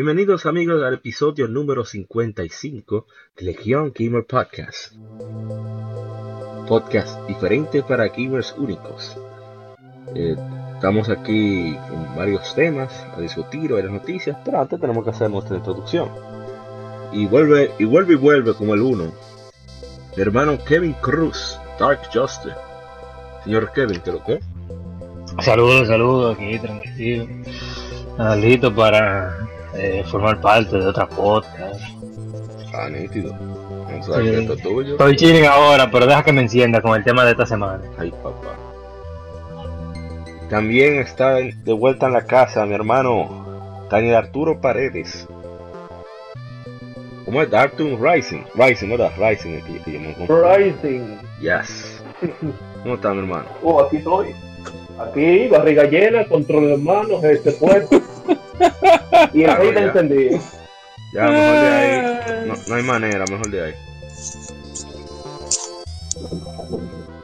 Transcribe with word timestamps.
Bienvenidos 0.00 0.46
amigos 0.46 0.80
al 0.84 0.94
episodio 0.94 1.48
número 1.48 1.84
55 1.84 3.06
de 3.36 3.44
Legion 3.46 3.92
Gamer 3.92 4.24
Podcast. 4.24 4.92
Podcast 6.68 7.26
diferente 7.26 7.82
para 7.82 8.06
gamers 8.06 8.54
únicos. 8.56 9.18
Eh, 10.14 10.36
estamos 10.74 11.08
aquí 11.08 11.76
con 11.88 12.14
varios 12.14 12.54
temas 12.54 12.92
a 13.16 13.20
discutir, 13.20 13.72
varias 13.72 13.90
noticias, 13.90 14.36
pero 14.44 14.60
antes 14.60 14.80
tenemos 14.80 15.02
que 15.02 15.10
hacer 15.10 15.32
nuestra 15.32 15.56
introducción. 15.56 16.08
Y 17.12 17.26
vuelve 17.26 17.72
y 17.80 17.84
vuelve 17.84 18.12
y 18.12 18.18
vuelve 18.18 18.54
como 18.54 18.74
el 18.74 18.82
uno. 18.82 19.12
Mi 20.16 20.22
hermano 20.22 20.62
Kevin 20.64 20.92
Cruz, 21.00 21.58
Dark 21.76 22.02
Justice. 22.14 22.54
Señor 23.42 23.72
Kevin, 23.72 24.00
¿qué 24.04 24.12
lo 24.12 24.22
que? 24.22 24.38
Saludos, 25.42 25.88
saludos, 25.88 26.36
aquí 26.36 26.56
tranquilo. 26.60 27.26
Listo 28.36 28.72
para 28.72 29.47
eh, 29.78 30.04
formar 30.10 30.40
parte 30.40 30.76
de 30.76 30.86
otra 30.86 31.08
podcast. 31.08 31.80
Ah, 32.74 32.88
nítido. 32.88 33.34
Tuyo. 34.62 34.92
Estoy 34.92 35.16
chilling 35.16 35.46
ahora, 35.46 35.90
pero 35.90 36.06
deja 36.06 36.22
que 36.22 36.32
me 36.32 36.42
encienda 36.42 36.80
con 36.80 36.96
el 36.96 37.04
tema 37.04 37.24
de 37.24 37.32
esta 37.32 37.46
semana. 37.46 37.82
Ay, 37.98 38.10
papá. 38.10 38.54
También 40.48 40.98
está 40.98 41.34
de 41.34 41.72
vuelta 41.72 42.06
en 42.06 42.12
la 42.14 42.24
casa 42.24 42.64
mi 42.64 42.74
hermano 42.74 43.86
Daniel 43.90 44.14
Arturo 44.14 44.60
Paredes. 44.60 45.26
¿Cómo 47.24 47.42
es? 47.42 47.50
Darktoon 47.50 47.98
Rising. 48.02 48.44
Rising, 48.54 48.88
¿verdad? 48.88 49.12
Rising. 49.18 49.58
Aquí, 49.58 49.78
aquí, 49.80 49.98
Rising. 50.28 51.18
Yes. 51.40 52.02
¿Cómo 52.82 52.94
está 52.94 53.12
mi 53.12 53.20
hermano? 53.20 53.46
Oh, 53.62 53.82
aquí 53.82 53.98
estoy. 53.98 54.34
Aquí, 54.98 55.48
barriga 55.48 55.84
llena, 55.84 56.26
control 56.26 56.68
de 56.68 56.76
manos, 56.76 57.22
este 57.24 57.52
puesto. 57.52 58.00
y 59.32 59.44
el 59.44 59.50
ahí 59.50 59.72
te 59.72 59.80
entendí. 59.80 60.30
Ya, 61.12 61.22
mejor 61.22 61.60
de 61.60 61.68
ahí. 61.68 62.52
No, 62.68 62.74
hay 62.74 62.82
manera, 62.82 63.24
mejor 63.30 63.50
de 63.50 63.64
ahí. 63.64 63.74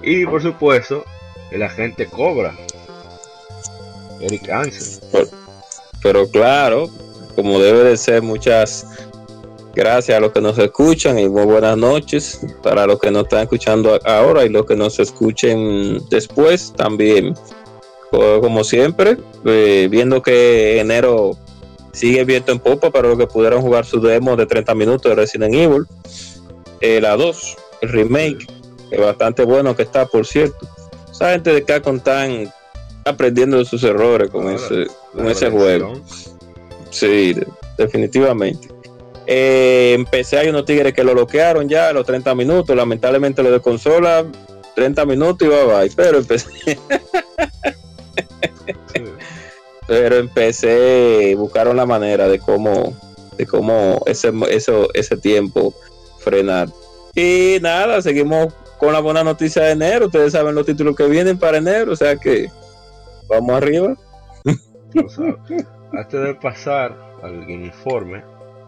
Y 0.02 0.26
por 0.26 0.42
supuesto, 0.42 1.04
el 1.50 1.62
agente 1.62 2.06
cobra. 2.06 2.54
Eric. 4.20 4.48
Pero, 6.02 6.28
claro, 6.28 6.88
como 7.34 7.58
debe 7.58 7.84
de 7.84 7.96
ser, 7.96 8.22
muchas 8.22 8.86
gracias 9.74 10.16
a 10.16 10.20
los 10.20 10.32
que 10.32 10.40
nos 10.40 10.56
escuchan 10.58 11.18
y 11.18 11.28
muy 11.28 11.44
buenas 11.44 11.76
noches 11.76 12.40
para 12.62 12.86
los 12.86 13.00
que 13.00 13.10
nos 13.10 13.24
están 13.24 13.42
escuchando 13.42 13.98
ahora 14.04 14.44
y 14.44 14.48
los 14.48 14.66
que 14.66 14.76
nos 14.76 14.98
escuchen 15.00 15.98
después 16.08 16.72
también. 16.76 17.34
Como 18.40 18.64
siempre, 18.64 19.16
eh, 19.44 19.88
viendo 19.90 20.22
que 20.22 20.80
enero 20.80 21.36
sigue 21.92 22.24
viento 22.24 22.52
en 22.52 22.58
popa 22.58 22.90
para 22.90 23.08
los 23.08 23.18
que 23.18 23.26
pudieron 23.26 23.62
jugar 23.62 23.86
su 23.86 24.00
demo 24.00 24.36
de 24.36 24.46
30 24.46 24.74
minutos 24.74 25.10
de 25.10 25.14
Resident 25.14 25.54
Evil. 25.54 25.84
Eh, 26.80 27.00
la 27.00 27.16
2, 27.16 27.56
el 27.82 27.88
remake, 27.88 28.46
que 28.90 28.98
bastante 28.98 29.44
bueno 29.44 29.74
que 29.74 29.84
está, 29.84 30.06
por 30.06 30.26
cierto. 30.26 30.68
Esa 31.10 31.32
gente 31.32 31.52
de 31.52 31.62
Capcom 31.62 31.96
están 31.96 32.52
aprendiendo 33.04 33.58
de 33.58 33.64
sus 33.64 33.82
errores 33.84 34.30
con 34.30 34.48
ese, 34.50 34.86
con 35.14 35.28
ese 35.28 35.50
juego. 35.50 35.94
Sí, 36.90 37.34
definitivamente. 37.78 38.68
Eh, 39.26 39.94
empecé 39.94 40.38
hay 40.38 40.48
unos 40.48 40.64
tigres 40.64 40.92
que 40.92 41.02
lo 41.02 41.14
bloquearon 41.14 41.68
ya 41.68 41.88
a 41.88 41.92
los 41.92 42.04
30 42.04 42.34
minutos. 42.34 42.76
Lamentablemente 42.76 43.42
lo 43.42 43.50
de 43.50 43.60
consola, 43.60 44.24
30 44.74 45.06
minutos 45.06 45.46
y 45.46 45.50
bye 45.50 45.64
bye. 45.64 45.92
Pero 45.94 46.18
empecé. 46.18 46.48
pero 49.86 50.16
empecé, 50.16 51.34
buscaron 51.36 51.76
la 51.76 51.86
manera 51.86 52.28
de 52.28 52.38
cómo, 52.38 52.94
de 53.36 53.46
cómo 53.46 54.02
ese, 54.06 54.32
eso, 54.50 54.88
ese 54.94 55.16
tiempo 55.16 55.74
frenar. 56.20 56.68
Y 57.14 57.58
nada, 57.60 58.02
seguimos 58.02 58.52
con 58.78 58.92
la 58.92 59.00
buena 59.00 59.22
noticia 59.22 59.62
de 59.62 59.72
enero. 59.72 60.06
Ustedes 60.06 60.32
saben 60.32 60.54
los 60.54 60.66
títulos 60.66 60.96
que 60.96 61.06
vienen 61.06 61.38
para 61.38 61.58
enero, 61.58 61.92
o 61.92 61.96
sea 61.96 62.16
que 62.16 62.48
vamos 63.28 63.56
arriba. 63.56 63.94
antes 65.92 66.20
de 66.20 66.34
pasar 66.34 66.96
al 67.22 67.48
informe 67.48 68.22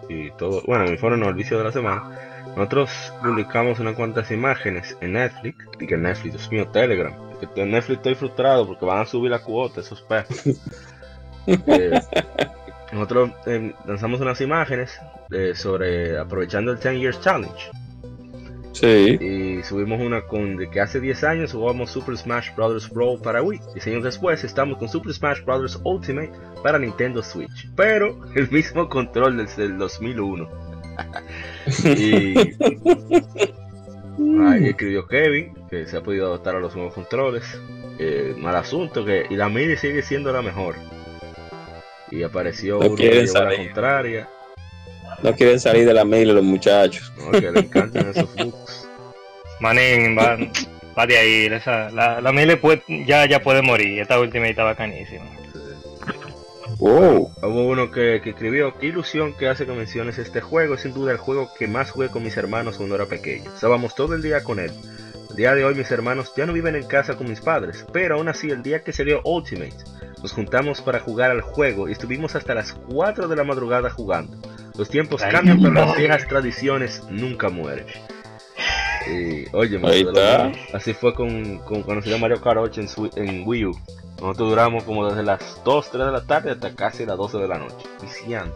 y 0.09 0.31
todo, 0.33 0.62
bueno, 0.66 0.84
el 0.84 0.93
informe 0.93 1.16
no, 1.16 1.28
el 1.28 1.34
vicio 1.34 1.59
de 1.59 1.65
la 1.65 1.72
semana, 1.72 2.44
nosotros 2.56 2.91
publicamos 3.22 3.81
unas 3.81 3.97
cuantas 3.97 4.31
imágenes 4.31 4.97
en 5.00 5.15
Netflix, 5.15 5.65
y 5.81 5.87
que 5.87 5.97
Netflix, 5.97 6.34
Dios 6.34 6.53
mío, 6.53 6.69
Telegram, 6.69 7.12
en 7.56 7.71
Netflix 7.71 7.98
estoy 7.98 8.15
frustrado 8.15 8.66
porque 8.66 8.87
van 8.87 9.00
a 9.00 9.06
subir 9.06 9.31
la 9.31 9.41
cuota 9.41 9.81
esos 9.81 10.00
perros. 10.03 10.43
Eh, 11.46 12.00
nosotros 12.92 13.30
eh, 13.46 13.72
lanzamos 13.86 14.20
unas 14.20 14.40
imágenes 14.40 14.98
eh, 15.30 15.52
sobre 15.54 16.18
aprovechando 16.18 16.72
el 16.72 16.78
10 16.78 17.00
Years 17.00 17.20
Challenge. 17.20 17.70
Sí. 18.72 19.18
Y 19.20 19.62
subimos 19.62 20.00
una 20.00 20.22
con 20.22 20.56
de 20.56 20.68
que 20.68 20.80
hace 20.80 21.00
10 21.00 21.24
años 21.24 21.52
jugamos 21.52 21.90
Super 21.90 22.16
Smash 22.16 22.54
Bros. 22.54 22.90
Brawl 22.90 23.20
para 23.20 23.42
Wii. 23.42 23.60
Y 23.74 23.88
años 23.88 24.02
después 24.02 24.44
estamos 24.44 24.76
con 24.78 24.88
Super 24.88 25.14
Smash 25.14 25.42
Bros. 25.44 25.80
Ultimate 25.82 26.30
para 26.62 26.78
Nintendo 26.78 27.22
Switch. 27.22 27.70
Pero 27.74 28.20
el 28.34 28.50
mismo 28.50 28.88
control 28.88 29.38
desde 29.38 29.64
el 29.64 29.78
2001. 29.78 30.48
y 31.84 32.38
ahí 34.40 34.68
escribió 34.68 35.06
Kevin 35.06 35.54
que 35.70 35.86
se 35.86 35.96
ha 35.96 36.02
podido 36.02 36.28
adaptar 36.28 36.56
a 36.56 36.60
los 36.60 36.74
nuevos 36.76 36.94
controles. 36.94 37.44
mal 38.38 38.56
asunto 38.56 39.04
que 39.04 39.26
y 39.28 39.36
la 39.36 39.48
MIDI 39.48 39.76
sigue 39.76 40.02
siendo 40.02 40.32
la 40.32 40.42
mejor 40.42 40.74
y 42.10 42.22
apareció 42.22 42.78
no 42.78 42.86
uno 42.86 42.96
quieren 42.96 43.26
la 43.32 43.56
contraria. 43.56 44.28
No 45.22 45.34
quieren 45.34 45.58
salir 45.58 45.86
de 45.86 45.94
la 45.94 46.04
mail 46.04 46.34
los 46.34 46.44
muchachos. 46.44 47.12
No, 47.16 47.30
que 47.32 47.50
le 47.50 47.60
encantan 47.60 48.10
esos 48.10 48.34
bugs. 48.36 48.88
Manín, 49.60 50.16
va, 50.16 50.36
va 50.96 51.06
de 51.06 51.16
ahí. 51.16 51.46
Esa, 51.46 51.90
la, 51.90 52.20
la 52.20 52.32
mail 52.32 52.60
ya, 53.06 53.26
ya 53.26 53.40
puede 53.40 53.62
morir. 53.62 54.00
Esta 54.00 54.20
última 54.20 54.46
está 54.46 54.64
bacanísima. 54.64 55.24
Wow. 56.78 57.32
Hubo 57.42 57.68
uno 57.68 57.90
que, 57.90 58.20
que, 58.22 58.30
escribió, 58.30 58.76
qué 58.78 58.86
ilusión 58.88 59.32
que 59.32 59.48
hace 59.48 59.64
que 59.64 59.72
menciones 59.72 60.18
este 60.18 60.42
juego, 60.42 60.74
es 60.74 60.82
sin 60.82 60.92
duda 60.92 61.12
el 61.12 61.16
juego 61.16 61.48
que 61.58 61.66
más 61.66 61.90
jugué 61.90 62.08
con 62.08 62.22
mis 62.22 62.36
hermanos 62.36 62.76
cuando 62.76 62.96
era 62.96 63.06
pequeño. 63.06 63.50
Estábamos 63.54 63.94
todo 63.94 64.14
el 64.14 64.20
día 64.20 64.44
con 64.44 64.58
él. 64.60 64.72
El 65.30 65.36
día 65.36 65.54
de 65.54 65.64
hoy 65.64 65.74
mis 65.74 65.90
hermanos 65.90 66.32
ya 66.36 66.44
no 66.44 66.52
viven 66.52 66.76
en 66.76 66.86
casa 66.86 67.16
con 67.16 67.28
mis 67.28 67.40
padres, 67.40 67.86
pero 67.92 68.16
aún 68.16 68.28
así 68.28 68.50
el 68.50 68.62
día 68.62 68.82
que 68.82 68.92
salió 68.92 69.22
Ultimate, 69.24 69.76
nos 70.22 70.32
juntamos 70.32 70.81
para 70.81 71.00
jugar 71.00 71.31
al 71.31 71.41
juego 71.41 71.88
y 71.88 71.93
estuvimos 71.93 72.34
hasta 72.34 72.54
las 72.54 72.72
4 72.72 73.28
de 73.28 73.37
la 73.37 73.44
madrugada 73.44 73.91
jugando. 73.91 74.37
Los 74.77 74.88
tiempos 74.88 75.22
cambian, 75.22 75.60
pero 75.60 75.72
las 75.72 75.97
viejas 75.97 76.27
tradiciones 76.28 77.03
nunca 77.10 77.49
mueren. 77.49 77.87
Y, 79.09 79.44
oye, 79.54 79.81
así 80.72 80.93
fue 80.93 81.15
con, 81.15 81.59
con, 81.59 81.84
salió 82.03 82.19
Mario 82.19 82.41
Kart 82.41 82.59
8 82.59 82.81
en, 83.16 83.43
Wii 83.47 83.66
U. 83.66 83.72
Nosotros 84.21 84.49
duramos 84.50 84.84
como 84.84 85.09
desde 85.09 85.22
las 85.22 85.60
2, 85.65 85.91
3 85.91 86.06
de 86.06 86.12
la 86.12 86.22
tarde 86.22 86.50
hasta 86.50 86.75
casi 86.75 87.06
las 87.06 87.16
12 87.16 87.38
de 87.38 87.48
la 87.48 87.59
noche, 87.59 87.87
viciando. 88.03 88.54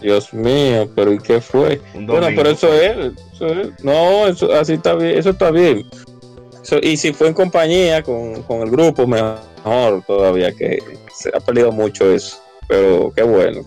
Dios 0.00 0.32
mío, 0.32 0.88
pero 0.94 1.12
¿y 1.12 1.18
qué 1.18 1.40
fue? 1.40 1.80
Bueno, 1.94 2.28
pero 2.34 2.50
eso 2.50 2.72
es, 2.72 3.12
eso 3.34 3.46
es, 3.46 3.84
no, 3.84 4.26
eso 4.26 4.52
así 4.54 4.74
está 4.74 4.94
bien, 4.94 5.18
eso 5.18 5.30
está 5.30 5.50
bien. 5.50 5.84
y 6.82 6.96
si 6.96 7.12
fue 7.12 7.28
en 7.28 7.34
compañía 7.34 8.02
con, 8.02 8.42
con 8.42 8.62
el 8.62 8.70
grupo, 8.70 9.06
mejor 9.06 9.38
mejor 9.64 10.02
todavía, 10.06 10.52
que 10.52 10.78
se 11.12 11.30
ha 11.34 11.40
perdido 11.40 11.72
mucho 11.72 12.10
eso. 12.10 12.42
Pero 12.68 13.12
qué 13.14 13.22
bueno. 13.22 13.62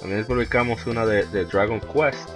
También 0.00 0.24
publicamos 0.24 0.86
una 0.86 1.06
de, 1.06 1.44
Dragon 1.46 1.80
Quest. 1.80 2.28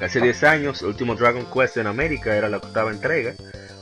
Hace 0.00 0.20
10 0.20 0.44
años, 0.44 0.82
el 0.82 0.88
último 0.88 1.16
Dragon 1.16 1.44
Quest 1.52 1.76
en 1.76 1.88
América 1.88 2.36
era 2.36 2.48
la 2.48 2.58
octava 2.58 2.90
entrega. 2.90 3.34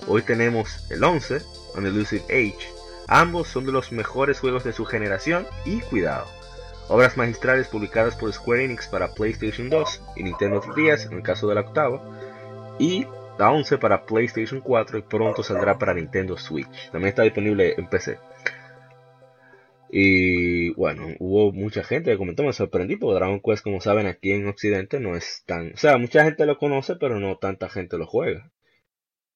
Hoy 0.09 0.23
tenemos 0.23 0.91
el 0.91 1.05
11, 1.05 1.43
On 1.75 1.87
Elusive 1.87 2.25
Age. 2.25 2.73
Ambos 3.09 3.49
son 3.49 3.67
de 3.67 3.73
los 3.73 3.93
mejores 3.93 4.41
juegos 4.41 4.65
de 4.65 4.73
su 4.73 4.85
generación 4.85 5.47
y 5.65 5.81
cuidado. 5.81 6.27
Obras 6.89 7.17
magistrales 7.17 7.69
publicadas 7.69 8.17
por 8.17 8.33
Square 8.33 8.65
Enix 8.65 8.87
para 8.87 9.13
PlayStation 9.13 9.69
2 9.69 10.03
y 10.17 10.23
Nintendo 10.23 10.61
3DS 10.63 11.07
en 11.07 11.15
el 11.15 11.23
caso 11.23 11.49
de 11.49 11.57
la 11.57 11.61
octava. 11.63 12.01
Y 12.79 13.07
la 13.39 13.51
11 13.51 13.79
para 13.79 14.07
PlayStation 14.07 14.61
4 14.61 14.99
y 14.99 15.03
pronto 15.03 15.43
saldrá 15.43 15.79
para 15.79 15.95
Nintendo 15.95 16.37
Switch. 16.37 16.91
También 16.91 17.11
está 17.11 17.23
disponible 17.23 17.75
en 17.77 17.89
PC. 17.89 18.19
Y 19.89 20.71
bueno, 20.75 21.07
hubo 21.21 21.53
mucha 21.53 21.85
gente 21.85 22.11
que 22.11 22.17
comentó, 22.19 22.43
me 22.43 22.53
sorprendí 22.53 22.97
porque 22.97 23.17
Dragon 23.17 23.41
Quest, 23.41 23.63
como 23.63 23.81
saben, 23.81 24.07
aquí 24.07 24.33
en 24.33 24.49
Occidente 24.49 25.01
no 25.01 25.17
es 25.17 25.45
tan... 25.47 25.73
O 25.75 25.77
sea, 25.77 25.97
mucha 25.97 26.25
gente 26.25 26.45
lo 26.47 26.59
conoce, 26.59 26.97
pero 26.97 27.21
no 27.21 27.39
tanta 27.39 27.69
gente 27.69 27.97
lo 27.97 28.07
juega. 28.07 28.51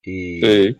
Y, 0.02 0.40
Sí. 0.40 0.76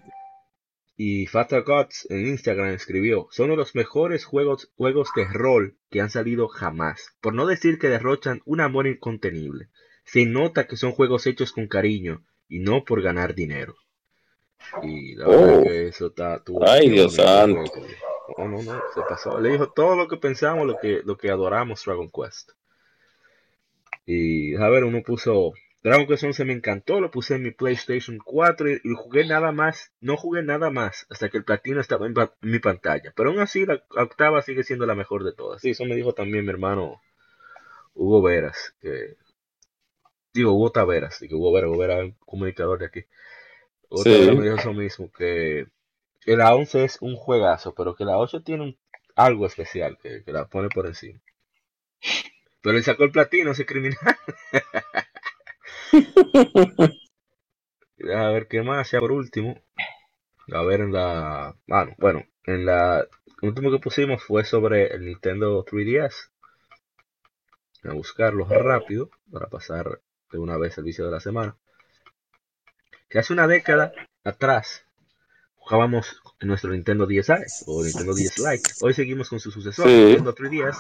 y 0.97 1.27
Fatal 1.27 1.63
Gods 1.63 2.07
en 2.11 2.27
Instagram 2.27 2.71
escribió, 2.71 3.29
son 3.31 3.47
uno 3.47 3.53
de 3.53 3.59
los 3.59 3.75
mejores 3.75 4.25
juegos, 4.25 4.73
juegos 4.77 5.11
de 5.15 5.25
rol 5.27 5.77
que 5.91 6.01
han 6.01 6.11
salido 6.11 6.49
jamás. 6.49 7.15
Por 7.21 7.35
no 7.35 7.47
decir 7.47 7.79
que 7.79 7.89
derrochan 7.89 8.41
un 8.47 8.61
amor 8.61 8.87
incontenible. 8.87 9.69
Se 10.05 10.27
nota 10.27 10.67
que 10.67 10.77
son 10.77 10.93
juegos 10.93 11.27
hechos 11.27 11.53
con 11.53 11.69
cariño 11.69 12.25
y 12.51 12.59
no 12.59 12.85
por 12.85 13.01
ganar 13.01 13.35
dinero. 13.35 13.75
Y 14.83 15.15
la 15.15 15.27
verdad 15.27 15.59
Oh. 15.59 15.63
que 15.63 15.87
eso 15.89 16.07
está... 16.09 16.45
tuvo- 16.45 16.67
Ay, 16.69 16.91
Dios 16.91 17.15
santo. 17.15 17.65
No, 18.37 18.47
no, 18.49 18.63
no, 18.63 18.83
se 18.95 19.01
pasó. 19.09 19.41
Le 19.41 19.51
dijo 19.51 19.71
todo 19.73 19.97
lo 19.97 20.07
que 20.07 20.17
pensamos, 20.19 20.67
lo 20.67 20.79
que, 20.79 21.01
lo 21.05 21.17
que 21.17 21.31
adoramos 21.31 21.83
Dragon 21.85 22.11
Quest. 22.11 22.51
Y 24.07 24.55
a 24.57 24.69
ver, 24.69 24.85
uno 24.85 25.03
puso 25.03 25.53
Dragon 25.83 26.07
Quest 26.07 26.25
11 26.25 26.45
me 26.45 26.53
encantó, 26.53 27.01
lo 27.01 27.11
puse 27.11 27.37
en 27.37 27.43
mi 27.43 27.51
PlayStation 27.53 28.19
4 28.23 28.71
y, 28.71 28.81
y 28.85 28.95
jugué 28.95 29.25
nada 29.27 29.51
más, 29.53 29.93
no 30.01 30.17
jugué 30.17 30.43
nada 30.43 30.71
más 30.71 31.07
hasta 31.11 31.29
que 31.31 31.39
el 31.39 31.45
platino 31.45 31.81
estaba 31.81 32.07
en, 32.07 32.15
pa- 32.15 32.35
en 32.43 32.51
mi 32.51 32.59
pantalla. 32.59 33.13
Pero 33.17 33.31
aún 33.31 33.41
así 33.41 33.65
la 33.67 33.83
octava 33.97 34.43
sigue 34.43 34.63
siendo 34.63 34.85
la 34.87 34.95
mejor 34.95 35.25
de 35.25 35.33
todas. 35.33 35.63
Sí, 35.63 35.71
eso 35.71 35.85
me 35.87 35.97
dijo 35.97 36.13
también 36.13 36.45
mi 36.45 36.51
hermano 36.51 37.01
Hugo 37.95 38.23
Veras, 38.23 38.75
que 38.81 39.17
digo 40.35 40.53
Hugo 40.55 40.73
Taveras, 40.73 41.19
que 41.21 41.35
Hugo 41.35 41.53
Veras, 41.53 41.69
Hugo 41.71 41.79
Veras 41.79 41.99
es 42.01 42.05
un 42.07 42.17
comunicador 42.27 42.79
de 42.81 42.87
aquí. 42.87 43.05
Hugo 43.91 44.05
Sí. 44.05 44.07
Taveras 44.07 44.37
me 44.37 44.45
dijo 44.45 44.57
eso 44.57 44.73
mismo, 44.75 45.13
que, 45.13 45.67
que 46.21 46.37
la 46.37 46.55
11 46.55 46.85
es 46.85 46.99
un 47.03 47.17
juegazo, 47.17 47.75
pero 47.75 47.95
que 47.97 48.05
la 48.07 48.17
8 48.19 48.43
tiene 48.43 48.63
un- 48.65 48.79
algo 49.17 49.47
especial, 49.47 49.99
que, 50.03 50.25
que 50.25 50.33
la 50.33 50.47
pone 50.49 50.69
por 50.71 50.87
encima. 50.87 51.21
Pero 52.63 52.77
él 52.79 52.85
sacó 52.85 53.05
el 53.05 53.13
platino, 53.13 53.51
ese 53.51 53.67
criminal. 53.67 53.99
A 58.15 58.29
ver 58.31 58.49
qué 58.49 58.63
más, 58.63 58.91
ya 58.91 59.01
por 59.01 59.13
último. 59.13 59.63
A 60.53 60.63
ver 60.65 60.81
en 60.83 60.93
la. 60.93 61.57
Bueno, 61.67 61.95
bueno, 61.99 62.25
en 62.45 62.67
la. 62.67 63.01
El 63.43 63.49
último 63.51 63.71
que 63.71 63.79
pusimos 63.81 64.23
fue 64.25 64.45
sobre 64.45 64.89
el 64.95 65.05
Nintendo 65.07 65.65
3DS. 65.65 66.31
A 67.85 67.93
buscarlo 67.93 68.47
rápido 68.47 69.11
para 69.31 69.49
pasar 69.49 70.01
de 70.31 70.39
una 70.39 70.57
vez 70.57 70.77
el 70.79 70.85
vicio 70.85 71.05
de 71.05 71.11
la 71.11 71.21
semana. 71.21 71.57
Que 73.09 73.19
hace 73.19 73.33
una 73.33 73.47
década 73.47 73.93
atrás 74.25 74.85
jugábamos 75.57 76.21
en 76.41 76.49
nuestro 76.49 76.71
Nintendo 76.71 77.07
10i 77.07 77.45
o 77.67 77.83
Nintendo 77.85 78.15
10 78.15 78.39
Lite. 78.39 78.71
Hoy 78.83 78.95
seguimos 78.95 79.29
con 79.29 79.41
su 79.41 79.51
sucesor, 79.51 79.87
Sí. 79.89 79.95
Nintendo 79.95 80.35
3DS. 80.35 80.77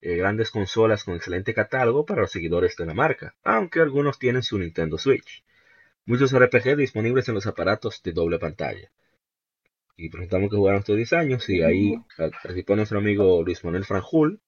eh, 0.00 0.16
grandes 0.16 0.50
consolas 0.50 1.02
con 1.04 1.14
excelente 1.14 1.54
catálogo 1.54 2.04
para 2.04 2.20
los 2.22 2.30
seguidores 2.30 2.76
de 2.76 2.84
la 2.84 2.92
marca, 2.94 3.34
aunque 3.42 3.80
algunos 3.80 4.18
tienen 4.18 4.42
su 4.42 4.58
Nintendo 4.58 4.98
Switch. 4.98 5.42
Muchos 6.04 6.32
RPG 6.38 6.76
disponibles 6.76 7.26
en 7.28 7.34
los 7.34 7.46
aparatos 7.46 8.02
de 8.02 8.12
doble 8.12 8.38
pantalla. 8.38 8.90
Y 9.96 10.10
presentamos 10.10 10.50
que 10.50 10.56
jugaron 10.56 10.80
estos 10.80 10.96
10 10.96 11.12
años 11.14 11.48
y 11.48 11.62
ahí 11.62 11.94
participó 12.18 12.76
nuestro 12.76 12.98
amigo 12.98 13.42
Luis 13.42 13.64
Manuel 13.64 13.84
Franjul, 13.86 14.40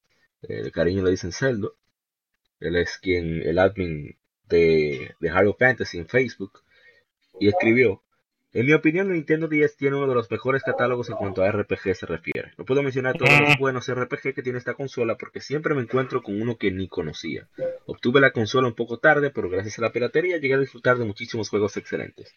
eh, 0.43 0.65
de 0.65 0.71
cariño 0.73 1.03
le 1.03 1.11
dicen 1.13 1.33
Celdo. 1.33 1.77
Él 2.61 2.77
es 2.77 2.99
quien, 2.99 3.43
el 3.43 3.59
admin 3.59 4.17
de, 4.49 5.15
de 5.21 5.31
Halo 5.31 5.55
Fantasy 5.55 5.99
en 5.99 6.09
Facebook, 6.09 6.63
y 7.39 7.49
escribió, 7.49 8.03
en 8.57 8.65
mi 8.65 8.73
opinión, 8.73 9.13
Nintendo 9.13 9.49
10 9.49 9.77
tiene 9.77 9.97
uno 9.97 10.09
de 10.09 10.15
los 10.15 10.31
mejores 10.31 10.63
catálogos 10.63 11.11
en 11.11 11.17
cuanto 11.17 11.43
a 11.43 11.53
RPG 11.53 11.95
se 11.95 12.07
refiere. 12.07 12.55
No 12.57 12.65
puedo 12.65 12.83
mencionar 12.83 13.15
todos 13.19 13.39
los 13.39 13.59
buenos 13.59 13.87
RPG 13.87 14.33
que 14.35 14.43
tiene 14.43 14.57
esta 14.57 14.73
consola 14.73 15.19
porque 15.19 15.43
siempre 15.43 15.75
me 15.75 15.83
encuentro 15.83 16.23
con 16.23 16.41
uno 16.41 16.57
que 16.57 16.71
ni 16.71 16.89
conocía. 16.89 17.49
Obtuve 17.85 18.19
la 18.19 18.31
consola 18.31 18.67
un 18.67 18.75
poco 18.75 18.99
tarde, 18.99 19.29
pero 19.29 19.51
gracias 19.51 19.79
a 19.79 19.83
la 19.83 19.93
piratería 19.93 20.39
llegué 20.39 20.55
a 20.55 20.59
disfrutar 20.59 20.97
de 20.97 21.05
muchísimos 21.05 21.51
juegos 21.51 21.77
excelentes. 21.77 22.35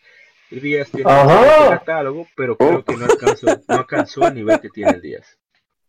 El 0.52 0.60
10 0.60 0.92
tiene 0.92 1.10
un 1.10 1.20
excelente 1.30 1.70
catálogo, 1.70 2.28
pero 2.36 2.58
creo 2.58 2.84
que 2.84 2.98
no 2.98 3.06
alcanzó, 3.06 3.48
no 3.48 3.76
alcanzó 3.76 4.28
el 4.28 4.34
nivel 4.34 4.60
que 4.60 4.70
tiene 4.72 4.92
el 4.92 5.02
10. 5.02 5.40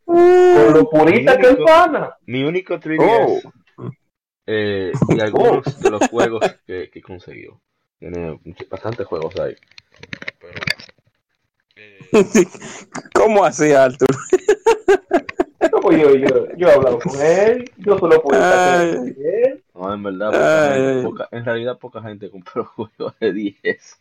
Por 0.05 0.77
lo 0.77 0.89
purita 0.89 1.39
que 1.39 1.49
es 1.49 1.57
pana. 1.57 2.15
Mi 2.27 2.45
único 2.45 2.79
3DS 2.79 3.01
Oh. 3.01 3.53
Eh, 4.53 4.93
y 5.09 5.21
algunos 5.21 5.81
de 5.81 5.91
los 5.91 6.09
juegos 6.09 6.45
que, 6.67 6.91
que 6.91 7.01
consiguió. 7.03 7.61
Tiene 7.99 8.41
bastantes 8.71 9.07
juegos 9.07 9.39
ahí. 9.39 9.55
Pero, 10.41 10.55
eh, 11.77 11.99
¿Cómo 13.15 13.45
así, 13.45 13.73
Arthur? 13.73 14.09
No, 15.73 15.81
pues 15.81 16.01
yo, 16.01 16.15
yo, 16.17 16.47
yo 16.57 16.69
he 16.69 16.73
hablado 16.73 16.99
con 16.99 17.21
él. 17.21 17.71
Yo 17.77 17.99
solo 17.99 18.21
purita 18.23 18.65
que 18.65 19.11
es 19.11 19.17
él. 19.19 19.65
no, 19.75 19.95
en 19.95 20.03
verdad, 20.03 20.31
poca 21.03 21.03
poca- 21.27 21.37
en 21.37 21.45
realidad 21.45 21.79
poca 21.79 22.03
gente 22.03 22.31
compró 22.31 22.65
juegos 22.75 23.15
de 23.21 23.33
10. 23.33 24.01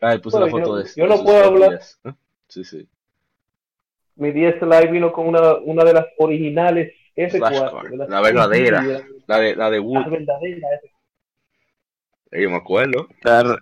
Ay, 0.00 0.18
puse 0.18 0.38
la 0.40 0.46
Bueno, 0.46 0.58
foto 0.66 0.78
yo- 0.78 0.84
de 0.84 0.90
yo 0.96 1.06
no 1.06 1.22
puedo 1.22 1.44
hablar. 1.44 1.70
10. 1.70 2.00
¿eh? 2.04 2.12
Sí, 2.48 2.64
sí. 2.64 2.88
Mi 4.16 4.32
10 4.32 4.60
Lite 4.62 4.86
vino 4.90 5.12
con 5.12 5.28
una, 5.28 5.56
una 5.56 5.84
de 5.84 5.92
las 5.92 6.06
originales 6.18 6.92
S4. 7.16 7.48
Flashcard, 7.48 7.90
de 7.90 7.96
las- 7.96 8.08
la 8.08 8.20
verdadera. 8.20 8.82
La 9.26 9.38
de, 9.38 9.56
la 9.56 9.70
de 9.70 9.78
La 9.78 9.82
Wood, 9.82 10.10
verdadera 10.10 10.68
S4. 10.82 10.90
eh, 12.32 12.42
yo 12.42 12.50
me 12.50 12.56
acuerdo. 12.56 13.08
La, 13.22 13.58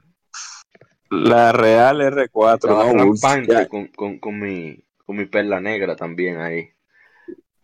la 1.10 1.52
Real 1.52 2.00
R4, 2.00 2.54
Estaba 2.54 2.84
no, 2.92 3.68
con, 3.68 3.86
con, 3.88 4.18
con, 4.18 4.40
mi, 4.40 4.78
con 5.06 5.16
mi 5.16 5.26
perla 5.26 5.60
negra 5.60 5.96
también 5.96 6.38
ahí. 6.40 6.68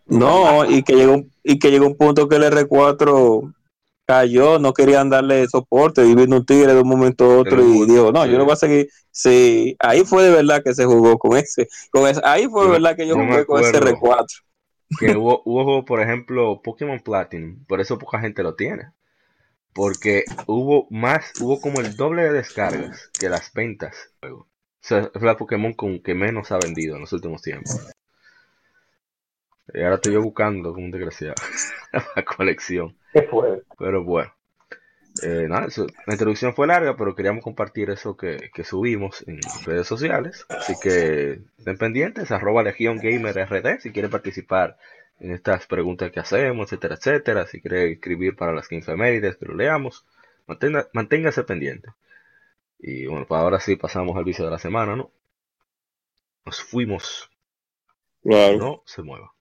No, 0.06 0.64
y 0.68 0.82
que 0.82 0.94
llegó 0.94 1.14
un- 1.14 1.32
y 1.42 1.58
que 1.58 1.70
llegó 1.70 1.86
un 1.86 1.96
punto 1.96 2.28
que 2.28 2.36
el 2.36 2.44
R4 2.44 3.54
cayó, 4.06 4.58
no 4.58 4.72
querían 4.72 5.08
darle 5.08 5.46
soporte, 5.46 6.04
y 6.04 6.14
vino 6.16 6.36
un 6.38 6.44
tigre 6.44 6.74
de 6.74 6.80
un 6.80 6.88
momento 6.88 7.24
a 7.26 7.38
otro 7.38 7.62
y 7.62 7.86
dijo, 7.86 8.10
no, 8.10 8.26
yo 8.26 8.38
no 8.38 8.44
voy 8.44 8.54
a 8.54 8.56
seguir. 8.56 8.88
Sí, 9.12 9.76
ahí 9.78 10.04
fue 10.04 10.24
de 10.24 10.30
verdad 10.30 10.62
que 10.64 10.74
se 10.74 10.84
jugó 10.84 11.16
con 11.18 11.36
ese, 11.36 11.68
con 11.90 12.08
ese 12.08 12.20
ahí 12.24 12.48
fue 12.48 12.64
de 12.64 12.70
verdad 12.72 12.96
que 12.96 13.06
yo 13.06 13.14
jugué 13.14 13.46
con 13.46 13.60
ese 13.60 13.76
acuerdo. 13.76 13.96
R4. 14.00 14.26
Que 14.98 15.16
hubo, 15.16 15.42
hubo 15.44 15.84
por 15.84 16.00
ejemplo, 16.00 16.60
Pokémon 16.62 17.00
Platinum, 17.00 17.64
por 17.66 17.80
eso 17.80 17.98
poca 17.98 18.20
gente 18.20 18.42
lo 18.42 18.54
tiene. 18.54 18.92
Porque 19.72 20.24
hubo 20.46 20.88
más, 20.90 21.32
hubo 21.40 21.60
como 21.60 21.80
el 21.80 21.96
doble 21.96 22.24
de 22.24 22.32
descargas 22.32 23.10
que 23.18 23.28
las 23.28 23.52
ventas. 23.52 24.12
O 24.20 24.46
sea, 24.80 25.10
es 25.14 25.22
la 25.22 25.36
Pokémon 25.36 25.74
con 25.74 26.02
que 26.02 26.14
menos 26.14 26.50
ha 26.50 26.58
vendido 26.58 26.96
en 26.96 27.02
los 27.02 27.12
últimos 27.12 27.42
tiempos. 27.42 27.88
Y 29.72 29.82
ahora 29.82 29.96
estoy 29.96 30.14
yo 30.14 30.22
buscando 30.22 30.72
como 30.72 30.86
un 30.86 30.90
desgraciado 30.90 31.36
la 32.16 32.24
colección. 32.24 32.96
¿Qué? 33.12 33.28
Pero 33.78 34.02
bueno. 34.02 34.32
Eh, 35.22 35.46
nada, 35.48 35.66
eso- 35.66 35.86
la 36.06 36.14
introducción 36.14 36.54
fue 36.54 36.66
larga, 36.66 36.96
pero 36.96 37.14
queríamos 37.14 37.44
compartir 37.44 37.90
eso 37.90 38.16
que, 38.16 38.50
que 38.54 38.64
subimos 38.64 39.24
en 39.28 39.40
redes 39.64 39.86
sociales. 39.86 40.46
Así 40.48 40.74
que 40.78 41.40
estén 41.58 41.76
pendientes, 41.78 42.30
arroba 42.30 42.62
Legión 42.62 42.98
Gamer 42.98 43.36
RD 43.38 43.80
si 43.80 43.92
quieren 43.92 44.10
participar 44.10 44.76
en 45.18 45.32
estas 45.32 45.66
preguntas 45.66 46.10
que 46.12 46.20
hacemos, 46.20 46.66
etcétera, 46.72 46.94
etcétera. 46.96 47.46
Si 47.46 47.60
quieren 47.60 47.92
escribir 47.92 48.36
para 48.36 48.52
las 48.54 48.68
15 48.68 48.90
efemérides, 48.92 49.36
que 49.36 49.46
lo 49.46 49.54
leamos. 49.54 50.06
Mantenga, 50.46 50.88
manténgase 50.92 51.44
pendiente. 51.44 51.90
Y 52.80 53.06
bueno, 53.06 53.26
pues 53.26 53.40
ahora 53.40 53.60
sí 53.60 53.76
pasamos 53.76 54.16
al 54.16 54.24
vicio 54.24 54.44
de 54.44 54.52
la 54.52 54.58
semana, 54.58 54.96
¿no? 54.96 55.12
Nos 56.44 56.62
fuimos. 56.62 57.30
Claro. 58.22 58.58
No 58.58 58.82
se 58.86 59.02
mueva. 59.02 59.32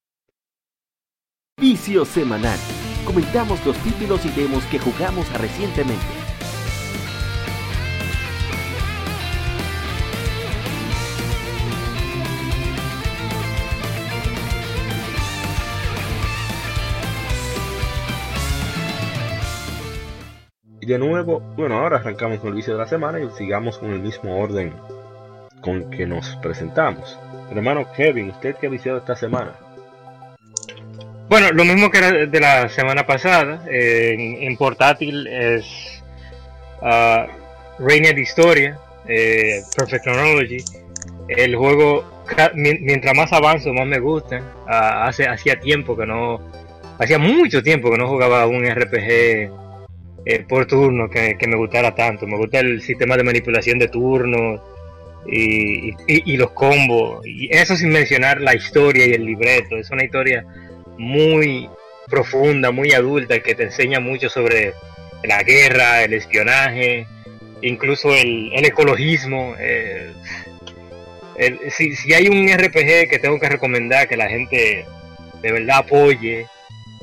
Vicio 1.60 2.06
semanal. 2.06 2.58
Comentamos 3.04 3.64
los 3.66 3.76
títulos 3.78 4.24
y 4.24 4.30
demos 4.30 4.64
que 4.64 4.78
jugamos 4.78 5.30
recientemente. 5.34 6.06
Y 20.80 20.86
de 20.86 20.98
nuevo, 20.98 21.40
bueno, 21.58 21.76
ahora 21.76 21.98
arrancamos 21.98 22.38
con 22.38 22.48
el 22.48 22.54
vicio 22.54 22.72
de 22.72 22.78
la 22.78 22.86
semana 22.86 23.20
y 23.20 23.28
sigamos 23.36 23.76
con 23.76 23.90
el 23.90 24.00
mismo 24.00 24.40
orden 24.40 24.72
con 25.60 25.90
que 25.90 26.06
nos 26.06 26.36
presentamos. 26.36 27.18
Hermano 27.50 27.86
Kevin, 27.94 28.30
¿usted 28.30 28.56
qué 28.56 28.68
ha 28.68 28.70
viciado 28.70 28.96
esta 28.96 29.14
semana? 29.14 29.69
Bueno, 31.30 31.52
lo 31.52 31.64
mismo 31.64 31.92
que 31.92 31.98
era 31.98 32.26
de 32.26 32.40
la 32.40 32.68
semana 32.68 33.06
pasada, 33.06 33.62
en, 33.70 34.56
portátil 34.56 35.28
es 35.28 36.02
ah, 36.82 37.28
Reina 37.78 38.10
de 38.12 38.20
Historia, 38.20 38.76
eh, 39.06 39.62
Perfect 39.76 40.02
Chronology. 40.02 40.56
El 41.28 41.54
juego, 41.54 42.24
mientras 42.54 43.14
más 43.14 43.32
avanzo, 43.32 43.72
más 43.72 43.86
me 43.86 44.00
gusta. 44.00 44.42
Ah, 44.66 45.06
hace, 45.06 45.28
hacía 45.28 45.60
tiempo 45.60 45.96
que 45.96 46.04
no, 46.04 46.40
hacía 46.98 47.20
mucho 47.20 47.62
tiempo 47.62 47.92
que 47.92 47.98
no 47.98 48.08
jugaba 48.08 48.48
un 48.48 48.68
RPG 48.68 49.52
eh, 50.26 50.44
por 50.48 50.66
turno 50.66 51.08
que, 51.08 51.38
que 51.38 51.46
me 51.46 51.54
gustara 51.54 51.94
tanto. 51.94 52.26
Me 52.26 52.38
gusta 52.38 52.58
el 52.58 52.82
sistema 52.82 53.16
de 53.16 53.22
manipulación 53.22 53.78
de 53.78 53.86
turnos, 53.86 54.60
y 55.28 56.36
los 56.36 56.50
combos. 56.50 57.24
Y 57.24 57.56
eso 57.56 57.76
sin 57.76 57.90
mencionar 57.90 58.40
la 58.40 58.56
historia 58.56 59.06
y 59.06 59.12
el 59.12 59.24
libreto. 59.24 59.76
Es 59.76 59.92
una 59.92 60.02
historia 60.02 60.44
muy 61.00 61.68
profunda, 62.08 62.70
muy 62.70 62.92
adulta, 62.92 63.40
que 63.40 63.54
te 63.54 63.62
enseña 63.64 64.00
mucho 64.00 64.28
sobre 64.28 64.74
la 65.24 65.42
guerra, 65.42 66.04
el 66.04 66.12
espionaje, 66.12 67.06
incluso 67.62 68.14
el, 68.14 68.50
el 68.54 68.64
ecologismo. 68.66 69.54
eh, 69.58 70.12
el- 71.36 71.58
si, 71.70 71.96
si 71.96 72.12
hay 72.12 72.28
un 72.28 72.46
RPG 72.48 73.08
que 73.08 73.18
tengo 73.18 73.40
que 73.40 73.48
recomendar 73.48 74.08
que 74.08 74.16
la 74.16 74.28
gente 74.28 74.84
de 75.40 75.52
verdad 75.52 75.78
apoye 75.78 76.46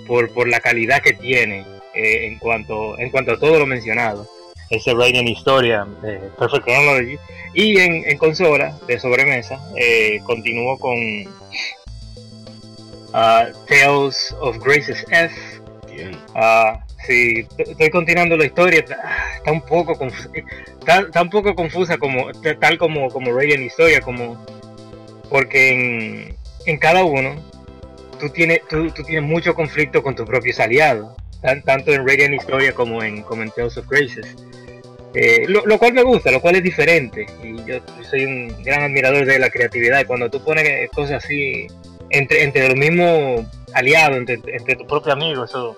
por, 0.06 0.32
por 0.32 0.48
la 0.48 0.60
calidad 0.60 1.02
que 1.02 1.14
tiene 1.14 1.66
eh, 1.96 2.28
en 2.28 2.38
cuanto 2.38 3.00
en 3.00 3.10
cuanto 3.10 3.32
a 3.32 3.40
todo 3.40 3.58
lo 3.58 3.66
mencionado, 3.66 4.28
ese 4.70 4.94
Radiant 4.94 5.28
Historia 5.28 5.88
de 6.04 6.20
Perfect 6.38 6.66
Chronology 6.66 7.18
y 7.56 7.80
en, 7.80 8.04
en 8.08 8.18
consola 8.20 8.78
de 8.88 9.00
sobremesa 9.00 9.60
eh, 9.76 10.20
continúo 10.24 10.78
con 10.78 10.96
ah, 13.14 13.48
Tales 13.68 14.36
of 14.40 14.58
Graces 14.64 15.06
F 15.10 15.36
Bien. 15.94 16.12
Ah, 16.36 16.86
sí, 17.08 17.48
estoy 17.58 17.90
continuando 17.90 18.38
la 18.38 18.46
historia. 18.46 18.84
ah, 19.04 19.36
Está 19.38 19.52
un 19.52 19.62
poco 19.62 19.94
conf- 19.96 20.44
está, 20.80 21.00
está 21.00 21.22
un 21.24 21.30
poco 21.30 21.56
confusa 21.56 21.98
como 21.98 22.32
tal 22.60 22.78
como 22.78 23.10
como 23.10 23.32
Radiant 23.34 23.64
Historia, 23.64 24.02
como 24.02 24.44
porque 25.30 25.70
en, 25.72 26.36
en 26.66 26.78
cada 26.78 27.04
uno 27.04 27.36
tú 28.20 28.30
tienes 28.30 28.62
tú, 28.70 28.90
tú 28.92 29.04
tienes 29.04 29.24
mucho 29.24 29.54
conflicto 29.56 30.02
con 30.04 30.16
tus 30.16 30.26
propios 30.28 30.60
aliados, 30.60 31.16
tan- 31.42 31.64
tanto 31.64 31.92
en 31.94 32.08
Radiant 32.08 32.36
Historia 32.36 32.74
como 32.74 33.02
en 33.02 33.24
como 33.24 33.42
en 33.44 33.50
Tales 33.52 33.78
of 33.78 33.88
Graces. 33.90 34.36
Eh, 35.14 35.46
lo, 35.48 35.66
lo 35.66 35.80
cual 35.80 35.94
me 35.94 36.04
gusta, 36.04 36.30
lo 36.30 36.42
cual 36.42 36.58
es 36.58 36.64
diferente. 36.64 37.26
Y 37.42 37.56
yo 37.66 37.80
soy 38.08 38.26
un 38.26 38.62
gran 38.64 38.84
admirador 38.84 39.26
de 39.26 39.40
la 39.40 39.50
creatividad. 39.50 40.02
Y 40.02 40.06
cuando 40.06 40.30
tú 40.30 40.44
pones 40.44 40.88
cosas 40.92 41.24
así 41.26 41.66
entre, 42.10 42.44
entre 42.44 42.68
los 42.70 42.78
mismos 42.78 43.46
aliados, 43.74 44.18
entre, 44.18 44.36
entre 44.56 44.76
tus 44.76 44.88
propios 44.88 45.14
amigos, 45.16 45.50
eso, 45.50 45.76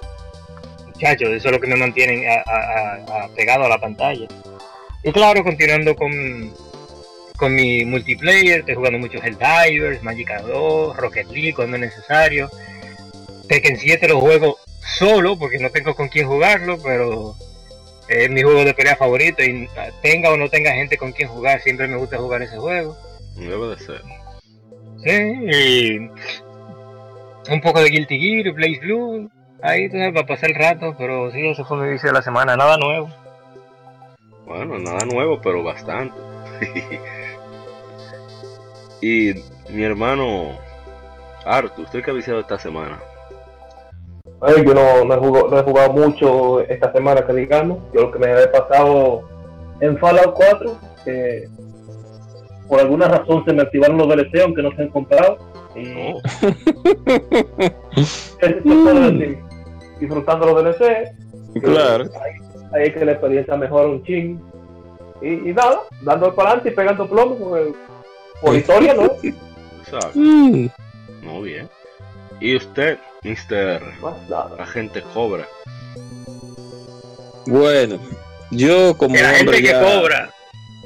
muchachos, 0.86 1.30
eso 1.30 1.48
es 1.50 1.52
lo 1.54 1.60
que 1.60 1.68
me 1.68 1.76
mantienen 1.76 2.24
a- 2.30 3.28
pegado 3.36 3.66
a 3.66 3.70
la 3.70 3.80
pantalla. 3.80 4.28
Y 5.04 5.12
claro, 5.12 5.44
continuando 5.44 5.96
con, 5.96 6.54
con 7.38 7.56
mi 7.56 7.86
multiplayer, 7.86 8.60
estoy 8.60 8.76
jugando 8.76 9.00
mucho 9.00 9.18
Helldivers, 9.24 10.04
Magic 10.04 10.30
2, 10.46 10.98
Rocket 10.98 11.28
League 11.30 11.54
cuando 11.54 11.78
es 11.78 11.82
necesario. 11.82 12.50
Tekken 13.48 13.78
7 13.78 14.08
lo 14.10 14.20
juego 14.20 14.58
solo 14.98 15.38
porque 15.40 15.58
no 15.60 15.70
tengo 15.72 15.96
con 15.96 16.10
quién 16.10 16.28
jugarlo, 16.28 16.78
pero 16.84 17.36
es 18.10 18.30
mi 18.30 18.42
juego 18.44 18.64
de 18.66 18.74
pelea 18.74 18.96
favorito 18.96 19.42
y 19.44 19.70
tenga 20.02 20.32
o 20.32 20.38
no 20.38 20.50
tenga 20.50 20.72
gente 20.74 20.98
con 20.98 21.12
quien 21.14 21.30
jugar, 21.30 21.62
siempre 21.62 21.88
me 21.88 21.98
gusta 21.98 22.18
jugar 22.18 22.42
ese 22.42 22.58
juego. 22.58 22.98
Debe 23.36 23.68
de 23.76 23.78
ser. 23.80 24.02
Sí, 25.04 25.12
y 25.12 25.98
un 27.52 27.62
poco 27.62 27.80
de 27.82 27.90
Guilty 27.90 28.20
Gear, 28.20 28.54
Blaze 28.54 28.80
Blue, 28.82 29.30
ahí 29.62 29.90
tú 29.90 29.98
sabes, 29.98 30.14
para 30.14 30.28
pasar 30.28 30.50
el 30.50 30.56
rato, 30.56 30.96
pero 30.98 31.32
sí, 31.32 31.48
ese 31.48 31.64
fue 31.64 31.78
mi 31.78 31.90
vicio 31.90 32.10
de 32.10 32.14
la 32.14 32.22
semana, 32.22 32.56
nada 32.56 32.78
nuevo. 32.78 33.10
Bueno, 34.46 34.78
nada 34.80 35.06
nuevo, 35.06 35.40
pero 35.42 35.64
bastante. 35.64 36.16
y 39.02 39.34
mi 39.70 39.84
hermano 39.84 40.58
Arthur, 41.46 41.86
¿usted 41.86 42.04
qué 42.04 42.12
ha 42.12 42.14
viciado 42.14 42.40
esta 42.42 42.60
semana? 42.60 43.00
Ay, 44.42 44.64
yo 44.66 44.74
no, 44.74 45.06
no, 45.06 45.14
he 45.14 45.18
jugado, 45.18 45.50
no 45.50 45.60
he 45.60 45.64
jugado 45.64 45.94
mucho 45.94 46.62
esta 46.62 46.92
semana, 46.92 47.26
que 47.26 47.34
digamos. 47.34 47.80
Yo 47.94 48.02
lo 48.02 48.12
que 48.12 48.20
me 48.20 48.32
he 48.32 48.48
pasado 48.48 49.24
en 49.82 49.98
Fallout 49.98 50.34
4, 50.34 50.78
que 51.04 51.48
por 52.70 52.80
alguna 52.80 53.08
razón 53.10 53.44
se 53.46 53.52
me 53.54 53.64
activaron 53.64 53.98
los 53.98 54.08
DLC, 54.08 54.42
aunque 54.44 54.62
no 54.62 54.72
se 54.76 54.84
han 54.84 54.90
comprado. 54.90 55.38
Y 55.76 56.14
Oh, 56.14 56.22
disfrutando 60.00 60.46
los 60.54 60.64
DLC. 60.64 61.12
Claro. 61.62 62.06
Ahí 62.74 62.84
es 62.88 62.94
que 62.94 63.06
la 63.06 63.12
experiencia 63.14 63.56
mejora 63.58 63.88
un 63.88 64.04
ching. 64.04 64.40
Y, 65.22 65.50
y 65.50 65.54
nada, 65.54 65.80
dando 66.02 66.34
para 66.34 66.50
adelante 66.52 66.70
y 66.70 66.76
pegando 66.76 67.10
plomo. 67.10 67.36
por 68.42 68.56
historia, 68.56 68.94
¿no? 68.94 69.04
exacto. 69.82 70.12
Mm, 70.14 70.68
Muy 71.24 71.50
bien. 71.50 71.70
¿Y 72.40 72.56
usted, 72.56 72.98
Mr. 73.24 73.82
Más 74.02 74.30
nada. 74.30 74.52
Agente 74.60 75.02
Cobra? 75.14 75.46
Bueno, 77.48 78.00
yo 78.52 78.96
como 78.98 79.16
gente 79.16 79.40
hombre 79.42 79.58
que 79.62 79.68
ya- 79.68 79.82
cobra. 79.82 80.30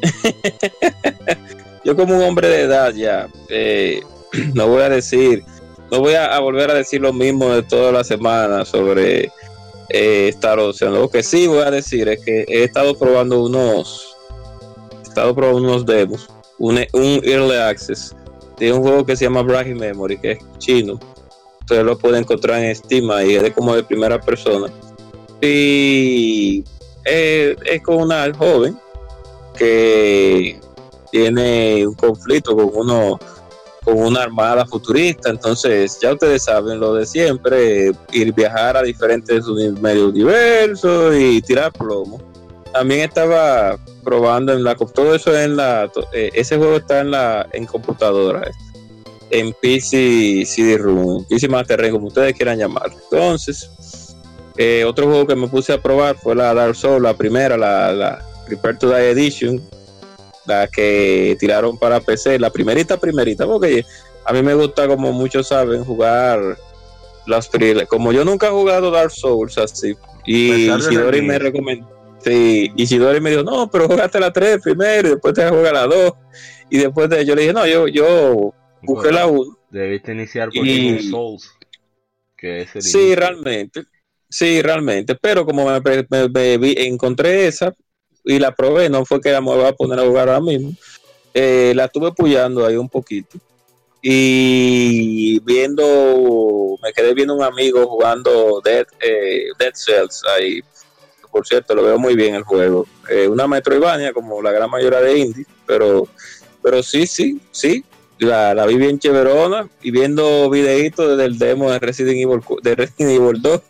yo 1.84 1.96
como 1.96 2.16
un 2.16 2.24
hombre 2.24 2.48
de 2.48 2.62
edad 2.62 2.94
ya, 2.94 3.28
eh, 3.50 4.02
no 4.54 4.68
voy 4.68 4.84
a 4.84 4.90
decir, 4.90 5.44
no 5.92 6.00
voy 6.00 6.14
a, 6.16 6.40
volver 6.40 6.72
a 6.72 6.76
decir 6.76 7.02
lo 7.02 7.14
mismo 7.14 7.50
de 7.50 7.64
toda 7.64 7.92
la 7.92 8.04
semana 8.04 8.66
sobre 8.66 9.32
eh, 9.90 10.28
Star 10.30 10.60
Ocean. 10.60 10.94
Lo 10.94 11.10
que 11.10 11.22
sí 11.24 11.48
voy 11.48 11.62
a 11.62 11.72
decir 11.72 12.08
es 12.10 12.24
que 12.24 12.46
he 12.48 12.64
estado 12.64 12.98
probando 12.98 13.44
unos, 13.44 14.16
he 15.00 15.04
estado 15.04 15.36
probando 15.36 15.62
unos 15.62 15.86
demos, 15.86 16.30
un, 16.58 16.78
early 16.78 17.58
access 17.58 18.16
de 18.58 18.72
un 18.72 18.82
juego 18.82 19.06
que 19.06 19.16
se 19.16 19.26
llama 19.26 19.42
Bragi 19.42 19.74
Memory, 19.74 20.18
que 20.18 20.32
es 20.32 20.40
chino. 20.58 21.00
Ustedes 21.60 21.84
lo 21.84 21.98
pueden 21.98 22.22
encontrar 22.22 22.62
en 22.62 22.76
Steam 22.76 23.10
y 23.26 23.36
es 23.36 23.54
como 23.54 23.76
de 23.76 23.84
primera 23.84 24.20
persona. 24.20 24.72
Y 25.42 26.64
eh, 27.06 27.56
es 27.66 27.82
con 27.82 27.98
una 27.98 28.34
joven 28.34 28.78
que 29.58 30.60
tiene 31.14 31.86
un 31.86 31.94
conflicto 31.94 32.56
con 32.56 32.72
uno 32.74 33.20
con 33.86 34.00
una 34.00 34.24
armada 34.24 34.66
futurista. 34.66 35.30
Entonces 35.30 36.00
ya 36.02 36.14
ustedes 36.14 36.46
saben 36.46 36.80
lo 36.80 36.96
de 36.96 37.06
siempre 37.06 37.92
ir 38.12 38.34
viajar 38.34 38.76
a 38.76 38.82
diferentes 38.82 39.46
medios 39.80 40.12
diversos 40.12 41.16
y 41.16 41.40
tirar 41.44 41.72
plomo. 41.72 42.20
También 42.74 43.02
estaba 43.02 43.78
probando 44.04 44.54
en 44.54 44.64
la 44.64 44.76
todo 44.76 45.14
eso 45.14 45.38
en 45.38 45.56
la 45.56 45.92
eh, 46.14 46.32
ese 46.34 46.58
juego 46.58 46.78
está 46.78 47.02
en 47.02 47.12
la 47.12 47.48
en 47.54 47.68
computadora 47.68 48.50
en 49.30 49.54
PC 49.62 50.44
CD-ROOM 50.46 51.26
PC 51.26 51.48
Master 51.48 51.80
Race 51.80 51.92
como 51.92 52.08
ustedes 52.08 52.34
quieran 52.34 52.58
llamarlo. 52.58 52.96
Entonces 53.12 53.70
eh, 54.58 54.84
otro 54.84 55.06
juego 55.06 55.28
que 55.28 55.36
me 55.36 55.48
puse 55.48 55.74
a 55.74 55.80
probar 55.80 56.16
fue 56.16 56.34
la 56.34 56.56
Dark 56.56 56.76
Souls 56.76 57.04
la 57.04 57.16
primera 57.16 57.56
la, 57.56 57.94
la 57.94 58.26
Prepare 58.48 58.78
to 58.78 58.90
Die 58.90 59.12
Edition 59.12 59.62
la 60.46 60.68
que 60.68 61.36
tiraron 61.40 61.78
para 61.78 62.00
PC, 62.00 62.40
la 62.40 62.50
primerita, 62.50 62.98
primerita, 63.00 63.46
porque 63.46 63.84
a 64.26 64.34
mí 64.34 64.42
me 64.42 64.54
gusta, 64.54 64.88
como 64.88 65.12
muchos 65.14 65.48
saben, 65.48 65.84
jugar 65.84 66.58
las 67.26 67.50
como 67.88 68.12
yo 68.12 68.26
nunca 68.26 68.48
he 68.48 68.52
jugado 68.52 68.92
Dark 68.92 69.12
Souls 69.12 69.58
así, 69.58 69.96
y 70.26 70.70
Isidori 70.70 71.20
el 71.20 71.24
me 71.24 71.40
recomendó, 71.40 71.88
sí, 72.24 72.72
Isidori 72.76 73.22
me 73.22 73.30
dijo, 73.32 73.44
no, 73.44 73.70
pero 73.70 73.88
jugaste 73.88 74.20
la 74.20 74.32
3 74.34 74.60
primero, 74.62 75.08
y 75.08 75.12
después 75.12 75.34
te 75.34 75.48
jugar 75.50 75.74
la 75.74 75.88
2, 75.88 76.14
y 76.70 76.78
después 76.78 77.10
de, 77.10 77.26
yo 77.26 77.36
le 77.36 77.42
dije, 77.44 77.54
no, 77.54 77.66
yo, 77.66 77.88
yo 77.88 78.54
busqué 78.82 79.12
la 79.12 79.28
1, 79.28 79.58
Debiste 79.70 80.12
iniciar 80.12 80.50
por 80.50 80.68
Y- 80.68 81.10
Souls. 81.10 81.50
Que 82.38 82.62
es 82.62 82.76
el 82.76 82.82
Sí, 82.84 82.98
inicio. 83.00 83.16
realmente. 83.16 83.84
Sí, 84.30 84.62
realmente. 84.62 85.16
Pero 85.16 85.46
como 85.46 85.66
me, 85.66 85.82
me- 86.10 86.30
me 86.30 86.58
vi- 86.58 86.76
encontré 86.78 87.48
esa 87.48 87.74
y 88.24 88.40
la 88.40 88.54
probé, 88.56 88.90
no 88.90 89.06
fue 89.06 89.22
que 89.22 89.32
la 89.32 89.42
me 89.42 89.48
voy 89.48 89.66
a 89.66 89.74
poner 89.74 90.00
a 90.00 90.06
jugar 90.06 90.30
ahora 90.30 90.42
mismo. 90.42 90.72
Eh, 91.34 91.74
la 91.76 91.86
estuve 91.86 92.12
puyando 92.12 92.66
ahí 92.66 92.76
un 92.76 92.90
poquito. 92.90 93.38
Y 94.02 95.40
viendo, 95.40 96.78
me 96.82 96.92
quedé 96.94 97.14
viendo 97.14 97.36
un 97.36 97.44
amigo 97.44 97.88
jugando 97.88 98.62
Dead, 98.64 98.86
eh, 99.02 99.46
Dead 99.58 99.72
Cells 99.74 100.22
ahí. 100.38 100.62
Por 101.32 101.48
cierto, 101.48 101.74
lo 101.74 101.84
veo 101.84 101.98
muy 101.98 102.16
bien 102.16 102.36
el 102.36 102.44
juego. 102.44 102.86
Eh, 103.10 103.28
una 103.28 103.48
Metroidvania 103.48 104.14
como 104.14 104.42
la 104.42 104.52
gran 104.52 104.70
mayoría 104.70 105.00
de 105.02 105.18
indies, 105.18 105.48
pero, 105.66 106.08
pero 106.62 106.84
sí, 106.84 107.08
sí, 107.08 107.42
sí. 107.52 107.84
La, 108.20 108.54
la 108.54 108.66
vi 108.66 108.76
bien 108.76 109.00
chéverona 109.00 109.68
y 109.82 109.92
viendo 109.92 110.50
videitos 110.50 111.18
del 111.18 111.40
demo 111.40 111.72
de 111.72 111.80
Resident 111.80 112.18
Evil, 112.20 112.42
de 112.62 112.76
Resident 112.76 113.12
Evil 113.12 113.42
2 113.42 113.62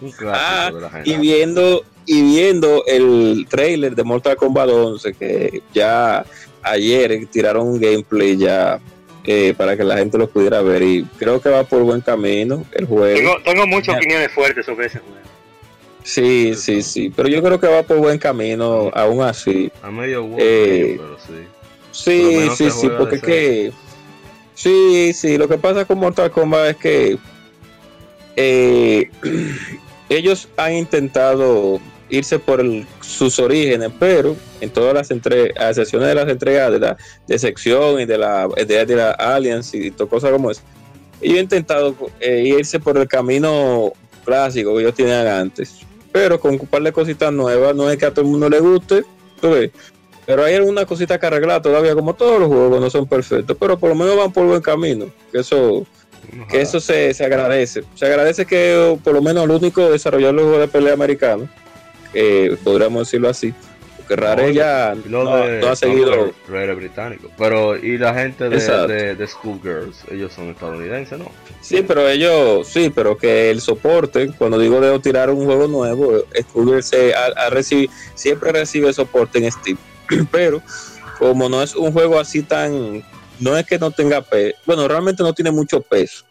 Un 0.00 0.10
clásico 0.12 0.88
Ah, 0.92 1.02
y 1.04 1.16
viendo 1.16 1.84
y 2.06 2.22
viendo 2.22 2.84
el 2.86 3.46
trailer 3.48 3.94
de 3.94 4.04
Mortal 4.04 4.36
Kombat 4.36 4.68
11 4.68 5.14
que 5.14 5.62
ya 5.74 6.24
ayer 6.62 7.26
tiraron 7.30 7.66
un 7.66 7.80
gameplay 7.80 8.36
ya 8.36 8.78
eh, 9.24 9.54
para 9.56 9.76
que 9.76 9.82
la 9.84 9.98
gente 9.98 10.16
lo 10.18 10.28
pudiera 10.28 10.62
ver 10.62 10.82
y 10.82 11.04
creo 11.18 11.40
que 11.40 11.48
va 11.48 11.64
por 11.64 11.82
buen 11.82 12.00
camino 12.00 12.64
el 12.72 12.86
juego. 12.86 13.16
Tengo, 13.18 13.36
tengo 13.44 13.66
muchas 13.66 13.94
Ya. 13.94 13.98
opiniones 13.98 14.32
fuertes 14.32 14.66
sobre 14.66 14.86
ese 14.86 14.98
juego. 15.00 15.16
Sí, 16.04 16.54
sí, 16.54 16.82
sí, 16.82 17.12
pero 17.14 17.28
yo 17.28 17.42
creo 17.42 17.58
que 17.58 17.66
va 17.66 17.82
por 17.82 17.96
buen 17.98 18.18
camino 18.18 18.90
aún 18.94 19.22
así. 19.22 19.72
A 19.82 19.90
medio 19.90 20.22
huevo, 20.22 20.36
Eh, 20.40 20.94
pero 20.96 21.18
sí. 21.18 21.44
Sí, 21.90 22.48
sí, 22.56 22.70
sí, 22.70 22.88
porque 22.96 23.20
que 23.20 23.72
sí, 24.54 25.12
sí, 25.12 25.36
lo 25.38 25.48
que 25.48 25.58
pasa 25.58 25.84
con 25.84 25.98
Mortal 25.98 26.30
Kombat 26.30 26.70
es 26.70 26.76
que 26.76 27.18
eh, 28.36 29.10
ellos 30.08 30.48
han 30.56 30.74
intentado 30.74 31.80
irse 32.08 32.38
por 32.38 32.60
el- 32.60 32.86
sus 33.00 33.38
orígenes, 33.38 33.90
pero 33.98 34.36
en 34.60 34.70
todas 34.70 34.94
las 34.94 35.10
entre, 35.10 35.52
a 35.58 35.70
excepciones 35.70 36.08
de 36.08 36.14
las 36.14 36.28
entregas 36.28 36.72
de 36.72 36.78
la 36.80 36.96
de 37.26 37.38
sección 37.38 38.00
y 38.00 38.06
de 38.06 38.18
la 38.18 38.48
de, 38.48 38.86
de 38.86 38.96
la 38.96 39.10
Alliance 39.12 39.76
y 39.76 39.90
to- 39.90 40.08
cosas 40.08 40.30
como 40.30 40.50
eso, 40.50 40.60
ellos 41.20 41.36
han 41.38 41.42
intentado 41.44 41.94
eh, 42.20 42.44
irse 42.58 42.78
por 42.78 42.96
el 42.98 43.08
camino 43.08 43.92
clásico 44.24 44.74
que 44.74 44.82
ellos 44.82 44.94
tenían 44.94 45.26
antes, 45.26 45.80
pero 46.12 46.38
con 46.40 46.52
un 46.52 46.66
par 46.66 46.82
de 46.82 46.92
cositas 46.92 47.32
nuevas, 47.32 47.74
no 47.74 47.90
es 47.90 47.96
que 47.98 48.06
a 48.06 48.10
todo 48.10 48.22
el 48.22 48.30
mundo 48.30 48.48
le 48.48 48.60
guste, 48.60 49.02
tú 49.40 49.50
ves, 49.50 49.70
pero 50.26 50.44
hay 50.44 50.54
algunas 50.54 50.84
cositas 50.86 51.18
que 51.18 51.26
arreglar 51.26 51.62
todavía, 51.62 51.94
como 51.94 52.14
todos 52.14 52.38
los 52.40 52.48
juegos 52.48 52.80
no 52.80 52.90
son 52.90 53.06
perfectos, 53.06 53.56
pero 53.58 53.78
por 53.78 53.90
lo 53.90 53.94
menos 53.94 54.16
van 54.16 54.32
por 54.32 54.46
buen 54.46 54.60
camino, 54.62 55.06
que 55.32 55.38
eso 55.38 55.86
que 56.50 56.60
eso 56.60 56.80
se, 56.80 57.14
se 57.14 57.24
agradece. 57.24 57.84
Se 57.94 58.04
agradece 58.06 58.44
que 58.46 58.98
por 59.04 59.14
lo 59.14 59.22
menos 59.22 59.44
el 59.44 59.50
único 59.52 59.88
desarrollador 59.90 60.34
de 60.34 60.42
juegos 60.42 60.60
de 60.60 60.68
pelea 60.68 60.92
americano, 60.94 61.48
eh, 62.16 62.56
podríamos 62.64 63.06
decirlo 63.06 63.28
así, 63.28 63.52
porque 63.98 64.16
Rare 64.16 64.54
ya 64.54 64.94
no, 65.06 65.24
de- 65.46 65.60
no 65.60 65.68
ha 65.68 65.76
seguido. 65.76 66.32
Rare 66.48 66.74
británico. 66.74 67.28
Pero, 67.36 67.76
y 67.76 67.98
la 67.98 68.14
gente 68.14 68.48
de, 68.48 68.56
de, 68.86 69.14
de 69.16 69.26
Schoolgirls, 69.26 69.96
ellos 70.10 70.32
son 70.32 70.50
estadounidenses, 70.50 71.18
¿no? 71.18 71.30
Sí, 71.60 71.82
pero 71.86 72.08
ellos, 72.08 72.66
sí, 72.68 72.90
pero 72.94 73.16
que 73.18 73.50
el 73.50 73.60
soporte, 73.60 74.28
cuando 74.38 74.58
digo 74.58 74.80
de 74.80 74.96
tirar 75.00 75.30
un 75.30 75.44
juego 75.44 75.66
nuevo, 75.66 76.24
se 76.82 77.14
ha, 77.14 77.26
ha 77.26 77.50
recibi- 77.50 77.90
siempre 78.14 78.52
recibe 78.52 78.92
soporte 78.92 79.38
en 79.44 79.50
Steam. 79.52 79.76
Pero 80.30 80.62
como 81.18 81.48
no 81.48 81.62
es 81.62 81.74
un 81.74 81.90
juego 81.92 82.20
así 82.20 82.42
tan, 82.42 83.02
no 83.40 83.56
es 83.56 83.66
que 83.66 83.76
no 83.78 83.90
tenga 83.90 84.20
peso, 84.22 84.56
bueno, 84.64 84.86
realmente 84.86 85.22
no 85.24 85.32
tiene 85.32 85.50
mucho 85.50 85.80
peso, 85.80 86.24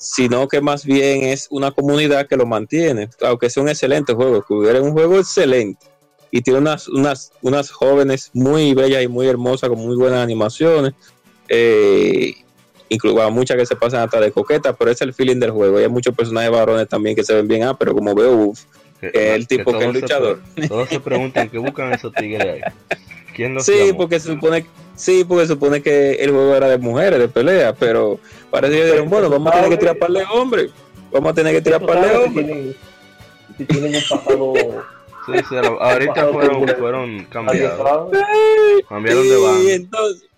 sino 0.00 0.48
que 0.48 0.62
más 0.62 0.86
bien 0.86 1.24
es 1.24 1.46
una 1.50 1.70
comunidad 1.70 2.26
que 2.26 2.34
lo 2.34 2.46
mantiene, 2.46 3.10
aunque 3.20 3.50
sea 3.50 3.62
un 3.62 3.68
excelente 3.68 4.14
juego. 4.14 4.38
Es 4.38 4.80
un 4.80 4.92
juego 4.92 5.18
excelente 5.18 5.86
y 6.30 6.40
tiene 6.40 6.58
unas, 6.58 6.88
unas, 6.88 7.32
unas 7.42 7.70
jóvenes 7.70 8.30
muy 8.32 8.72
bellas 8.72 9.02
y 9.02 9.08
muy 9.08 9.26
hermosas 9.28 9.68
con 9.68 9.78
muy 9.78 9.96
buenas 9.96 10.20
animaciones. 10.20 10.94
Eh, 11.48 12.32
incluso 12.88 13.30
muchas 13.30 13.58
que 13.58 13.66
se 13.66 13.76
pasan 13.76 14.02
hasta 14.04 14.20
de 14.20 14.32
coqueta, 14.32 14.72
pero 14.72 14.90
es 14.90 15.02
el 15.02 15.12
feeling 15.12 15.38
del 15.38 15.50
juego. 15.50 15.78
Y 15.78 15.82
hay 15.82 15.90
muchos 15.90 16.14
personajes 16.14 16.50
varones 16.50 16.88
también 16.88 17.14
que 17.14 17.22
se 17.22 17.34
ven 17.34 17.46
bien, 17.46 17.64
ah, 17.64 17.76
pero 17.78 17.94
como 17.94 18.14
veo, 18.14 18.32
uf, 18.32 18.60
Que, 19.00 19.34
el 19.34 19.46
tipo 19.46 19.72
que 19.72 19.84
es 19.84 19.92
se 19.92 20.00
luchador. 20.00 20.40
todos 20.66 20.88
se 20.88 21.00
preguntan 21.00 21.50
qué 21.50 21.58
buscan 21.58 21.92
esos 21.92 22.12
tigres 22.14 22.46
ahí. 22.46 22.60
¿Quién 23.34 23.54
los 23.54 23.64
sí, 23.64 23.86
llamó? 23.86 23.98
porque 23.98 24.20
se 24.20 24.28
supone, 24.32 24.66
sí, 24.96 25.24
porque 25.24 25.46
se 25.46 25.52
supone 25.54 25.82
que 25.82 26.12
el 26.14 26.30
juego 26.30 26.54
era 26.54 26.68
de 26.68 26.78
mujeres, 26.78 27.18
de 27.18 27.28
pelea, 27.28 27.74
pero 27.74 28.18
parece 28.50 28.74
que 28.76 28.84
dijeron, 28.84 29.08
bueno, 29.10 29.28
vamos 29.30 29.52
a 29.52 29.56
tener 29.56 29.70
que 29.70 29.76
tirar 29.78 29.96
par 29.98 30.10
de 30.12 30.24
hombres, 30.32 30.70
vamos 31.12 31.30
a 31.30 31.34
tener 31.34 31.54
que 31.54 31.62
tirar 31.62 31.80
Tú 31.80 31.86
par 31.86 32.00
de 32.00 32.06
sabes 32.08 32.18
si 32.20 32.26
hombres. 32.26 32.46
tienen, 32.46 32.76
si 33.56 33.64
tienen 33.64 33.94
un 33.96 34.02
pasado 34.08 34.52
Sí, 35.26 35.32
sí, 35.48 35.54
ahorita 35.56 36.28
fueron, 36.32 36.66
fueron 36.78 37.24
cambiados. 37.26 38.10
Cambiaron 38.88 39.28
de 39.28 39.36
Sí, 39.36 39.42
banda. 39.42 39.72
entonces, 39.74 40.28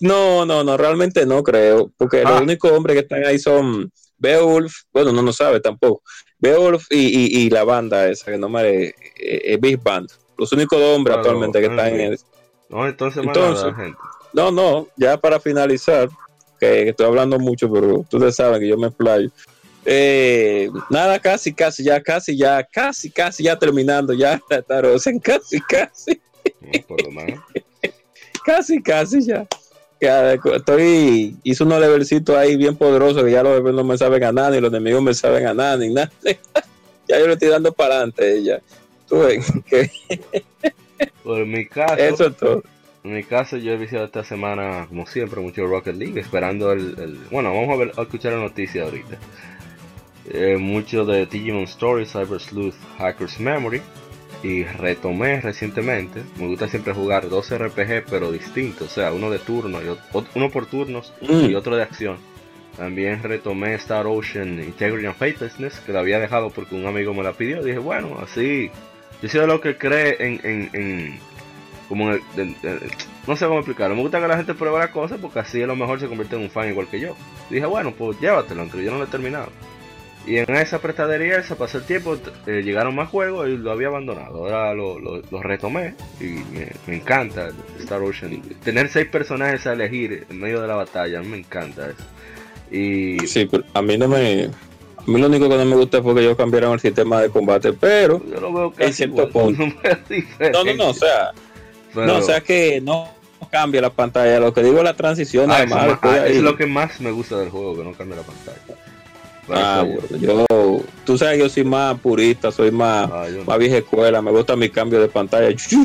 no, 0.00 0.44
no, 0.44 0.62
no, 0.62 0.76
realmente 0.76 1.24
no 1.26 1.42
creo, 1.42 1.90
porque 1.96 2.22
Ah. 2.24 2.30
los 2.32 2.42
únicos 2.42 2.70
hombres 2.70 2.94
que 2.94 3.00
están 3.00 3.24
ahí 3.24 3.38
son 3.38 3.90
Beowulf, 4.18 4.72
bueno, 4.92 5.10
no 5.12 5.22
no 5.22 5.32
sabe 5.32 5.60
tampoco, 5.60 6.02
Beowulf 6.38 6.86
y, 6.90 6.98
y, 7.06 7.46
y 7.46 7.50
la 7.50 7.64
banda 7.64 8.08
esa, 8.08 8.30
que 8.30 8.36
no 8.38 8.48
me 8.48 8.84
eh, 8.88 8.94
eh, 9.16 9.58
Big 9.60 9.82
Band, 9.82 10.10
los 10.36 10.52
únicos 10.52 10.78
dos 10.78 10.96
hombres 10.96 11.14
Claro, 11.16 11.28
actualmente 11.30 11.60
que 11.60 11.66
están 11.66 11.94
en 11.94 12.00
el... 12.12 12.18
No, 12.68 12.86
entonces, 12.86 13.22
Entonces, 13.24 13.64
nada, 13.64 13.74
gente. 13.74 13.98
No, 14.32 14.50
no, 14.50 14.88
ya 14.96 15.16
para 15.16 15.40
finalizar, 15.40 16.08
que, 16.58 16.88
estoy 16.88 17.06
hablando 17.06 17.38
mucho, 17.38 17.70
pero 17.70 18.00
ustedes 18.00 18.36
saben 18.36 18.60
que 18.60 18.68
yo 18.68 18.76
me 18.76 18.88
explayo. 18.88 19.30
Eh, 19.84 20.68
nada, 20.90 21.18
casi, 21.20 21.54
casi, 21.54 21.84
ya, 21.84 22.02
casi, 22.02 22.36
ya, 22.36 22.62
casi, 22.64 23.10
casi, 23.10 23.44
ya 23.44 23.56
terminando, 23.56 24.12
ya, 24.12 24.40
Tarosen, 24.68 25.20
casi, 25.20 25.60
casi, 25.60 26.20
No, 26.60 26.86
por 26.88 27.02
lo 27.04 27.12
menos. 27.12 27.40
casi, 28.44 28.82
casi, 28.82 29.24
ya. 29.24 29.46
Ya, 30.00 30.34
Estoy, 30.34 31.36
hice 31.42 31.62
unos 31.62 31.80
levelcitos 31.80 32.36
ahí 32.36 32.56
bien 32.56 32.76
poderosos 32.76 33.24
que 33.24 33.30
ya 33.30 33.42
los 33.42 33.54
bebés 33.54 33.74
no 33.74 33.84
me 33.84 33.96
saben 33.96 34.20
ganar, 34.20 34.52
ni 34.52 34.60
los 34.60 34.70
enemigos 34.70 35.02
me 35.02 35.14
saben 35.14 35.44
ganar, 35.44 35.78
ni 35.78 35.94
nada. 35.94 36.10
ya 37.08 37.18
yo 37.18 37.26
le 37.26 37.32
estoy 37.34 37.48
dando 37.48 37.72
para 37.72 37.94
adelante, 37.94 38.42
ya. 38.42 38.60
Tú 39.08 39.20
ves, 39.20 39.46
que 39.66 39.88
En 41.24 41.50
mi 41.50 41.66
caso, 41.66 41.94
eso 41.96 42.26
es 42.28 42.36
todo. 42.36 42.62
en 43.04 43.14
mi 43.14 43.22
caso 43.24 43.56
yo 43.56 43.72
he 43.72 43.76
visitado 43.76 44.06
esta 44.06 44.24
semana, 44.24 44.86
como 44.88 45.06
siempre, 45.06 45.40
mucho 45.40 45.66
Rocket 45.66 45.96
League, 45.96 46.20
esperando 46.20 46.72
el, 46.72 46.94
el- 46.98 47.18
bueno, 47.30 47.52
vamos 47.54 47.70
a 47.74 47.76
ver, 47.76 47.92
a 47.96 48.02
escuchar 48.02 48.32
la 48.32 48.38
noticia 48.40 48.84
ahorita. 48.84 49.18
Eh, 50.28 50.56
mucho 50.58 51.04
de 51.04 51.26
Digimon 51.26 51.64
Story, 51.64 52.06
Cyber 52.06 52.40
Sleuth, 52.40 52.74
Hackers 52.98 53.38
Memory. 53.40 53.80
Y 54.42 54.64
retomé 54.64 55.40
recientemente. 55.40 56.22
Me 56.36 56.46
gusta 56.46 56.68
siempre 56.68 56.92
jugar 56.92 57.28
dos 57.28 57.50
RPG, 57.50 58.04
pero 58.08 58.30
distintos. 58.30 58.88
O 58.88 58.94
sea, 58.94 59.12
uno 59.12 59.30
de 59.30 59.38
turno, 59.38 59.80
y 59.82 59.86
ot- 59.86 60.26
uno 60.34 60.50
por 60.50 60.66
turnos 60.66 61.12
y 61.22 61.54
Mm, 61.54 61.56
otro 61.56 61.74
de 61.74 61.82
acción. 61.82 62.18
También 62.76 63.22
retomé 63.22 63.74
Star 63.74 64.06
Ocean 64.06 64.62
Integrity 64.62 65.06
and 65.06 65.16
Faithlessness, 65.16 65.80
que 65.80 65.92
la 65.92 66.00
había 66.00 66.18
dejado 66.20 66.50
porque 66.50 66.74
un 66.74 66.86
amigo 66.86 67.14
me 67.14 67.22
la 67.22 67.32
pidió. 67.32 67.62
Dije, 67.62 67.78
bueno, 67.78 68.18
así. 68.22 68.70
Yo 69.22 69.28
soy 69.28 69.40
de 69.40 69.46
lo 69.46 69.60
que 69.60 69.76
cree 69.76 70.16
en. 70.20 70.40
en, 70.44 70.70
en- 70.72 71.18
como 71.88 72.10
en 72.12 72.20
el- 72.36 72.80
no 73.28 73.36
sé 73.36 73.46
cómo 73.46 73.60
explicarlo. 73.60 73.94
Me 73.94 74.02
gusta 74.02 74.20
que 74.20 74.26
la 74.26 74.36
gente 74.36 74.54
pruebe 74.54 74.78
las 74.78 74.90
cosas 74.90 75.18
porque 75.20 75.38
así 75.38 75.62
a 75.62 75.66
lo 75.68 75.76
mejor 75.76 76.00
se 76.00 76.08
convierte 76.08 76.34
en 76.36 76.42
un 76.42 76.50
fan 76.50 76.68
igual 76.68 76.88
que 76.88 76.98
yo. 76.98 77.16
Dije, 77.48 77.64
bueno, 77.66 77.92
pues 77.92 78.18
llévatelo, 78.20 78.62
aunque 78.62 78.82
yo 78.82 78.90
no 78.90 78.98
lo 78.98 79.04
he 79.04 79.08
terminado. 79.08 79.50
Y 80.26 80.38
en 80.38 80.56
esa 80.56 80.80
prestadería, 80.80 81.36
esa 81.38 81.54
pasó 81.54 81.78
el 81.78 81.84
tiempo, 81.84 82.18
eh, 82.48 82.62
llegaron 82.64 82.96
más 82.96 83.08
juegos 83.08 83.48
y 83.48 83.56
lo 83.56 83.70
había 83.70 83.86
abandonado. 83.86 84.38
Ahora 84.38 84.74
lo, 84.74 84.98
lo- 84.98 85.22
retomé 85.42 85.94
y 86.20 86.24
me, 86.24 86.66
me 86.88 86.96
encanta 86.96 87.50
Star 87.78 88.02
Ocean. 88.02 88.42
Tener 88.64 88.88
seis 88.88 89.06
personajes 89.06 89.64
a 89.68 89.74
elegir 89.74 90.26
en 90.28 90.40
medio 90.40 90.60
de 90.60 90.66
la 90.66 90.74
batalla, 90.74 91.20
a 91.20 91.22
mí 91.22 91.28
me 91.28 91.38
encanta 91.38 91.88
eso. 91.90 92.04
Y 92.72 93.20
Sí, 93.28 93.46
pero 93.48 93.62
a 93.74 93.80
mí 93.82 93.96
no 93.96 94.08
me... 94.08 94.50
A 95.06 95.10
mí 95.10 95.20
lo 95.20 95.28
único 95.28 95.48
que 95.48 95.56
no 95.56 95.64
me 95.64 95.76
gusta 95.76 96.02
fue 96.02 96.14
que 96.14 96.20
ellos 96.22 96.36
cambiaron 96.36 96.72
el 96.72 96.80
sistema 96.80 97.20
de 97.20 97.30
combate, 97.30 97.72
pero... 97.72 98.20
yo 98.28 98.40
lo 98.40 98.52
veo 98.52 98.72
casi 98.72 98.92
cierto 98.92 99.28
igual, 99.28 99.30
punto. 99.30 99.64
no. 100.52 100.64
No, 100.64 100.74
no, 100.74 100.88
o 100.88 100.94
sea, 100.94 101.32
Pero- 101.94 102.06
no, 102.06 102.16
o 102.16 102.22
sea 102.22 102.40
que 102.40 102.80
no 102.80 103.08
cambia 103.50 103.80
la 103.80 103.90
pantalla, 103.90 104.40
lo 104.40 104.52
que 104.52 104.62
digo 104.62 104.78
es 104.78 104.84
la 104.84 104.96
transición, 104.96 105.50
Ah, 105.50 105.58
además, 105.58 105.98
ah, 106.02 106.26
es 106.26 106.42
lo 106.42 106.56
que 106.56 106.66
más 106.66 107.00
me 107.00 107.12
gusta 107.12 107.38
del 107.38 107.50
juego, 107.50 107.76
que 107.76 107.84
no 107.84 107.92
cambia 107.92 108.16
la 108.16 108.22
pantalla. 108.22 108.58
Ah, 109.48 109.84
bueno, 109.86 110.44
yo, 110.48 110.80
tú 111.04 111.16
sabes 111.16 111.38
yo 111.38 111.48
soy 111.48 111.62
más 111.62 111.98
purista, 112.00 112.50
soy 112.50 112.72
más, 112.72 113.08
ah, 113.12 113.28
yo 113.28 113.38
no. 113.38 113.44
más 113.44 113.58
vieja 113.58 113.78
escuela, 113.78 114.20
me 114.20 114.32
gusta 114.32 114.56
mi 114.56 114.68
cambio 114.70 115.00
de 115.00 115.08
pantalla. 115.08 115.48
Eso 115.48 115.76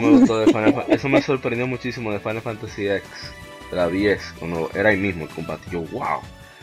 me 0.00 0.10
gustó 0.18 0.38
de 0.38 0.46
Final 0.46 0.84
Eso 0.88 1.08
me 1.08 1.20
sorprendió 1.20 1.66
muchísimo 1.66 2.12
de 2.12 2.20
Final 2.20 2.42
Fantasy 2.42 2.86
X, 2.88 3.02
de 3.70 3.76
la 3.76 3.88
10, 3.88 4.34
cuando 4.38 4.70
era 4.74 4.90
ahí 4.90 4.96
mismo 4.96 5.24
el 5.24 5.30
combate. 5.30 5.62
Yo, 5.72 5.80
wow. 5.80 6.20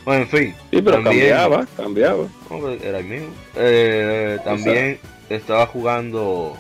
Bueno, 0.08 0.22
en 0.22 0.30
fin. 0.30 0.56
Sí, 0.72 0.82
pero 0.82 1.04
también- 1.04 1.04
cambiaba, 1.36 1.67
cambiaba. 1.76 2.28
no, 2.50 2.60
pues, 2.62 2.82
era 2.82 3.00
ahí 3.00 3.04
mismo. 3.04 3.28
Eh, 3.58 4.39
también 4.41 5.00
estaba 5.28 5.65
jugando 5.67 6.56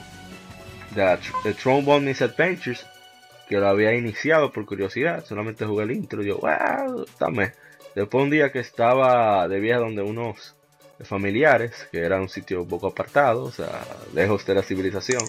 The, 0.93 1.17
The 1.43 1.53
Throne 1.53 1.83
Bonus 1.85 2.21
Adventures, 2.21 2.85
que 3.47 3.55
lo 3.55 3.69
había 3.69 3.93
iniciado 3.93 4.51
por 4.51 4.65
curiosidad. 4.65 5.23
Solamente 5.23 5.65
jugué 5.65 5.85
el 5.85 5.91
intro. 5.91 6.21
Y 6.21 6.27
yo, 6.27 6.39
wow, 6.39 7.05
dame. 7.17 7.53
Después 7.95 8.21
un 8.21 8.31
día 8.31 8.51
que 8.51 8.59
estaba 8.59 9.47
de 9.47 9.61
viaje 9.61 9.79
donde 9.79 10.01
unos 10.01 10.53
familiares, 11.05 11.87
que 11.89 11.99
era 11.99 12.19
un 12.19 12.27
sitio 12.27 12.63
un 12.63 12.67
poco 12.67 12.87
apartado, 12.87 13.45
o 13.45 13.51
sea, 13.53 13.81
lejos 14.13 14.45
de 14.45 14.55
la 14.55 14.61
civilización, 14.61 15.23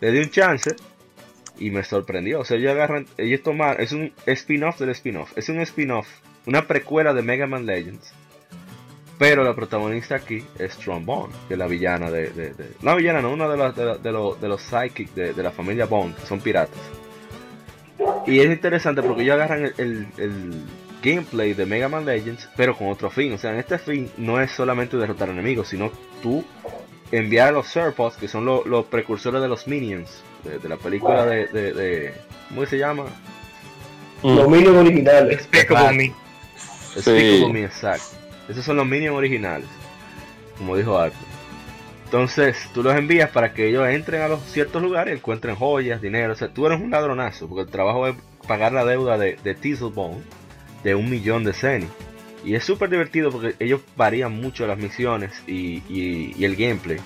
le 0.00 0.10
di 0.10 0.18
un 0.18 0.30
chance 0.30 0.74
y 1.60 1.70
me 1.70 1.84
sorprendió. 1.84 2.40
O 2.40 2.44
sea, 2.44 2.56
ellos 2.56 2.72
agarran, 2.72 3.06
ellos 3.16 3.40
toman, 3.44 3.76
es 3.78 3.92
un 3.92 4.12
spin-off 4.26 4.80
del 4.80 4.90
spin-off, 4.90 5.30
es 5.38 5.48
un 5.48 5.60
spin-off, 5.60 6.08
una 6.46 6.66
precuela 6.66 7.12
de 7.14 7.22
Mega 7.22 7.46
Man 7.46 7.66
Legends. 7.66 8.12
Pero 9.18 9.42
la 9.44 9.54
protagonista 9.54 10.16
aquí 10.16 10.44
es 10.58 10.76
Trombone, 10.76 11.32
que 11.48 11.54
es 11.54 11.58
la 11.58 11.66
villana 11.66 12.10
de, 12.10 12.28
de, 12.30 12.52
de- 12.52 12.70
no 12.82 12.94
villana, 12.96 13.22
no, 13.22 13.30
una 13.32 13.48
de, 13.48 13.56
las 13.56 13.74
de, 13.74 13.84
la- 13.86 13.96
de 13.96 14.12
los, 14.12 14.38
de 14.40 14.48
los 14.48 14.60
psychics 14.60 15.14
de, 15.14 15.32
de 15.32 15.42
la 15.42 15.50
familia 15.50 15.86
Bond, 15.86 16.14
que 16.16 16.26
son 16.26 16.38
piratas. 16.40 16.78
Y 18.26 18.40
es 18.40 18.46
interesante 18.50 19.02
porque 19.02 19.22
ellos 19.22 19.34
agarran 19.36 19.64
el, 19.64 19.74
el- 19.78 20.06
el 20.18 20.62
gameplay 21.02 21.54
de 21.54 21.64
Mega 21.64 21.88
Man 21.88 22.04
Legends, 22.04 22.46
pero 22.56 22.76
con 22.76 22.88
otro 22.88 23.08
fin. 23.10 23.32
O 23.32 23.38
sea, 23.38 23.52
en 23.52 23.58
este 23.58 23.78
fin 23.78 24.10
no 24.18 24.38
es 24.40 24.50
solamente 24.50 24.98
derrotar 24.98 25.30
enemigos, 25.30 25.68
sino 25.68 25.90
tú 26.22 26.44
enviar 27.10 27.48
a 27.48 27.52
los 27.52 27.68
Serpods, 27.68 28.16
que 28.18 28.28
son 28.28 28.44
lo- 28.44 28.66
los 28.66 28.84
precursores 28.86 29.40
de 29.40 29.48
los 29.48 29.66
Minions, 29.66 30.22
de, 30.44 30.58
de 30.58 30.68
la 30.68 30.76
película 30.76 31.24
de, 31.24 31.46
de, 31.46 31.72
de- 31.72 32.14
¿Cómo 32.50 32.66
se 32.66 32.76
llama? 32.76 33.04
Los 34.22 34.46
minions 34.48 34.76
originales. 34.76 35.48
Despicable 35.50 35.96
Me. 35.96 36.14
Despicable 36.96 37.52
Me, 37.52 37.64
exacto. 37.64 38.16
Esos 38.48 38.64
son 38.64 38.76
los 38.76 38.86
Minions 38.86 39.16
originales, 39.16 39.68
como 40.58 40.76
dijo 40.76 40.98
Arthur. 40.98 41.26
Entonces, 42.04 42.68
tú 42.72 42.84
los 42.84 42.94
envías 42.94 43.30
para 43.30 43.52
que 43.52 43.68
ellos 43.68 43.88
entren 43.88 44.22
a 44.22 44.28
los 44.28 44.40
ciertos 44.44 44.80
lugares 44.80 45.16
encuentren 45.16 45.56
joyas, 45.56 46.00
dinero. 46.00 46.32
O 46.32 46.36
sea, 46.36 46.48
tú 46.48 46.66
eres 46.66 46.80
un 46.80 46.90
ladronazo, 46.90 47.48
porque 47.48 47.62
el 47.62 47.68
trabajo 47.68 48.06
es 48.06 48.14
pagar 48.46 48.72
la 48.72 48.84
deuda 48.84 49.18
de, 49.18 49.36
de 49.42 49.54
Teaselbone 49.54 50.22
de 50.84 50.94
un 50.94 51.10
millón 51.10 51.42
de 51.42 51.52
Zenny. 51.52 51.88
Y 52.44 52.54
es 52.54 52.62
súper 52.62 52.88
divertido 52.90 53.32
porque 53.32 53.56
ellos 53.58 53.80
varían 53.96 54.32
mucho 54.32 54.68
las 54.68 54.78
misiones 54.78 55.32
y, 55.48 56.44
el 56.44 56.54
gameplay. 56.54 56.98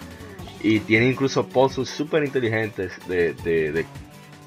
Y 0.62 0.80
tiene 0.80 1.06
incluso 1.06 1.48
posts 1.48 1.88
súper 1.88 2.24
inteligentes 2.24 2.92
de, 3.08 3.32
de, 3.32 3.72
de, 3.72 3.86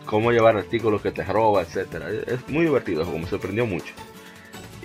cómo 0.06 0.32
llevar 0.32 0.56
artículos 0.56 1.02
que 1.02 1.12
te 1.12 1.24
roba, 1.24 1.64
etcétera. 1.64 2.10
Es 2.12 2.48
muy 2.48 2.66
divertido, 2.66 3.06
como 3.06 3.18
me 3.18 3.28
sorprendió 3.28 3.66
mucho. 3.66 3.96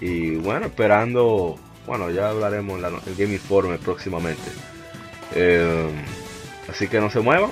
Y 0.00 0.36
bueno, 0.36 0.66
esperando, 0.66 1.56
bueno, 1.86 2.10
ya 2.10 2.30
hablaremos 2.30 2.78
en 2.78 2.84
el 2.84 3.16
Game 3.16 3.34
Informe 3.34 3.78
próximamente. 3.78 4.50
Eh, 5.34 5.90
así 6.68 6.88
que 6.88 7.00
no 7.00 7.10
se 7.10 7.20
muevan. 7.20 7.50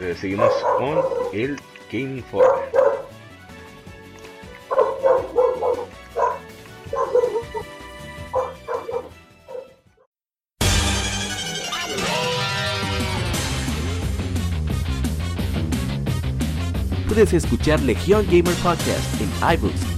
Eh, 0.00 0.16
seguimos 0.18 0.52
con 0.78 1.00
el 1.32 1.56
Game 1.90 2.18
Informe. 2.18 2.68
Puedes 17.18 17.32
escuchar 17.32 17.80
Legion 17.80 18.24
Gamer 18.26 18.54
Podcast 18.62 19.20
en 19.20 19.28
iBooks, 19.54 19.97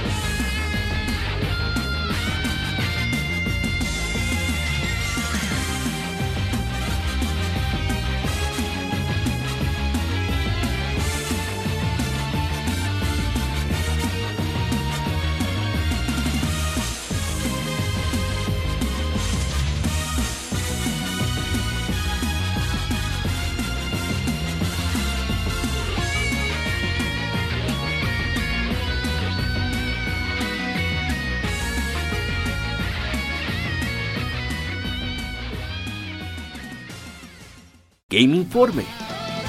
Informe. 38.51 38.83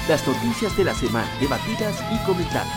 Las 0.07 0.25
noticias 0.25 0.77
de 0.77 0.85
la 0.85 0.93
semana 0.93 1.27
debatidas 1.41 2.01
y 2.09 2.25
comentadas. 2.25 2.69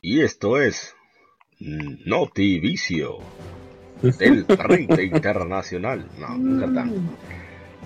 Y 0.00 0.20
esto 0.20 0.60
es 0.60 0.94
Notivicio 1.58 3.18
del 4.02 4.46
30 4.46 5.02
internacional. 5.02 6.06
No, 6.18 6.36
nunca 6.36 6.66
tanto. 6.72 7.00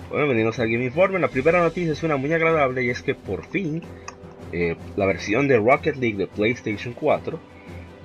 Bueno, 0.09 0.25
bienvenidos 0.25 0.59
a 0.59 0.65
Game 0.65 0.85
Informe. 0.85 1.19
La 1.19 1.27
primera 1.27 1.61
noticia 1.61 1.93
es 1.93 2.03
una 2.03 2.17
muy 2.17 2.31
agradable 2.31 2.83
y 2.83 2.89
es 2.89 3.01
que 3.01 3.15
por 3.15 3.45
fin 3.45 3.81
eh, 4.51 4.75
la 4.95 5.05
versión 5.05 5.47
de 5.47 5.57
Rocket 5.57 5.97
League 5.97 6.17
de 6.17 6.27
PlayStation 6.27 6.93
4 6.93 7.39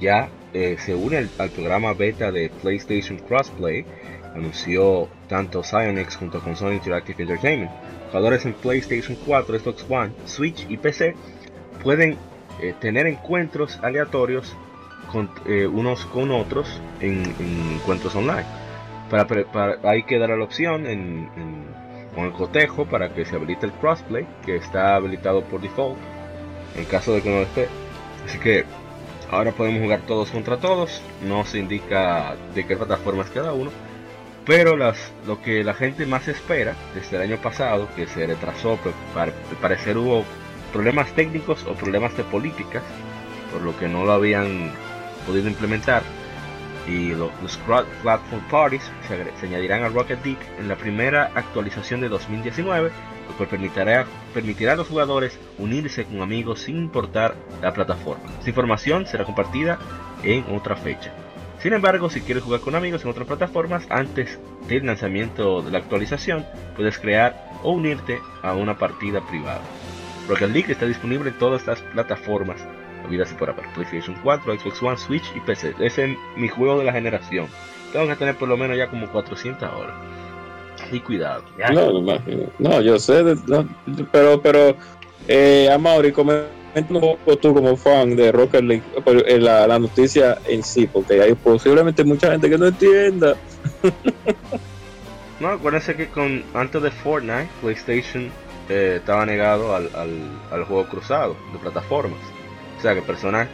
ya 0.01 0.29
eh, 0.53 0.77
se 0.79 0.95
une 0.95 1.19
al, 1.19 1.31
al, 1.39 1.51
programa 1.51 1.93
beta 1.93 2.33
de 2.33 2.51
PlayStation 2.63 3.19
Crossplay. 3.19 3.85
Anunció 4.35 5.09
tanto 5.29 5.63
Psyonix 5.63 6.17
junto 6.17 6.41
con 6.41 6.57
Sony 6.57 6.73
Interactive 6.73 7.23
Entertainment. 7.23 7.71
Jugadores 8.09 8.45
en 8.47 8.55
PlayStation 8.55 9.17
4, 9.27 9.59
Xbox 9.59 9.87
One, 9.89 10.13
Switch 10.25 10.67
y 10.69 10.77
PC 10.77 11.15
pueden 11.83 12.17
eh, 12.61 12.75
tener 12.81 13.07
encuentros 13.07 13.79
aleatorios 13.83 14.57
con, 15.13 15.31
eh, 15.47 15.67
unos 15.67 16.07
con 16.07 16.31
otros 16.31 16.81
en, 17.01 17.23
en 17.39 17.75
encuentros 17.77 18.15
online. 18.15 18.45
Para, 19.11 19.27
para, 19.27 19.79
hay 19.83 20.05
que 20.05 20.19
dar 20.19 20.31
la 20.31 20.45
opción 20.45 20.87
en, 20.87 21.29
con 22.15 22.25
el 22.25 22.33
cotejo 22.33 22.87
para 22.87 23.13
que 23.13 23.25
se 23.25 23.37
habilite 23.37 23.67
el 23.67 23.73
crossplay, 23.73 24.27
que 24.45 24.57
está 24.57 24.95
habilitado 24.97 25.43
por 25.43 25.61
default, 25.61 25.99
en 26.77 26.85
caso 26.85 27.13
de 27.15 27.23
que 27.23 27.31
no 27.31 27.43
esté. 27.43 27.69
Así 28.25 28.39
que 28.39 28.65
ahora 29.31 29.53
podemos 29.53 29.83
jugar 29.83 30.01
todos 30.07 30.31
contra 30.31 30.59
todos, 30.59 31.03
no 31.27 31.45
se 31.45 31.59
indica 31.59 32.37
de 32.55 32.67
qué 32.67 32.77
plataformas 32.77 33.31
cada 33.31 33.53
uno, 33.53 33.71
pero 34.47 34.77
las, 34.77 35.13
lo 35.27 35.41
que 35.43 35.63
la 35.65 35.75
gente 35.75 36.07
más 36.07 36.29
espera 36.29 36.75
desde 36.95 37.17
el 37.17 37.23
año 37.23 37.37
pasado, 37.37 37.89
que 37.95 38.07
se 38.07 38.27
retrasó, 38.27 38.79
pues, 38.83 38.95
al 39.17 39.33
parecer 39.61 39.99
hubo 39.99 40.25
problemas 40.73 41.11
técnicos 41.13 41.65
o 41.65 41.75
problemas 41.75 42.17
de 42.17 42.25
políticas, 42.25 42.83
por 43.53 43.63
lo 43.63 43.77
que 43.77 43.89
no 43.89 44.05
lo 44.05 44.13
habían 44.13 44.71
podido 45.27 45.49
implementar 45.49 46.03
y 46.87 47.11
lo, 47.11 47.31
los 47.43 47.57
cross 47.59 47.85
platform 48.03 48.43
parties 48.51 48.91
se, 49.07 49.47
añadirán 49.47 49.83
a 49.83 49.89
Rocket 49.89 50.25
League 50.25 50.41
en 50.59 50.69
la 50.69 50.77
primera 50.77 51.31
actualización 51.35 52.01
de 52.01 52.09
2019, 52.09 52.91
lo 53.29 53.37
cual 53.37 53.49
permitirá, 53.49 54.07
permitirá 54.35 54.73
a 54.73 54.77
los 54.77 54.89
jugadores 54.89 55.39
unirse 55.59 56.05
con 56.05 56.23
amigos 56.23 56.61
sin 56.61 56.77
importar 56.77 57.35
la 57.63 57.73
plataforma. 57.73 58.25
Esta 58.39 58.51
información 58.51 59.07
será 59.07 59.25
compartida 59.25 59.79
en 60.23 60.45
otra 60.55 60.77
fecha. 60.77 61.13
Sin 61.61 61.75
embargo, 61.75 62.09
si 62.09 62.23
quieres 62.23 62.43
jugar 62.43 62.61
con 62.61 62.75
amigos 62.75 63.05
en 63.05 63.11
otras 63.11 63.27
plataformas 63.27 63.85
antes 63.91 64.39
del 64.67 64.87
lanzamiento 64.87 65.61
de 65.61 65.71
la 65.71 65.79
actualización, 65.79 66.47
puedes 66.75 66.99
crear 66.99 67.51
o 67.63 67.73
unirte 67.73 68.19
a 68.43 68.55
una 68.55 68.79
partida 68.79 69.21
privada. 69.21 69.61
Rocket 70.27 70.51
League 70.51 70.73
está 70.73 70.87
disponible 70.87 71.31
en 71.31 71.39
todas 71.39 71.61
estas 71.61 71.83
plataformas 71.93 72.65
habidas 73.11 73.33
y 73.33 73.35
por 73.35 73.51
haber. 73.51 73.67
PlayStation 73.75 74.17
4, 74.23 74.59
Xbox 74.61 74.83
One, 74.83 74.97
Switch 74.97 75.25
y 75.37 75.41
PC. 75.41 75.75
Ese 75.81 76.13
es 76.13 76.19
mi 76.37 76.49
juego 76.49 76.79
de 76.79 76.85
la 76.85 76.93
generación. 76.93 77.49
Tengo 77.93 78.07
que 78.07 78.17
tener 78.17 78.37
por 78.37 78.49
lo 78.49 78.57
menos 78.57 78.77
ya 78.77 78.89
como 78.89 79.11
400 79.11 79.69
horas. 79.69 79.95
Y 80.93 81.01
cuidado. 81.01 81.43
Ya. 81.59 81.71
No, 81.71 82.01
no, 82.59 82.81
yo 82.81 82.99
sé, 82.99 83.23
no, 83.47 83.69
pero, 84.11 84.41
pero, 84.41 84.77
eh, 85.29 85.69
Amaury, 85.73 86.13
comenta 86.13 86.49
un 86.89 87.01
poco 87.01 87.37
tú 87.37 87.53
como 87.53 87.77
fan 87.77 88.17
de 88.17 88.33
Rocket 88.33 88.63
League, 88.63 88.83
la, 89.41 89.67
la 89.67 89.79
noticia 89.79 90.39
en 90.47 90.63
sí, 90.63 90.87
porque 90.87 91.21
hay 91.21 91.35
posiblemente 91.35 92.05
mucha 92.05 92.31
gente 92.31 92.49
que 92.49 92.59
no 92.59 92.69
entienda. 92.69 93.37
no, 95.41 95.49
acuérdense 95.49 95.95
que 95.97 96.09
con 96.09 96.43
antes 96.55 96.83
de 96.83 96.91
Fortnite, 96.91 97.49
PlayStation 97.61 98.31
eh, 98.69 98.97
estaba 98.97 99.27
negado 99.27 99.75
al, 99.75 99.91
al, 99.95 100.11
al 100.51 100.65
juego 100.65 100.87
cruzado 100.89 101.37
de 101.53 101.59
plataformas. 101.59 102.21
O 102.81 102.83
sea 102.83 102.95
que 102.95 103.03
personas 103.03 103.47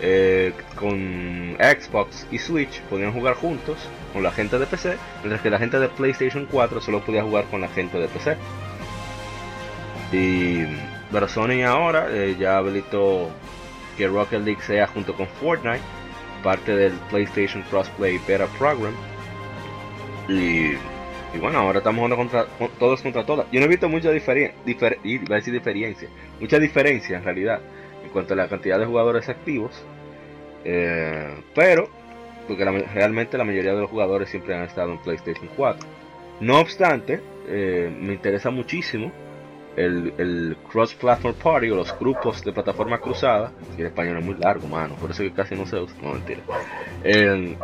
eh, 0.00 0.52
con 0.76 1.56
Xbox 1.58 2.24
y 2.30 2.38
Switch 2.38 2.80
podían 2.82 3.12
jugar 3.12 3.34
juntos 3.34 3.76
con 4.12 4.22
la 4.22 4.30
gente 4.30 4.60
de 4.60 4.66
PC, 4.66 4.96
mientras 5.22 5.42
que 5.42 5.50
la 5.50 5.58
gente 5.58 5.80
de 5.80 5.88
PlayStation 5.88 6.46
4 6.48 6.80
solo 6.80 7.00
podía 7.00 7.24
jugar 7.24 7.46
con 7.46 7.60
la 7.60 7.68
gente 7.68 7.98
de 7.98 8.06
PC. 8.06 8.36
Y 10.12 10.66
pero 11.10 11.26
Sony 11.26 11.64
ahora 11.66 12.06
eh, 12.10 12.36
ya 12.38 12.58
habilitó 12.58 13.28
que 13.98 14.06
Rocket 14.06 14.40
League 14.44 14.62
sea 14.62 14.86
junto 14.86 15.14
con 15.14 15.26
Fortnite 15.26 15.82
parte 16.44 16.76
del 16.76 16.92
PlayStation 17.10 17.64
Crossplay 17.64 18.20
Beta 18.28 18.46
Program. 18.56 18.94
Y, 20.28 20.74
y 21.34 21.38
bueno, 21.40 21.58
ahora 21.58 21.78
estamos 21.78 21.98
jugando 21.98 22.16
contra, 22.16 22.44
con, 22.44 22.68
todos 22.78 23.02
contra 23.02 23.26
todas. 23.26 23.46
Yo 23.50 23.58
no 23.58 23.66
he 23.66 23.68
visto 23.68 23.88
mucha 23.88 24.12
diferencia, 24.12 24.56
difer, 24.64 25.00
a 25.28 25.34
decir 25.34 25.52
diferencia, 25.52 26.08
mucha 26.38 26.60
diferencia 26.60 27.18
en 27.18 27.24
realidad 27.24 27.60
en 28.10 28.12
cuanto 28.12 28.34
a 28.34 28.36
la 28.36 28.48
cantidad 28.48 28.78
de 28.78 28.86
jugadores 28.86 29.28
activos. 29.28 29.70
Eh, 30.64 31.32
pero, 31.54 31.88
porque 32.48 32.64
la, 32.64 32.72
realmente 32.72 33.38
la 33.38 33.44
mayoría 33.44 33.72
de 33.72 33.80
los 33.80 33.90
jugadores 33.90 34.28
siempre 34.28 34.54
han 34.54 34.64
estado 34.64 34.92
en 34.92 34.98
PlayStation 34.98 35.48
4. 35.56 35.88
No 36.40 36.58
obstante, 36.58 37.20
eh, 37.46 37.94
me 38.00 38.14
interesa 38.14 38.50
muchísimo 38.50 39.12
el, 39.76 40.12
el 40.18 40.56
Cross 40.70 40.94
Platform 40.94 41.34
Party 41.36 41.70
o 41.70 41.76
los 41.76 41.96
grupos 41.98 42.42
de 42.42 42.52
plataforma 42.52 42.98
cruzada. 42.98 43.52
Que 43.76 43.82
en 43.82 43.88
español 43.88 44.18
es 44.18 44.24
muy 44.24 44.34
largo, 44.34 44.66
mano, 44.66 44.96
por 44.96 45.10
eso 45.10 45.22
que 45.22 45.32
casi 45.32 45.54
no 45.54 45.66
se 45.66 45.76
usa. 45.76 45.96
No, 46.02 46.14
mentira. 46.14 46.40
Eh, 47.04 47.56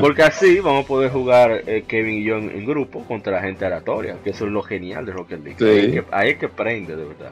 porque 0.00 0.22
así 0.22 0.58
vamos 0.60 0.84
a 0.84 0.88
poder 0.88 1.10
jugar 1.12 1.62
eh, 1.66 1.84
Kevin 1.86 2.14
y 2.14 2.24
yo 2.24 2.36
en, 2.36 2.50
en, 2.50 2.66
grupo 2.66 3.04
contra 3.04 3.32
la 3.32 3.42
gente 3.42 3.64
aleatoria, 3.64 4.16
que 4.24 4.30
eso 4.30 4.46
es 4.46 4.52
lo 4.52 4.62
genial 4.62 5.06
de 5.06 5.12
Rocket 5.12 5.44
League. 5.44 5.56
Sí. 5.58 5.64
Ahí, 5.64 5.92
que, 5.92 6.04
ahí 6.10 6.30
es 6.30 6.38
que 6.38 6.48
prende, 6.48 6.96
de 6.96 7.04
verdad. 7.04 7.30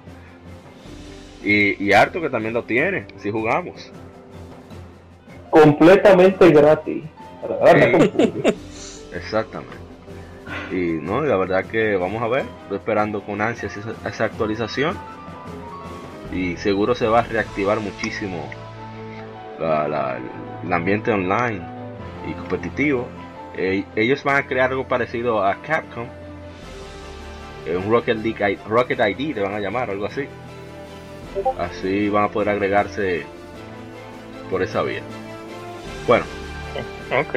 Y, 1.44 1.82
y, 1.84 1.92
harto 1.92 2.20
que 2.20 2.30
también 2.30 2.54
lo 2.54 2.64
tiene, 2.64 3.06
si 3.18 3.30
jugamos. 3.30 3.90
completamente 5.50 6.50
gratis. 6.50 7.04
Exactamente. 9.14 9.76
Y 10.70 10.98
no, 11.02 11.22
la 11.22 11.36
verdad 11.36 11.64
que 11.64 11.96
vamos 11.96 12.22
a 12.22 12.28
ver, 12.28 12.44
estoy 12.62 12.78
esperando 12.78 13.22
con 13.22 13.40
ansias 13.40 13.76
esa, 13.76 13.94
esa 14.08 14.24
actualización. 14.24 14.96
Y 16.32 16.56
seguro 16.56 16.94
se 16.94 17.06
va 17.06 17.20
a 17.20 17.22
reactivar 17.22 17.80
muchísimo 17.80 18.48
la- 19.60 19.88
la- 19.88 20.18
el 20.64 20.72
ambiente 20.72 21.10
online 21.12 21.62
y 22.28 22.32
competitivo. 22.34 23.06
Eh, 23.56 23.84
ellos 23.94 24.22
van 24.24 24.36
a 24.36 24.46
crear 24.46 24.70
algo 24.70 24.86
parecido 24.88 25.42
a 25.44 25.54
Capcom. 25.62 26.06
Eh, 27.66 27.76
un 27.76 27.90
Rocket 27.90 28.18
League 28.18 28.58
Rocket 28.68 28.98
ID 29.00 29.34
le 29.34 29.40
van 29.42 29.54
a 29.54 29.60
llamar, 29.60 29.88
algo 29.90 30.06
así. 30.06 30.26
Así 31.58 32.08
van 32.08 32.24
a 32.24 32.28
poder 32.28 32.50
agregarse 32.50 33.24
por 34.50 34.62
esa 34.62 34.82
vía. 34.82 35.02
Bueno, 36.06 36.24
Ok. 37.20 37.34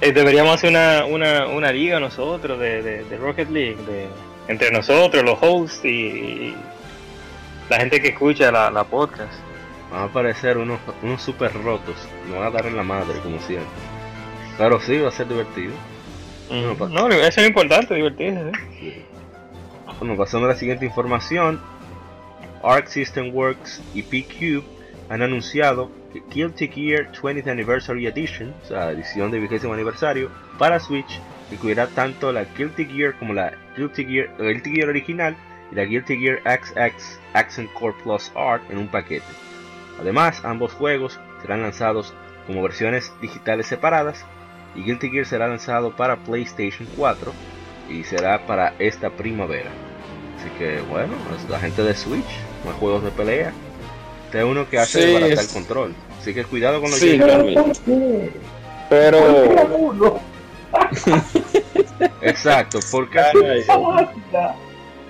Eh, 0.00 0.12
deberíamos 0.12 0.54
hacer 0.54 0.70
una, 0.70 1.04
una, 1.04 1.46
una 1.46 1.70
liga 1.70 2.00
nosotros 2.00 2.58
de, 2.58 2.82
de, 2.82 3.04
de 3.04 3.16
Rocket 3.16 3.48
League, 3.50 3.76
de, 3.86 4.08
entre 4.48 4.70
nosotros, 4.72 5.22
los 5.22 5.38
hosts 5.40 5.84
y, 5.84 5.88
y 5.88 6.56
la 7.70 7.76
gente 7.78 8.00
que 8.02 8.08
escucha 8.08 8.50
la, 8.50 8.70
la 8.70 8.82
podcast. 8.84 9.32
van 9.92 10.00
a 10.00 10.04
aparecer 10.04 10.58
unos, 10.58 10.80
unos 11.02 11.22
super 11.22 11.52
rotos. 11.54 11.94
Nos 12.28 12.38
van 12.40 12.48
a 12.48 12.50
dar 12.50 12.66
en 12.66 12.76
la 12.76 12.82
madre, 12.82 13.20
como 13.22 13.38
siempre. 13.40 13.68
Pero 14.58 14.80
sí, 14.80 14.98
va 14.98 15.08
a 15.08 15.12
ser 15.12 15.28
divertido. 15.28 15.72
No, 16.50 16.74
pa- 16.74 16.88
No, 16.88 17.08
eso 17.08 17.40
es 17.40 17.46
importante, 17.46 17.94
divertirse. 17.94 18.50
¿eh? 18.80 19.04
Bueno, 20.00 20.16
pasando 20.16 20.46
a 20.48 20.50
la 20.50 20.56
siguiente 20.56 20.84
información, 20.84 21.60
Arc 22.62 22.86
System 22.86 23.34
Works 23.34 23.82
y 23.94 24.02
P-Cube 24.02 24.64
han 25.08 25.22
anunciado 25.22 25.90
que 26.12 26.22
Guilty 26.32 26.68
Gear 26.68 27.12
20th 27.12 27.48
Anniversary 27.48 28.06
Edition, 28.06 28.54
o 28.62 28.66
sea, 28.66 28.90
edición 28.90 29.30
de 29.30 29.40
vigésimo 29.40 29.74
aniversario, 29.74 30.30
para 30.58 30.80
Switch, 30.80 31.20
incluirá 31.50 31.86
tanto 31.88 32.32
la 32.32 32.44
Guilty 32.44 32.84
Gear 32.86 33.18
como 33.18 33.34
la 33.34 33.52
Guilty 33.76 34.04
Gear, 34.04 34.36
Guilty 34.38 34.74
Gear 34.74 34.88
original 34.88 35.36
y 35.70 35.74
la 35.74 35.84
Guilty 35.84 36.18
Gear 36.18 36.40
XX 36.40 37.18
Accent 37.34 37.72
Core 37.72 37.96
Plus 38.02 38.30
Art 38.34 38.62
en 38.70 38.78
un 38.78 38.88
paquete. 38.88 39.26
Además, 40.00 40.42
ambos 40.44 40.72
juegos 40.72 41.18
serán 41.40 41.62
lanzados 41.62 42.14
como 42.46 42.62
versiones 42.62 43.12
digitales 43.20 43.66
separadas 43.66 44.24
y 44.74 44.82
Guilty 44.82 45.10
Gear 45.10 45.26
será 45.26 45.48
lanzado 45.48 45.94
para 45.96 46.16
PlayStation 46.16 46.88
4 46.96 47.32
y 47.88 48.04
será 48.04 48.46
para 48.46 48.74
esta 48.78 49.10
primavera. 49.10 49.70
Así 50.38 50.48
que 50.58 50.80
bueno, 50.82 51.14
la 51.48 51.58
gente 51.60 51.82
de 51.82 51.94
Switch, 51.94 52.24
más 52.64 52.74
juegos 52.76 53.04
de 53.04 53.10
pelea. 53.10 53.52
Este 54.26 54.38
es 54.38 54.44
uno 54.44 54.68
que 54.68 54.78
hace 54.78 55.00
Sí, 55.00 55.06
desbaratar 55.06 55.32
es- 55.32 55.40
el 55.48 55.54
control. 55.54 55.94
Así 56.20 56.32
que 56.34 56.44
cuidado 56.44 56.80
con 56.80 56.90
los 56.90 56.98
Sí. 56.98 57.18
Pero 58.88 59.18
¿Por 59.44 59.54
qué 59.56 59.74
uno? 59.74 60.20
Exacto, 62.22 62.78
porque 62.90 63.20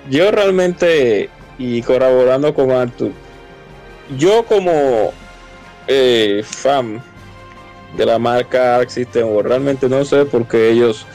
yo 0.09 0.31
realmente, 0.31 1.29
y 1.57 1.81
colaborando 1.83 2.53
con 2.53 2.71
Arthur, 2.71 3.11
yo 4.17 4.43
como 4.45 5.13
eh, 5.87 6.43
fan 6.45 7.01
de 7.95 8.05
la 8.05 8.17
marca 8.19 8.77
Arc 8.77 8.89
System 8.89 9.27
realmente 9.41 9.87
no 9.87 10.03
sé 10.03 10.25
por 10.25 10.47
qué 10.47 10.71
ellos 10.71 11.05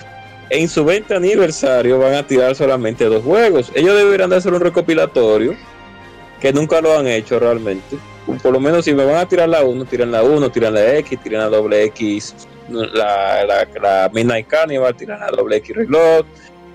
en 0.50 0.68
su 0.68 0.84
20 0.84 1.14
aniversario 1.14 1.98
van 1.98 2.14
a 2.14 2.26
tirar 2.26 2.54
solamente 2.54 3.04
dos 3.04 3.22
juegos. 3.24 3.70
Ellos 3.74 3.96
deberían 3.96 4.30
de 4.30 4.36
hacer 4.36 4.52
un 4.54 4.60
recopilatorio 4.60 5.54
que 6.40 6.52
nunca 6.52 6.80
lo 6.80 6.96
han 6.98 7.06
hecho 7.06 7.38
realmente. 7.38 7.96
Por 8.42 8.52
lo 8.52 8.60
menos 8.60 8.84
si 8.84 8.92
me 8.94 9.04
van 9.04 9.16
a 9.16 9.28
tirar 9.28 9.48
la 9.48 9.62
1, 9.64 9.84
tiran 9.86 10.10
la 10.12 10.22
1, 10.22 10.50
tiran 10.50 10.74
la 10.74 10.96
X, 10.98 11.18
tiran 11.22 11.40
la 11.40 11.48
doble 11.48 11.84
X, 11.84 12.34
la, 12.68 13.44
la, 13.44 13.66
la 13.80 14.10
Midnight 14.12 14.46
Carnival, 14.46 14.94
tiran 14.94 15.20
la 15.20 15.28
doble 15.28 15.56
X 15.56 15.74
Reload 15.76 16.26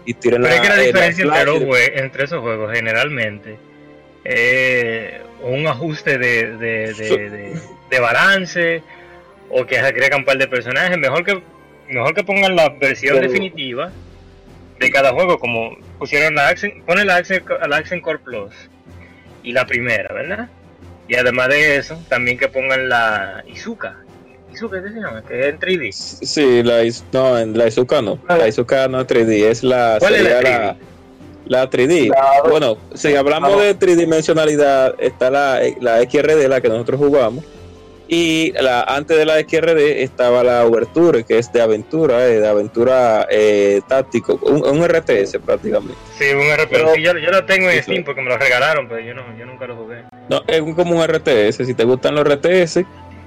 y 0.05 0.13
tiran 0.15 0.41
Pero 0.41 0.49
la, 0.53 0.55
es 0.55 0.61
que 0.61 0.69
la 0.75 0.81
eh, 0.83 0.87
diferencia 0.87 1.23
entre, 1.23 2.21
los 2.21 2.23
esos 2.29 2.41
juegos 2.41 2.71
generalmente 2.73 3.57
es 4.23 5.21
un 5.43 5.67
ajuste 5.67 6.17
de, 6.17 6.57
de, 6.57 6.93
de, 6.93 7.29
de- 7.29 7.61
de 7.89 7.99
balance 7.99 8.81
o 9.51 9.65
que 9.65 9.77
agregan 9.77 10.19
un 10.21 10.25
par 10.25 10.37
de 10.37 10.47
personajes. 10.47 10.97
Mejor 10.97 11.23
que 11.23 11.39
mejor 11.89 12.15
que 12.15 12.23
pongan 12.23 12.55
la 12.55 12.69
versión 12.69 13.17
Pero- 13.17 13.27
definitiva 13.31 13.91
de 14.79 14.89
cada 14.91 15.11
juego, 15.13 15.37
como 15.37 15.77
pusieron 15.99 16.33
la 16.35 16.47
Accent, 16.47 16.83
ponen 16.85 17.05
la 17.07 17.17
Accent, 17.17 17.47
la 17.67 17.77
Accent 17.77 18.01
Core 18.01 18.19
Plus 18.19 18.51
y 19.43 19.51
la 19.51 19.65
primera, 19.65 20.13
¿verdad? 20.13 20.47
Y 21.07 21.15
además 21.15 21.49
de 21.49 21.75
eso, 21.77 21.99
también 22.09 22.37
que 22.37 22.47
pongan 22.47 22.87
la 22.89 23.43
Izuka. 23.47 23.97
Izuka, 24.53 24.81
¿qué 24.83 24.89
se 24.89 24.95
llama? 24.99 25.21
Que 25.27 25.39
es 25.39 25.45
en 25.47 25.59
3D. 25.59 25.91
Sí, 25.91 26.63
la, 26.63 26.81
no, 27.11 27.37
en 27.39 27.57
la 27.57 27.67
Izuka 27.67 28.01
no. 28.01 28.19
La 28.29 28.47
Izuka 28.47 28.87
no 28.87 29.01
es 29.01 29.07
3D, 29.07 29.45
es 29.45 29.63
la, 29.63 29.97
¿Cuál 29.99 30.15
es 30.15 30.23
la 30.23 30.29
sería 30.29 30.71
3D? 30.73 30.75
la 31.47 31.69
3D. 31.69 32.07
Claro. 32.07 32.49
Bueno, 32.49 32.77
si 32.93 33.15
hablamos 33.15 33.49
Claro. 33.51 33.63
de 33.65 33.73
tridimensionalidad, 33.73 34.95
está 34.99 35.29
la, 35.29 35.59
la 35.81 36.01
XRD, 36.01 36.47
la 36.47 36.61
que 36.61 36.69
nosotros 36.69 36.99
jugamos. 36.99 37.43
Y 38.15 38.51
la, 38.61 38.81
antes 38.83 39.17
de 39.17 39.25
la 39.25 39.39
XRD 39.39 40.03
estaba 40.03 40.43
la 40.43 40.63
Overture, 40.65 41.23
que 41.23 41.39
es 41.39 41.51
de 41.51 41.61
aventura, 41.61 42.27
eh, 42.27 42.39
de 42.41 42.47
aventura 42.47 43.25
eh, 43.31 43.81
táctico, 43.87 44.35
un, 44.43 44.63
un 44.63 44.87
RTS 44.87 45.37
prácticamente. 45.43 45.95
Sí, 46.19 46.25
un. 46.33 46.43
Pero- 46.69 46.93
Sí, 46.93 47.01
yo, 47.01 47.17
yo 47.17 47.31
lo 47.31 47.43
tengo 47.45 47.71
en 47.71 47.77
Sí, 47.77 47.83
Steam 47.83 48.03
porque 48.03 48.21
me 48.21 48.29
lo 48.29 48.37
regalaron, 48.37 48.87
pero 48.87 48.99
yo, 48.99 49.15
no, 49.15 49.23
yo 49.35 49.47
nunca 49.47 49.65
lo 49.65 49.75
jugué. 49.77 50.03
No, 50.29 50.43
es 50.45 50.61
un- 50.61 50.75
como 50.75 50.95
un 50.95 51.03
RTS. 51.03 51.65
Si 51.65 51.73
te 51.73 51.85
gustan 51.85 52.13
los 52.13 52.23
RTS, 52.25 52.85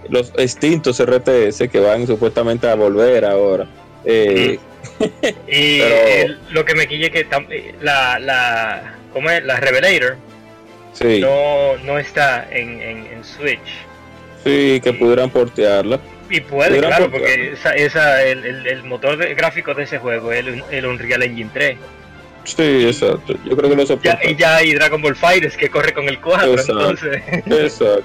los 0.09 0.33
extintos 0.37 1.01
RTS 1.05 1.69
que 1.69 1.81
van 1.81 2.07
supuestamente 2.07 2.69
a 2.69 2.77
volver 2.77 3.25
ahora. 3.25 3.67
Eh, 4.05 4.59
Y 5.49 5.81
Pero- 5.81 6.07
el- 6.07 6.39
lo 6.51 6.65
que 6.65 6.75
me 6.77 6.87
quille 6.87 7.07
es 7.07 7.11
que 7.11 7.27
la, 7.83 8.21
la, 8.21 8.95
¿cómo 9.13 9.29
es? 9.31 9.45
La 9.45 9.59
Revelator 9.59 10.17
sí, 10.93 11.19
no, 11.21 11.77
no 11.85 11.99
está 11.99 12.47
en, 12.53 12.81
en, 12.81 13.07
en 13.07 13.25
Switch. 13.25 13.85
Sí, 14.47 14.81
que 14.83 14.93
pudieran 14.95 15.31
portearla. 15.31 16.01
Y 16.31 16.41
puede, 16.41 16.79
claro, 16.79 17.05
por- 17.11 17.21
porque 17.21 17.53
esa, 17.53 17.71
esa, 17.75 18.23
el, 18.25 18.45
el, 18.45 18.67
el 18.67 18.83
motor 18.85 19.17
de, 19.17 19.35
gráfico 19.35 19.75
de 19.75 19.85
ese 19.85 19.99
juego 19.99 20.33
es 20.33 20.41
el, 20.47 20.63
el 20.71 20.87
Unreal 20.87 21.23
Engine 21.23 21.51
3. 21.53 21.77
Sí, 22.45 22.87
exacto. 22.87 23.35
Yo 23.45 23.57
creo 23.57 23.71
que 23.71 23.77
lo 23.77 23.83
Ya, 23.83 23.87
soporta. 23.89 24.19
y 24.29 24.37
ya 24.37 24.57
hay 24.57 24.73
Dragon 24.75 25.03
Ball 25.03 25.17
Fighters 25.17 25.57
que 25.57 25.69
corre 25.69 25.93
con 25.93 26.09
el 26.09 26.21
4, 26.21 26.51
Exacto. 26.53 26.73
entonces. 26.73 27.23
Exacto. 27.47 28.05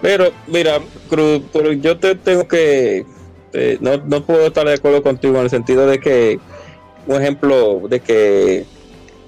Pero, 0.00 0.32
mira, 0.48 0.80
Cruz, 1.08 1.42
pero 1.52 1.72
yo 1.72 1.96
te 1.96 2.14
tengo 2.16 2.46
que. 2.48 3.04
eh, 3.52 3.78
no, 3.80 3.98
no 3.98 4.24
puedo 4.24 4.46
estar 4.48 4.66
de 4.66 4.74
acuerdo 4.74 5.02
contigo 5.02 5.36
en 5.38 5.44
el 5.44 5.50
sentido 5.50 5.86
de 5.86 6.00
que, 6.00 6.40
un 7.06 7.20
ejemplo, 7.22 7.82
de 7.88 8.00
que 8.00 8.64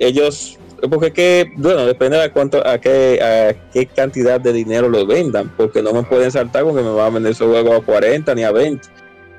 ellos. 0.00 0.58
Porque 0.88 1.06
es 1.08 1.12
que, 1.12 1.52
bueno, 1.56 1.86
depende 1.86 2.18
de 2.18 2.30
cuánto, 2.30 2.66
a 2.66 2.78
qué, 2.78 3.20
a 3.22 3.70
qué 3.72 3.86
cantidad 3.86 4.40
de 4.40 4.52
dinero 4.52 4.88
lo 4.88 5.06
vendan, 5.06 5.52
porque 5.56 5.82
no 5.82 5.92
me 5.92 6.02
pueden 6.02 6.30
saltar 6.30 6.64
con 6.64 6.74
que 6.76 6.82
me 6.82 6.90
van 6.90 7.06
a 7.06 7.10
vender 7.10 7.32
esos 7.32 7.48
juegos 7.50 7.80
a 7.80 7.84
40 7.84 8.34
ni 8.34 8.42
a 8.44 8.50
20. 8.52 8.88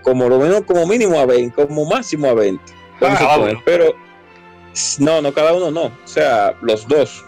Como 0.01 0.29
lo 0.29 0.37
menos, 0.39 0.61
como 0.61 0.85
mínimo 0.85 1.19
a 1.19 1.25
20, 1.25 1.65
como 1.67 1.85
máximo 1.85 2.27
a 2.27 2.33
20. 2.33 2.61
Vamos 3.01 3.19
Ah, 3.21 3.37
bueno. 3.37 3.61
Pero, 3.65 3.93
no, 4.99 5.21
no, 5.21 5.33
cada 5.33 5.53
uno 5.53 5.71
no. 5.71 5.85
O 5.85 5.91
sea, 6.07 6.55
los 6.61 6.87
dos. 6.87 7.23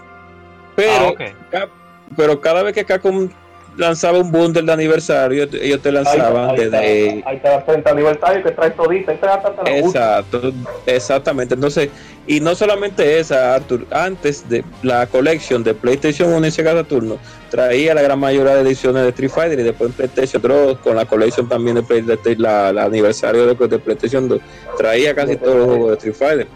Pero, 0.75 1.15
Ah. 1.19 1.33
Cap- 1.49 1.69
pero 2.15 2.39
cada 2.39 2.63
vez 2.63 2.73
que 2.73 2.85
Capcom 2.85 3.29
lanzaba 3.77 4.19
un 4.19 4.31
bundle 4.31 4.63
de 4.63 4.71
aniversario, 4.73 5.47
ellos 5.61 5.81
te 5.81 5.91
lanzaban 5.91 6.49
ahí, 6.49 6.61
está, 6.61 6.79
desde... 6.79 7.23
ahí 7.25 7.35
está 7.37 7.55
el 7.57 7.63
30 7.65 7.89
aniversario 7.91 8.43
que 8.43 8.51
trae 8.51 8.71
todita. 8.71 9.11
Ahí 9.11 9.19
hasta 9.21 9.63
la. 9.63 9.77
Exacto, 9.77 10.51
exactamente. 10.85 11.53
Entonces, 11.53 11.89
y 12.25 12.39
no 12.39 12.55
solamente 12.55 13.19
esa, 13.19 13.55
Arthur, 13.55 13.85
antes 13.91 14.47
de 14.49 14.63
la 14.83 15.07
collection 15.07 15.63
de 15.63 15.73
PlayStation 15.73 16.33
1 16.33 16.47
y 16.47 16.51
Sega 16.51 16.73
Saturno, 16.73 17.17
traía 17.49 17.93
la 17.93 18.01
gran 18.01 18.19
mayoría 18.19 18.55
de 18.55 18.61
ediciones 18.61 19.03
de 19.03 19.09
Street 19.09 19.29
Fighter 19.31 19.59
y 19.59 19.63
después 19.63 19.89
en 19.91 19.95
PlayStation 19.95 20.41
2, 20.41 20.79
con 20.79 20.95
la 20.95 21.05
collection 21.05 21.47
también 21.47 21.75
de 21.75 21.83
Play- 21.83 22.01
de- 22.01 22.35
la, 22.37 22.73
la 22.73 22.83
aniversario 22.85 23.45
de, 23.45 23.67
de 23.67 23.79
PlayStation 23.79 24.27
2, 24.27 24.39
traía 24.77 25.15
casi 25.15 25.37
todos 25.37 25.55
los 25.55 25.65
juegos 25.67 25.87
de 25.91 25.93
Street 25.95 26.15
Fighter. 26.15 26.47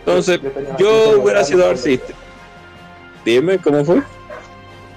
Entonces, 0.00 0.40
Yo 0.42 0.50
la 0.60 0.76
yo 0.78 1.04
15 1.04 1.16
hubiera 1.16 1.44
sido 1.44 1.68
artista. 1.70 2.14
Dime, 3.24 3.58
¿cómo 3.58 3.84
fue? 3.84 4.02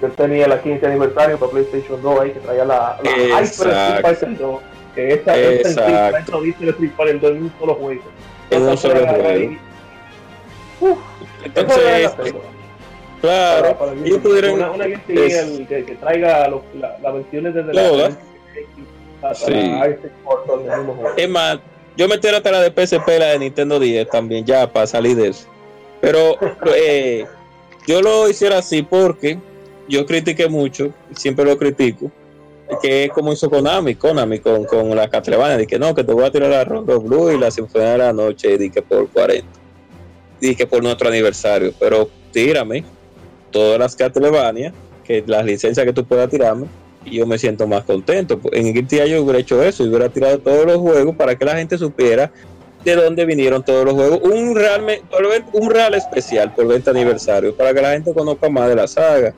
Yo 0.04 0.10
tenía 0.10 0.48
la 0.50 0.62
15 0.62 0.86
aniversario 0.86 1.38
para 1.40 1.52
PlayStation 1.54 2.02
2 2.02 2.20
ahí 2.20 2.32
que 2.32 2.40
traía 2.42 2.66
la, 2.66 3.00
la 3.04 3.10
Hyper 3.12 3.44
Street 3.44 3.72
Exacto. 3.72 4.02
Fighter 4.08 4.38
2. 4.38 4.62
Que 4.96 5.12
sí 5.12 5.14
Exacto. 5.30 5.82
trae 6.10 6.24
todita 6.26 6.58
el 6.64 6.70
Street 6.70 6.92
Fighter 6.98 7.20
2 7.22 7.32
en 7.32 7.44
un 7.44 7.54
solo 7.58 7.76
juego. 7.76 8.02
Un 8.04 8.58
Entonces, 8.58 8.92
solo 8.92 9.08
juego. 9.08 9.58
Uf, 10.82 10.98
Entonces, 11.46 12.06
hacerlo. 12.08 12.42
claro, 13.22 13.94
ellos 14.04 14.18
pudieran... 14.20 14.52
una, 14.56 14.72
una 14.72 14.86
es- 14.88 15.00
que, 15.08 15.86
que 15.86 15.96
traiga 15.96 16.50
los- 16.50 16.62
la- 16.78 16.98
las 17.02 17.14
versiones 17.14 17.54
desde 17.56 17.72
Todas. 17.72 18.14
la 19.22 19.30
hasta 19.30 19.46
Sí. 19.46 19.54
la. 19.54 19.96
Es 21.16 21.30
más, 21.30 21.60
yo 21.96 22.10
metí 22.10 22.28
hasta 22.28 22.52
la 22.52 22.60
de 22.62 22.72
PSP 22.72 23.08
la 23.20 23.28
de 23.28 23.40
Nintendo 23.40 23.80
10 23.80 24.10
también, 24.10 24.44
ya 24.44 24.70
para 24.72 24.86
salir 24.86 25.16
de 25.16 25.30
eso. 25.30 25.48
Pero 26.02 26.38
eh, 26.76 27.26
yo 27.88 28.02
lo 28.02 28.28
hiciera 28.30 28.58
así 28.58 28.82
porque 28.84 29.40
yo 29.88 30.06
critiqué 30.06 30.48
mucho, 30.48 30.94
siempre 31.16 31.46
lo 31.46 31.58
critico, 31.58 32.12
que 32.82 33.06
es 33.06 33.12
como 33.12 33.34
hizo 33.34 33.50
Konami, 33.50 33.96
Konami 33.96 34.40
con, 34.40 34.66
con 34.66 34.96
la 34.96 35.10
Castlevania, 35.10 35.58
de 35.58 35.68
que 35.68 35.78
no, 35.78 35.94
que 35.94 36.04
te 36.04 36.14
voy 36.14 36.26
a 36.26 36.32
tirar 36.32 36.50
la 36.50 36.64
Rondo 36.64 37.00
Blue 37.00 37.32
y 37.32 37.38
la 37.38 37.52
Sinfonía 37.52 37.92
de 37.92 37.98
la 38.00 38.14
Noche, 38.14 38.56
y 38.60 38.70
que 38.70 38.82
por 38.82 39.10
40, 39.10 39.48
y 40.42 40.56
que 40.56 40.66
por 40.66 40.82
nuestro 40.82 41.10
aniversario, 41.10 41.74
pero 41.80 42.10
tírame 42.32 42.84
todas 43.52 43.80
las 43.80 43.96
Castlevania, 43.96 44.74
que 45.04 45.24
las 45.28 45.46
licencias 45.46 45.86
que 45.86 45.94
tú 45.94 46.06
puedas 46.06 46.30
tirarme, 46.30 46.68
y 47.06 47.18
yo 47.18 47.28
me 47.28 47.38
siento 47.38 47.68
más 47.68 47.84
contento. 47.84 48.40
En 48.52 48.74
Guilty 48.74 49.10
yo 49.10 49.24
hubiera 49.24 49.40
hecho 49.40 49.62
eso, 49.62 49.84
hubiera 49.84 50.10
tirado 50.10 50.40
todos 50.40 50.66
los 50.66 50.78
juegos 50.78 51.16
para 51.16 51.36
que 51.38 51.46
la 51.46 51.58
gente 51.58 51.78
supiera 51.78 52.32
de 52.84 52.96
dónde 52.96 53.26
vinieron 53.26 53.64
todos 53.64 53.86
los 53.86 53.94
juegos. 53.94 54.22
Un 54.24 54.56
real, 54.56 54.86
un 55.54 55.70
real 55.70 55.94
especial 55.96 56.54
por 56.54 56.68
20 56.68 56.90
aniversario, 56.90 57.56
para 57.56 57.74
que 57.74 57.82
la 57.82 57.92
gente 57.92 58.14
conozca 58.14 58.50
más 58.50 58.70
de 58.70 58.76
la 58.76 58.88
saga. 58.88 59.34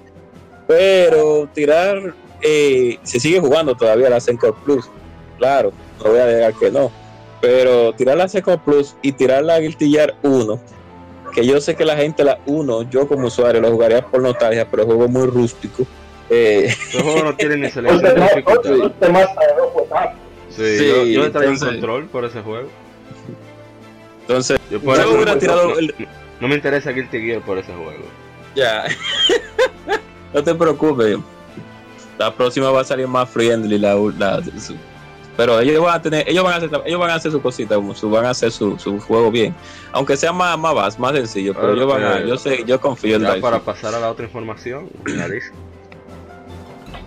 Pero 0.67 1.47
tirar, 1.54 2.13
eh, 2.41 2.97
se 3.04 3.19
sigue 3.19 3.39
jugando 3.39 3.75
todavía 3.75 4.10
la 4.10 4.19
Sencore 4.19 4.56
Plus, 4.63 4.89
claro, 5.38 5.71
no 6.04 6.12
voy 6.12 6.19
a 6.19 6.25
negar 6.25 6.54
que 6.54 6.71
no. 6.71 6.91
Pero 7.41 7.93
tirar 7.93 8.17
la 8.17 8.28
Sencore 8.28 8.62
Plus 8.63 8.95
y 9.01 9.12
tirar 9.12 9.43
la 9.43 9.60
Guilty 9.60 9.91
Gear 9.91 10.15
1, 10.23 10.60
que 11.34 11.45
yo 11.45 11.62
sé 11.62 11.75
que 11.75 11.86
la 11.86 11.95
gente 11.95 12.23
la 12.23 12.39
1, 12.45 12.89
yo 12.89 13.08
como 13.08 13.28
usuario 13.28 13.62
lo 13.62 13.71
jugaría 13.71 14.06
por 14.06 14.21
nostalgia, 14.21 14.67
pero 14.69 14.84
es 14.84 14.88
juego 14.88 15.08
muy 15.08 15.28
rústico. 15.28 15.86
Eh. 16.30 16.73
Los 16.93 17.04
juegos 17.04 17.23
no 17.23 17.36
tienen 17.36 17.62
ni 17.62 17.69
selección 17.71 18.01
de 18.01 18.21
dificultad. 18.21 18.71
Sí, 20.49 20.78
sí, 20.78 20.88
yo, 20.88 21.04
yo 21.06 21.25
entraría 21.25 21.49
en 21.49 21.60
control 21.60 22.06
por 22.08 22.25
ese 22.25 22.41
juego. 22.41 22.69
Entonces, 24.21 24.60
yo, 24.71 24.80
hubiera 24.80 25.38
tirado 25.38 25.78
el... 25.78 25.93
no, 26.39 26.47
me 26.47 26.56
interesa 26.56 26.91
Guilty 26.91 27.21
Gear 27.21 27.41
por 27.41 27.60
ese 27.60 27.71
juego. 27.73 28.06
Ya. 28.56 28.86
No 30.36 30.43
te 30.43 30.54
preocupes. 30.54 31.17
La 32.17 32.34
próxima 32.34 32.69
va 32.69 32.82
a 32.82 32.84
salir 32.84 33.08
más 33.08 33.30
friendly 33.30 33.80
la, 33.80 33.95
la 34.17 34.43
su, 34.43 34.76
pero 35.36 35.60
ellos 35.60 35.84
van 35.84 35.95
a 35.95 36.02
tener, 36.02 36.30
ellos 36.30 36.43
van 36.43 36.54
a 36.54 36.56
hacer, 36.58 36.69
ellos 36.86 37.00
van 37.00 37.10
a 37.10 37.15
hacer 37.15 37.32
su 37.32 37.41
cosita, 37.41 37.76
su, 37.93 38.10
van 38.10 38.26
a 38.26 38.30
hacer 38.30 38.52
su, 38.52 38.80
su, 38.80 39.00
juego 39.02 39.32
bien, 39.32 39.54
aunque 39.91 40.15
sea 40.15 40.32
más 40.32 40.58
más, 40.58 40.98
más 40.98 41.13
sencillo, 41.13 41.54
pero 41.54 41.74
ellos 41.74 41.88
van 41.88 42.04
a, 42.04 42.19
yo 42.21 42.38
sé, 42.38 42.63
yo 42.65 42.80
confío 42.80 43.17
en 43.17 43.41
Para 43.41 43.60
pasar 43.60 43.95
a 43.95 44.00
la 44.00 44.12
otra 44.12 44.26
información, 44.26 44.89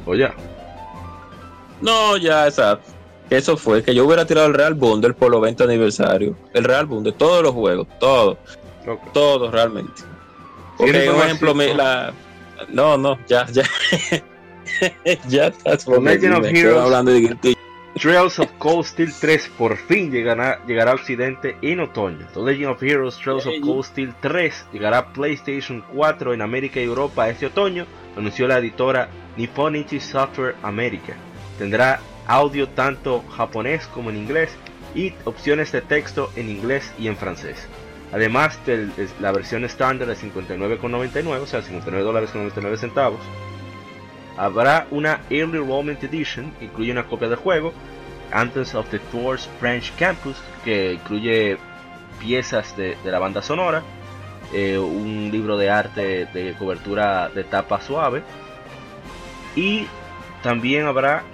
o 0.05 0.14
ya. 0.14 0.35
No, 1.81 2.17
ya, 2.17 2.47
exacto. 2.47 2.91
Eso 3.31 3.57
fue 3.57 3.83
que 3.83 3.95
yo 3.95 4.07
hubiera 4.07 4.27
tirado 4.27 4.47
el 4.47 4.55
Real 4.55 4.75
Bundle 4.75 5.12
por 5.12 5.31
los 5.31 5.41
20 5.43 5.64
aniversarios. 5.64 6.35
El 6.55 6.64
Real 6.64 6.87
Bundle, 6.87 7.12
todos 7.12 7.43
los 7.43 7.53
juegos, 7.53 7.87
todos. 8.01 8.38
Todos 9.12 9.53
realmente. 9.53 10.03
Porque, 10.79 11.11
por 11.11 11.25
ejemplo, 11.25 11.55
me, 11.55 11.75
la... 11.75 12.14
no, 12.68 12.97
no, 12.97 13.18
ya, 13.27 13.47
ya. 13.47 13.64
ya 15.29 15.47
estás 15.47 15.87
Legend 15.87 16.35
of 16.35 16.44
Heroes, 16.47 16.83
hablando 16.83 17.12
de 17.12 17.57
Trails 17.94 18.38
of 18.38 18.51
Cold 18.59 18.85
Steel 18.85 19.12
3 19.12 19.51
por 19.59 19.77
fin 19.77 20.12
llegará, 20.12 20.64
llegará 20.66 20.92
a 20.92 20.94
Occidente 20.94 21.57
en 21.62 21.81
otoño. 21.81 22.27
The 22.33 22.40
Legend 22.40 22.71
of 22.71 22.83
Heroes 22.83 23.18
Trails 23.18 23.47
of 23.47 23.55
Cold 23.61 23.85
Steel 23.85 24.14
3 24.21 24.66
llegará 24.73 24.99
a 24.99 25.12
PlayStation 25.12 25.83
4 25.94 26.35
en 26.35 26.42
América 26.42 26.81
y 26.81 26.85
Europa 26.85 27.29
este 27.29 27.47
otoño, 27.47 27.87
anunció 28.16 28.47
la 28.47 28.59
editora 28.59 29.09
Nipponichi 29.37 29.99
Software 29.99 30.55
America. 30.62 31.16
Tendrá 31.59 32.01
audio 32.29 32.68
tanto 32.68 33.25
japonés 33.37 33.87
como 33.88 34.11
en 34.11 34.16
inglés 34.16 34.51
y 34.94 35.14
opciones 35.25 35.73
de 35.73 35.81
texto 35.81 36.31
en 36.37 36.51
inglés 36.51 36.92
y 36.99 37.09
en 37.09 37.16
francés. 37.16 37.66
Además 38.12 38.59
de 38.64 38.88
la 39.21 39.33
versión 39.33 39.64
estándar 39.64 40.09
de 40.09 40.16
59,99, 40.16 41.42
o 41.42 41.47
sea, 41.47 41.61
59 41.61 42.05
dólares 42.05 42.31
con 42.31 42.40
99 42.42 42.79
centavos, 42.79 43.21
habrá 44.37 44.87
una 44.90 45.21
Early 45.29 45.59
Enrollment 45.59 46.03
Edition 46.03 46.53
que 46.53 46.66
incluye 46.66 46.92
una 46.92 47.07
copia 47.07 47.29
del 47.29 47.38
juego, 47.38 47.73
Anthems 48.33 48.75
of 48.75 48.88
the 48.90 48.99
Force 48.99 49.49
French 49.61 49.94
Campus, 49.97 50.37
que 50.64 50.94
incluye 50.94 51.59
piezas 52.18 52.77
de, 52.77 52.97
la 53.05 53.18
banda 53.18 53.42
sonora, 53.42 53.83
eh, 54.53 54.79
un 54.79 55.29
libro 55.31 55.59
de 55.59 55.68
arte 55.68 56.27
de 56.27 56.55
cobertura 56.59 57.29
de 57.29 57.44
tapa 57.44 57.81
suave, 57.81 58.23
y 59.55 59.87
también 60.42 60.87
habrá 60.87 61.25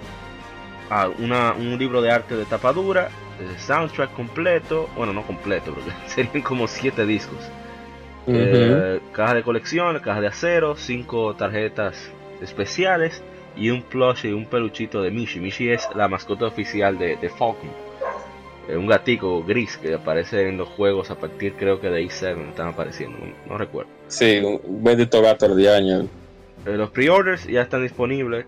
un 1.17 1.77
libro 1.77 2.01
de 2.01 2.11
arte 2.11 2.35
de 2.35 2.45
tapadura, 2.45 3.09
soundtrack 3.57 4.13
completo, 4.13 4.89
bueno, 4.95 5.13
no 5.13 5.25
completo, 5.25 5.73
porque 5.73 5.91
serían 6.07 6.41
como 6.41 6.67
7 6.67 7.05
discos. 7.05 7.39
Eh, 8.27 8.99
caja 9.11 9.35
de 9.35 9.43
colección, 9.43 9.99
caja 9.99 10.21
de 10.21 10.27
acero, 10.27 10.75
5 10.75 11.35
tarjetas 11.35 12.09
especiales 12.41 13.21
y 13.55 13.69
un 13.69 13.83
plush 13.83 14.25
y 14.25 14.33
un 14.33 14.45
peluchito 14.45 15.01
de 15.01 15.11
Mishi. 15.11 15.39
Mishi 15.39 15.69
es 15.69 15.87
la 15.95 16.07
mascota 16.07 16.45
oficial 16.45 16.97
de, 16.97 17.15
de 17.17 17.29
Falcon. 17.29 17.69
Eh, 18.67 18.75
un 18.75 18.87
gatico 18.87 19.43
gris 19.43 19.77
que 19.77 19.93
aparece 19.93 20.49
en 20.49 20.57
los 20.57 20.67
juegos 20.69 21.11
a 21.11 21.15
partir 21.15 21.53
creo 21.53 21.79
que 21.79 21.89
de 21.89 22.03
E7 22.03 22.49
están 22.49 22.69
apareciendo, 22.69 23.17
no, 23.47 23.57
recuerdo. 23.57 23.91
Sí, 24.07 24.39
un 24.39 24.83
bendito 24.83 25.21
gato 25.21 25.53
de 25.53 25.69
año. 25.69 26.07
Eh, 26.65 26.75
los 26.75 26.89
pre-orders 26.89 27.45
ya 27.45 27.61
están 27.61 27.83
disponibles 27.83 28.45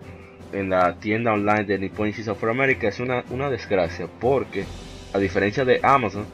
en 0.51 0.69
la 0.69 0.95
tienda 0.95 1.33
online 1.33 1.65
de 1.65 1.77
Nippon 1.79 2.13
Software 2.13 2.51
America 2.51 2.87
es 2.87 2.99
una, 2.99 3.23
una 3.29 3.49
desgracia 3.49 4.07
porque 4.19 4.65
a 5.13 5.17
diferencia 5.17 5.65
de 5.65 5.79
Amazon 5.83 6.25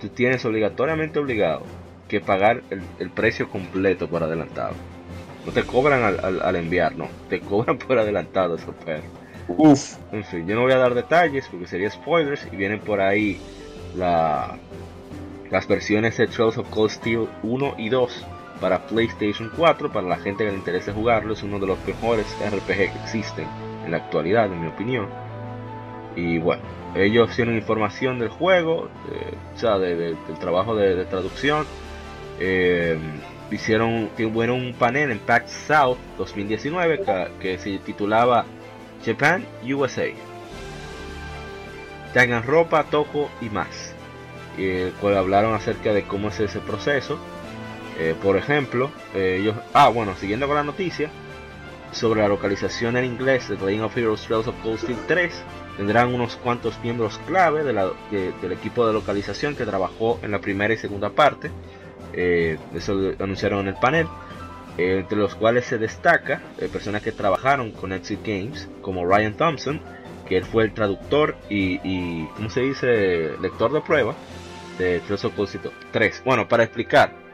tú 0.00 0.08
tienes 0.08 0.44
obligatoriamente 0.44 1.18
obligado 1.18 1.62
que 2.08 2.20
pagar 2.20 2.62
el, 2.70 3.10
precio 3.10 3.48
completo 3.48 4.08
por 4.08 4.22
adelantado. 4.22 4.74
No 5.44 5.52
te 5.52 5.64
cobran 5.64 6.02
al, 6.02 6.40
al, 6.40 6.56
enviar 6.56 6.96
no 6.96 7.08
te 7.28 7.40
cobran 7.40 7.78
por 7.86 7.98
adelantado 7.98 8.56
eso 8.56 8.74
pero 8.84 9.02
Uf. 9.48 9.96
en 10.12 10.24
fin 10.24 10.46
yo 10.46 10.54
no 10.54 10.62
voy 10.62 10.72
a 10.72 10.78
dar 10.78 10.94
detalles 10.94 11.46
porque 11.48 11.66
sería 11.66 11.90
spoilers 11.90 12.46
y 12.52 12.56
vienen 12.56 12.80
por 12.80 13.00
ahí 13.00 13.38
la, 13.96 14.58
las 15.50 15.68
versiones 15.68 16.16
de 16.16 16.26
Trails 16.26 16.58
of 16.58 16.68
Cold 16.70 16.90
Steel 16.90 17.28
1 17.42 17.74
y 17.78 17.88
2 17.88 18.26
para 18.60 18.86
PlayStation 18.86 19.50
4, 19.56 19.92
para 19.92 20.06
la 20.06 20.16
gente 20.16 20.44
que 20.44 20.50
le 20.50 20.56
interese 20.56 20.92
jugarlo, 20.92 21.34
es 21.34 21.42
uno 21.42 21.58
de 21.58 21.66
los 21.66 21.78
mejores 21.86 22.26
RPG 22.40 22.66
que 22.66 22.98
existen 23.04 23.46
en 23.84 23.90
la 23.90 23.98
actualidad, 23.98 24.46
en 24.46 24.60
mi 24.60 24.66
opinión. 24.68 25.08
Y 26.14 26.38
bueno, 26.38 26.62
ellos 26.94 27.34
tienen 27.34 27.56
información 27.56 28.18
del 28.18 28.30
juego, 28.30 28.88
eh, 29.12 29.34
o 29.54 29.58
sea, 29.58 29.78
del 29.78 30.16
trabajo 30.40 30.74
de, 30.74 31.04
traducción. 31.04 31.66
Eh, 32.40 32.98
hicieron, 33.50 34.10
tuvieron 34.16 34.60
un 34.60 34.72
panel 34.72 35.10
en 35.10 35.18
PAX 35.18 35.50
South 35.66 35.98
2019 36.18 37.02
que, 37.40 37.58
se 37.58 37.78
titulaba 37.78 38.46
Japan 39.04 39.44
USA. 39.62 40.08
Tengan 42.14 42.42
ropa, 42.44 42.84
toco 42.84 43.30
y 43.42 43.50
más. 43.50 43.94
Y 44.56 44.88
cual 45.02 45.18
hablaron 45.18 45.54
acerca 45.54 45.92
de 45.92 46.04
cómo 46.04 46.28
es 46.28 46.40
ese 46.40 46.60
proceso 46.60 47.18
eh, 47.98 48.14
por 48.22 48.36
ejemplo, 48.36 48.90
eh, 49.14 49.38
ellos, 49.40 49.56
ah, 49.72 49.88
bueno, 49.88 50.14
siguiendo 50.16 50.46
con 50.46 50.56
la 50.56 50.62
noticia, 50.62 51.10
sobre 51.92 52.20
la 52.20 52.28
localización 52.28 52.96
en 52.96 53.06
inglés 53.06 53.48
de 53.48 53.56
Legend 53.56 53.84
of 53.84 53.96
Heroes 53.96 54.22
Trails 54.22 54.46
of 54.46 54.54
Cold 54.62 54.78
Steel 54.78 54.98
3, 55.06 55.32
tendrán 55.78 56.14
unos 56.14 56.36
cuantos 56.36 56.78
miembros 56.82 57.18
clave 57.26 57.64
del 57.64 58.52
equipo 58.52 58.86
de 58.86 58.92
localización 58.92 59.56
que 59.56 59.64
trabajó 59.64 60.18
en 60.22 60.30
la 60.32 60.40
primera 60.40 60.74
y 60.74 60.76
segunda 60.76 61.10
parte. 61.10 61.50
Eh, 62.12 62.58
eso 62.74 63.12
anunciaron 63.18 63.60
en 63.60 63.68
el 63.68 63.74
panel. 63.76 64.06
entre 64.78 65.16
los 65.16 65.34
cuales 65.34 65.64
se 65.64 65.78
destaca 65.78 66.42
personas 66.70 67.00
que 67.02 67.10
trabajaron 67.10 67.70
con 67.70 67.94
Exit 67.94 68.20
Games, 68.22 68.68
como 68.82 69.06
Ryan 69.06 69.34
Thompson, 69.34 69.80
que 70.28 70.36
él 70.36 70.44
fue 70.44 70.64
el 70.64 70.74
traductor 70.74 71.34
y, 71.48 71.80
y 71.82 72.28
¿cómo 72.36 72.50
se 72.50 72.60
dice? 72.60 73.32
lector 73.40 73.72
de 73.72 73.80
prueba 73.80 74.14
de 74.76 75.00
Trails 75.00 75.24
of 75.24 75.34
Cold 75.34 75.48
Steel 75.48 75.70
3. 75.92 76.22
Bueno, 76.26 76.46
para 76.46 76.64
explicar, 76.64 77.25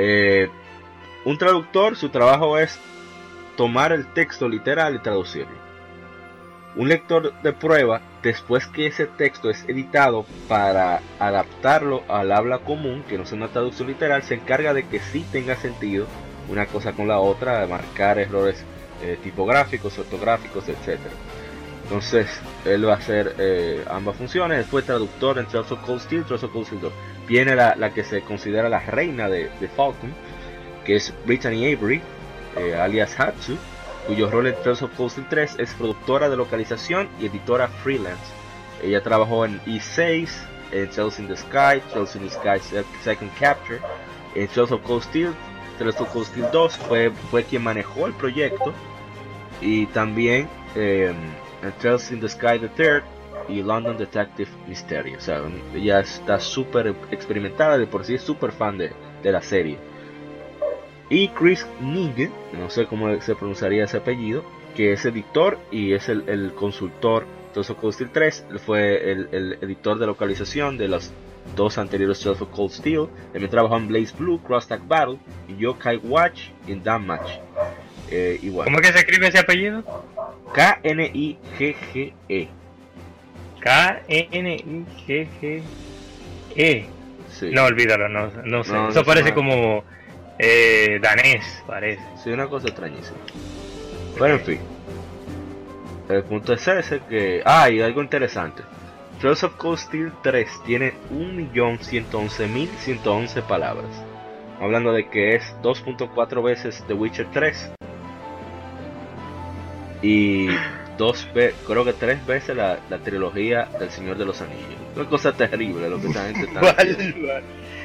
eh, 0.00 0.48
un 1.24 1.38
traductor, 1.38 1.96
su 1.96 2.08
trabajo 2.10 2.56
es 2.56 2.78
tomar 3.56 3.92
el 3.92 4.06
texto 4.12 4.48
literal 4.48 4.94
y 4.94 5.00
traducirlo. 5.00 5.68
Un 6.76 6.88
lector 6.88 7.32
de 7.42 7.52
prueba, 7.52 8.00
después 8.22 8.68
que 8.68 8.86
ese 8.86 9.06
texto 9.06 9.50
es 9.50 9.64
editado 9.68 10.24
para 10.46 11.00
adaptarlo 11.18 12.04
al 12.06 12.30
habla 12.30 12.60
común, 12.60 13.02
que 13.08 13.18
no 13.18 13.26
sea 13.26 13.38
una 13.38 13.48
traducción 13.48 13.88
literal, 13.88 14.22
se 14.22 14.34
encarga 14.34 14.72
de 14.72 14.86
que 14.86 15.00
sí 15.00 15.26
tenga 15.32 15.56
sentido 15.56 16.06
una 16.48 16.66
cosa 16.66 16.92
con 16.92 17.08
la 17.08 17.18
otra, 17.18 17.60
de 17.60 17.66
marcar 17.66 18.20
errores 18.20 18.64
eh, 19.02 19.18
tipográficos, 19.20 19.98
ortográficos, 19.98 20.68
etc. 20.68 21.00
Entonces, 21.82 22.28
él 22.64 22.86
va 22.86 22.94
a 22.94 22.98
hacer 22.98 23.34
eh, 23.38 23.84
ambas 23.90 24.14
funciones. 24.14 24.58
Después, 24.58 24.84
traductor 24.84 25.38
en 25.38 25.46
of 25.46 25.84
Cold 25.84 26.00
Steel, 26.02 26.22
of 26.22 26.52
Cold 26.52 26.66
Steel 26.66 26.80
2 26.82 26.92
viene 27.28 27.54
la, 27.54 27.90
que 27.92 28.04
se 28.04 28.22
considera 28.22 28.68
la 28.68 28.80
reina 28.80 29.28
de, 29.28 29.50
Falcon, 29.76 30.12
que 30.84 30.96
es 30.96 31.14
Brittany 31.26 31.74
Avery, 31.74 32.00
eh, 32.56 32.74
alias 32.74 33.18
Hatsu, 33.18 33.56
cuyo 34.06 34.30
rol 34.30 34.46
en 34.46 34.54
Trails 34.62 34.82
of 34.82 34.90
Cold 34.96 35.28
3 35.28 35.56
es 35.58 35.74
productora 35.74 36.28
de 36.28 36.36
localización 36.36 37.08
y 37.20 37.26
editora 37.26 37.68
freelance. 37.68 38.32
Ella 38.82 39.02
trabajó 39.02 39.44
en 39.44 39.60
E6, 39.66 40.28
en 40.72 40.88
Trails 40.90 41.18
in 41.18 41.28
the 41.28 41.36
Sky, 41.36 41.82
Trails 41.92 42.16
in 42.16 42.22
the 42.22 42.30
Sky 42.30 42.58
Second 43.02 43.30
Capture, 43.38 43.80
en 44.34 44.48
Trails 44.48 44.72
of 44.72 44.82
Cold 44.82 45.02
Steel, 45.02 45.34
Trails 45.78 46.00
of 46.00 46.08
Cold 46.12 46.26
Steel 46.26 46.46
2 46.50 46.76
fue, 46.76 47.10
fue 47.30 47.44
quien 47.44 47.62
manejó 47.62 48.06
el 48.06 48.12
proyecto 48.14 48.72
Y 49.60 49.86
también 49.86 50.48
eh, 50.74 51.12
Trails 51.80 52.10
in 52.10 52.20
the 52.20 52.28
Sky 52.28 52.58
the 52.58 52.68
Third 52.68 53.04
y 53.48 53.62
London 53.62 53.96
Detective 53.96 54.50
Mystery. 54.66 55.14
O 55.14 55.20
sea, 55.20 55.42
ella 55.74 56.00
está 56.00 56.38
súper 56.38 56.94
experimentada, 57.10 57.78
de 57.78 57.86
por 57.86 58.04
sí 58.04 58.14
es 58.14 58.22
súper 58.22 58.52
fan 58.52 58.78
de, 58.78 58.92
de 59.22 59.32
la 59.32 59.42
serie. 59.42 59.78
Y 61.10 61.28
Chris 61.28 61.66
Nig, 61.80 62.30
no 62.52 62.68
sé 62.68 62.86
cómo 62.86 63.20
se 63.20 63.34
pronunciaría 63.34 63.84
ese 63.84 63.96
apellido, 63.96 64.44
que 64.76 64.92
es 64.92 65.04
editor 65.06 65.58
y 65.70 65.92
es 65.94 66.08
el, 66.08 66.28
el 66.28 66.52
consultor 66.54 67.24
of 67.56 67.70
Cold 67.80 67.94
Steel 67.94 68.10
3, 68.12 68.44
fue 68.64 69.10
el, 69.10 69.28
el, 69.32 69.58
editor 69.62 69.98
de 69.98 70.06
localización 70.06 70.78
de 70.78 70.86
los 70.88 71.10
dos 71.56 71.78
anteriores 71.78 72.20
Tales 72.20 72.40
of 72.40 72.50
Cold 72.50 72.70
Steel, 72.70 73.08
también 73.32 73.50
trabajó 73.50 73.76
en 73.78 73.88
Blaze 73.88 74.14
Blue, 74.16 74.40
Cross 74.42 74.68
Tag 74.68 74.86
Battle 74.86 75.18
y 75.48 75.56
Yokai 75.56 75.96
Watch 75.96 76.50
y 76.66 76.74
Damn 76.74 77.06
Match. 77.06 77.30
Eh, 78.10 78.38
igual. 78.42 78.66
¿Cómo 78.66 78.78
que 78.78 78.92
se 78.92 78.98
escribe 78.98 79.28
ese 79.28 79.38
apellido? 79.38 79.82
K-N-I-G-G-E. 80.54 82.48
K-N-I-G-G-E. 83.68 85.62
Sí. 87.30 87.50
No, 87.52 87.64
olvídalo, 87.64 88.08
no, 88.08 88.30
no 88.44 88.64
sé. 88.64 88.72
No, 88.72 88.88
Eso 88.88 89.00
no 89.00 89.04
parece 89.04 89.34
como 89.34 89.84
eh, 90.38 90.98
danés, 91.02 91.62
parece. 91.66 92.02
Sí, 92.22 92.30
una 92.30 92.46
cosa 92.46 92.68
extrañísima. 92.68 93.18
Pero 94.18 94.34
en 94.34 94.40
fin. 94.40 94.60
El 96.08 96.22
punto 96.24 96.54
es 96.54 96.66
ese 96.66 97.00
que... 97.00 97.42
Ah, 97.44 97.68
y 97.68 97.82
algo 97.82 98.00
interesante. 98.00 98.62
Trails 99.20 99.44
of 99.44 99.56
Cold 99.56 99.76
Steel 99.78 100.10
3 100.22 100.48
tiene 100.64 100.94
1.111.111 101.12 103.42
palabras. 103.42 103.90
Hablando 104.60 104.94
de 104.94 105.10
que 105.10 105.34
es 105.34 105.54
2.4 105.62 106.42
veces 106.42 106.82
The 106.86 106.94
Witcher 106.94 107.26
3. 107.32 107.72
Y 110.00 110.48
dos 110.98 111.26
creo 111.66 111.84
que 111.84 111.94
tres 111.94 112.24
veces 112.26 112.54
la, 112.54 112.78
la, 112.90 112.98
trilogía 112.98 113.68
del 113.78 113.90
Señor 113.90 114.18
de 114.18 114.26
los 114.26 114.40
Anillos. 114.42 114.66
Una 114.94 115.08
cosa 115.08 115.32
terrible 115.32 115.88
lo 115.88 116.00
que 116.00 116.08
esta 116.08 116.24
gente 116.26 116.42
está 116.52 116.60
haciendo. 116.70 117.28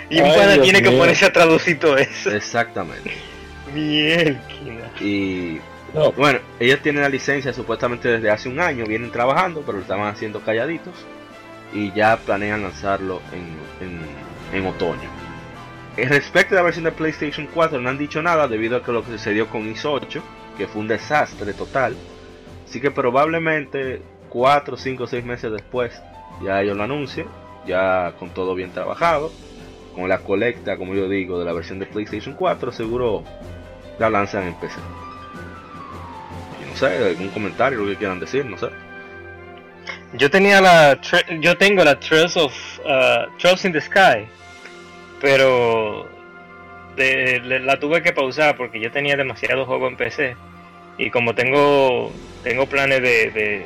Y 0.10 0.20
Ay, 0.20 0.60
tiene 0.60 0.82
que 0.82 0.92
ponerse 0.92 1.26
a 1.26 1.32
traducir 1.32 1.80
todo 1.80 1.98
eso. 1.98 2.32
Exactamente. 2.32 3.12
Mielquina. 3.74 4.92
Y 5.00 5.60
no. 5.94 6.12
bueno, 6.12 6.40
ellos 6.60 6.82
tienen 6.82 7.04
la 7.04 7.10
licencia 7.10 7.54
supuestamente 7.54 8.10
desde 8.10 8.30
hace 8.30 8.50
un 8.50 8.60
año, 8.60 8.86
vienen 8.86 9.12
trabajando, 9.12 9.62
pero 9.62 9.78
lo 9.78 9.84
estaban 9.84 10.08
haciendo 10.08 10.42
calladitos. 10.42 10.94
Y 11.74 11.92
ya 11.94 12.18
planean 12.18 12.62
lanzarlo 12.62 13.22
en, 13.32 13.88
en, 13.88 14.02
en 14.56 14.68
otoño. 14.68 15.10
Respecto 15.96 16.56
a 16.56 16.58
la 16.58 16.64
versión 16.64 16.86
de 16.86 16.92
PlayStation 16.92 17.48
4 17.54 17.80
no 17.80 17.90
han 17.90 17.98
dicho 17.98 18.22
nada 18.22 18.48
debido 18.48 18.78
a 18.78 18.84
que 18.84 18.92
lo 18.92 19.04
que 19.04 19.12
sucedió 19.12 19.48
con 19.48 19.70
ISO 19.70 19.94
8, 19.94 20.24
que 20.58 20.68
fue 20.68 20.82
un 20.82 20.88
desastre 20.88 21.54
total. 21.54 21.96
Así 22.74 22.82
que 22.82 22.90
probablemente 22.90 24.02
4, 24.30 24.78
5, 24.78 25.06
6 25.06 25.24
meses 25.26 25.52
después 25.52 26.02
ya 26.44 26.60
ellos 26.60 26.76
lo 26.76 26.82
anuncien, 26.82 27.28
ya 27.68 28.14
con 28.18 28.32
todo 28.32 28.56
bien 28.56 28.72
trabajado, 28.72 29.32
con 29.94 30.10
la 30.10 30.18
colecta, 30.18 30.76
como 30.76 30.96
yo 30.96 31.08
digo, 31.08 31.38
de 31.38 31.46
la 31.46 31.54
versión 31.54 31.78
de 31.78 31.86
PlayStation 31.86 32.34
4, 32.34 32.72
seguro 32.72 33.24
la 34.00 34.10
lanzan 34.10 34.48
en 34.48 34.56
PC. 34.56 34.80
Y 36.64 36.72
no 36.72 36.76
sé, 36.76 37.10
algún 37.10 37.30
comentario, 37.30 37.78
lo 37.78 37.86
que 37.86 37.96
quieran 37.96 38.20
decir, 38.20 38.44
no 38.44 38.58
sé. 38.58 38.70
Yo 40.14 40.32
tenía 40.32 40.60
la, 40.60 41.00
yo 41.42 41.56
tengo 41.56 41.84
la 41.84 42.00
Trails 42.00 42.36
of, 42.38 42.56
uh, 42.80 43.38
Trails 43.38 43.66
in 43.66 43.72
the 43.72 43.82
Sky, 43.82 44.26
pero 45.22 46.08
la 46.98 47.80
tuve 47.80 48.02
que 48.02 48.14
pausar 48.14 48.58
porque 48.58 48.80
yo 48.80 48.92
tenía 48.92 49.16
demasiado 49.16 49.64
juego 49.68 49.88
en 49.88 49.96
PC 49.96 50.36
y 50.98 51.12
como 51.12 51.36
tengo 51.36 52.12
tengo 52.44 52.66
planes 52.66 53.02
de, 53.02 53.66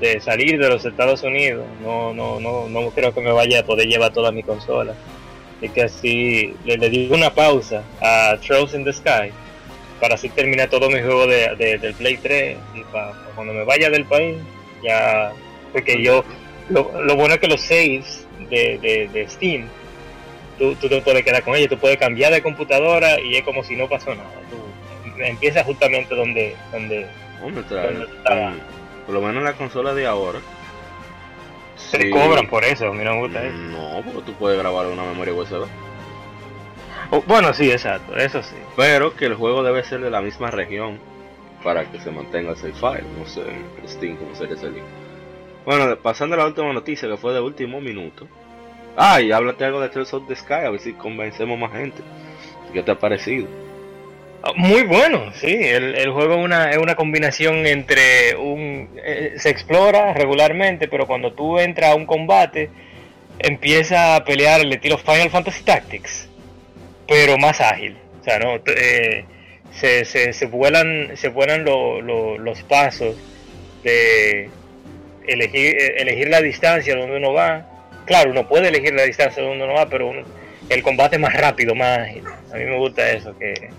de, 0.00 0.20
salir 0.20 0.58
de 0.58 0.68
los 0.68 0.84
Estados 0.84 1.22
Unidos. 1.22 1.66
No, 1.82 2.14
no, 2.14 2.40
no, 2.40 2.68
no 2.68 2.90
creo 2.90 3.12
que 3.12 3.20
me 3.20 3.32
vaya 3.32 3.60
a 3.60 3.64
poder 3.64 3.88
llevar 3.88 4.12
toda 4.12 4.32
mi 4.32 4.42
consola. 4.42 4.94
Y 5.60 5.68
que 5.68 5.82
así 5.82 6.54
le, 6.64 6.78
le 6.78 6.88
di 6.88 7.08
una 7.12 7.34
pausa 7.34 7.82
a 8.00 8.38
Trails 8.40 8.72
in 8.74 8.84
the 8.84 8.92
Sky 8.92 9.30
para 10.00 10.14
así 10.14 10.30
terminar 10.30 10.70
todo 10.70 10.88
mi 10.88 11.00
juego 11.00 11.26
de, 11.26 11.54
de 11.56 11.78
del 11.78 11.94
Play 11.94 12.16
3 12.16 12.56
y 12.74 12.80
para, 12.84 13.12
para, 13.12 13.34
cuando 13.34 13.52
me 13.52 13.64
vaya 13.64 13.90
del 13.90 14.06
país 14.06 14.38
ya 14.82 15.32
porque 15.72 16.02
yo 16.02 16.24
lo, 16.70 17.02
lo 17.02 17.16
bueno 17.16 17.34
es 17.34 17.40
que 17.40 17.48
los 17.48 17.60
saves 17.60 18.26
de, 18.48 19.08
de, 19.12 19.28
Steam 19.28 19.68
tú, 20.58 20.74
tú 20.76 20.88
te 20.88 21.02
puedes 21.02 21.22
quedar 21.22 21.42
con 21.42 21.54
ellos 21.54 21.68
tú 21.68 21.78
puedes 21.78 21.98
cambiar 21.98 22.32
de 22.32 22.42
computadora 22.42 23.20
y 23.20 23.36
es 23.36 23.42
como 23.42 23.62
si 23.62 23.76
no 23.76 23.88
pasó 23.88 24.14
nada. 24.14 24.30
Tú, 24.50 24.56
empieza 25.22 25.62
justamente 25.64 26.14
donde 26.14 26.56
donde, 26.72 27.06
Hombre, 27.42 27.62
por 29.06 29.14
lo 29.14 29.20
menos 29.20 29.42
la 29.42 29.54
consola 29.54 29.94
de 29.94 30.06
ahora. 30.06 30.40
Se 31.76 32.02
sí. 32.02 32.10
cobran 32.10 32.46
por 32.48 32.64
eso 32.64 32.88
a 32.88 32.92
mí 32.92 33.02
no 33.02 33.14
me 33.14 33.20
gusta 33.20 33.44
eso. 33.44 33.56
No 33.56 34.02
porque 34.04 34.22
tú 34.26 34.32
puedes 34.34 34.58
grabar 34.58 34.86
una 34.86 35.02
memoria 35.02 35.32
USB 35.32 35.66
oh, 37.10 37.22
bueno 37.26 37.54
sí 37.54 37.70
exacto 37.70 38.14
eso 38.16 38.42
sí. 38.42 38.56
Pero 38.76 39.16
que 39.16 39.24
el 39.24 39.34
juego 39.34 39.62
debe 39.62 39.82
ser 39.82 40.00
de 40.00 40.10
la 40.10 40.20
misma 40.20 40.50
región 40.50 40.98
para 41.64 41.90
que 41.90 41.98
se 41.98 42.10
mantenga 42.10 42.50
el 42.50 42.56
save 42.56 42.74
file 42.74 43.04
no 43.18 43.26
sé 43.26 43.40
en 43.42 43.88
Steam 43.88 44.16
como 44.16 44.34
sería 44.34 44.56
ese 44.56 44.70
link. 44.70 44.84
Bueno 45.64 45.96
pasando 45.96 46.34
a 46.34 46.38
la 46.38 46.46
última 46.46 46.72
noticia 46.72 47.08
que 47.08 47.16
fue 47.16 47.32
de 47.32 47.40
último 47.40 47.80
minuto. 47.80 48.28
Ah 48.96 49.20
y 49.22 49.32
háblate 49.32 49.64
algo 49.64 49.80
de 49.80 49.88
Trails 49.88 50.12
of 50.12 50.28
the 50.28 50.36
Sky 50.36 50.52
a 50.52 50.70
ver 50.70 50.80
si 50.80 50.92
convencemos 50.92 51.58
más 51.58 51.72
gente. 51.72 52.02
¿qué 52.72 52.82
te 52.82 52.90
ha 52.92 52.98
parecido? 52.98 53.48
Muy 54.56 54.84
bueno, 54.84 55.32
sí. 55.34 55.52
El, 55.52 55.94
el 55.94 56.10
juego 56.10 56.34
es 56.34 56.44
una, 56.44 56.70
es 56.70 56.78
una 56.78 56.94
combinación 56.94 57.66
entre 57.66 58.36
un... 58.36 58.88
Eh, 59.04 59.34
se 59.36 59.50
explora 59.50 60.14
regularmente, 60.14 60.88
pero 60.88 61.06
cuando 61.06 61.32
tú 61.32 61.58
entras 61.58 61.90
a 61.90 61.94
un 61.94 62.06
combate, 62.06 62.70
empieza 63.38 64.16
a 64.16 64.24
pelear 64.24 64.60
el 64.60 64.72
estilo 64.72 64.98
Final 64.98 65.30
Fantasy 65.30 65.62
Tactics, 65.62 66.28
pero 67.06 67.36
más 67.38 67.60
ágil. 67.60 67.96
O 68.20 68.24
sea, 68.24 68.38
¿no? 68.38 68.60
Eh, 68.66 69.24
se, 69.72 70.04
se, 70.04 70.32
se, 70.32 70.46
vuelan, 70.46 71.10
se 71.16 71.28
vuelan 71.28 71.64
lo, 71.64 72.00
lo, 72.00 72.38
los 72.38 72.62
pasos 72.62 73.16
de 73.82 74.48
elegir, 75.26 75.76
elegir 75.96 76.28
la 76.28 76.40
distancia 76.40 76.96
donde 76.96 77.16
uno 77.16 77.32
va. 77.32 77.66
Claro, 78.06 78.30
uno 78.30 78.48
puede 78.48 78.68
elegir 78.68 78.94
la 78.94 79.04
distancia 79.04 79.42
donde 79.42 79.64
uno 79.64 79.74
va, 79.74 79.88
pero 79.88 80.08
uno, 80.08 80.22
el 80.68 80.82
combate 80.82 81.16
es 81.16 81.22
más 81.22 81.34
rápido, 81.34 81.74
más 81.74 81.98
ágil. 81.98 82.24
A 82.52 82.56
mí 82.56 82.64
me 82.64 82.78
gusta 82.78 83.10
eso, 83.10 83.36
que 83.38 83.70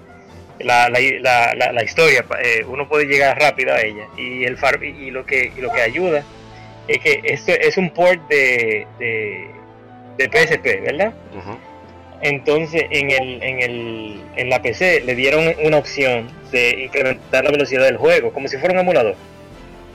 la, 0.64 0.90
la, 0.90 1.54
la, 1.56 1.72
la 1.72 1.84
historia, 1.84 2.26
eh, 2.44 2.64
uno 2.68 2.88
puede 2.88 3.06
llegar 3.06 3.40
rápido 3.40 3.74
a 3.74 3.82
ella. 3.82 4.08
Y, 4.18 4.44
el 4.46 4.58
far, 4.58 4.84
y, 4.84 5.12
lo, 5.12 5.26
que, 5.26 5.52
y 5.56 5.62
lo 5.62 5.72
que 5.72 5.82
ayuda 5.82 6.24
es 6.88 7.00
que 7.00 7.22
esto 7.24 7.52
es 7.52 7.78
un 7.78 7.90
port 7.92 8.20
de, 8.30 8.88
de, 9.00 9.48
de 10.18 10.26
PSP, 10.26 10.82
¿verdad? 10.82 11.14
Uh 11.34 11.38
-huh. 11.38 11.58
Entonces 12.24 12.86
en, 12.92 13.10
el, 13.12 13.42
en, 13.44 13.62
el, 13.62 14.22
en 14.36 14.50
la 14.50 14.62
PC 14.62 15.02
le 15.02 15.16
dieron 15.16 15.56
una 15.64 15.78
opción 15.78 16.30
de 16.52 16.84
incrementar 16.86 17.44
la 17.44 17.52
velocidad 17.52 17.84
del 17.86 17.98
juego, 17.98 18.32
como 18.32 18.48
si 18.48 18.58
fuera 18.58 18.74
un 18.76 18.80
emulador. 18.82 19.16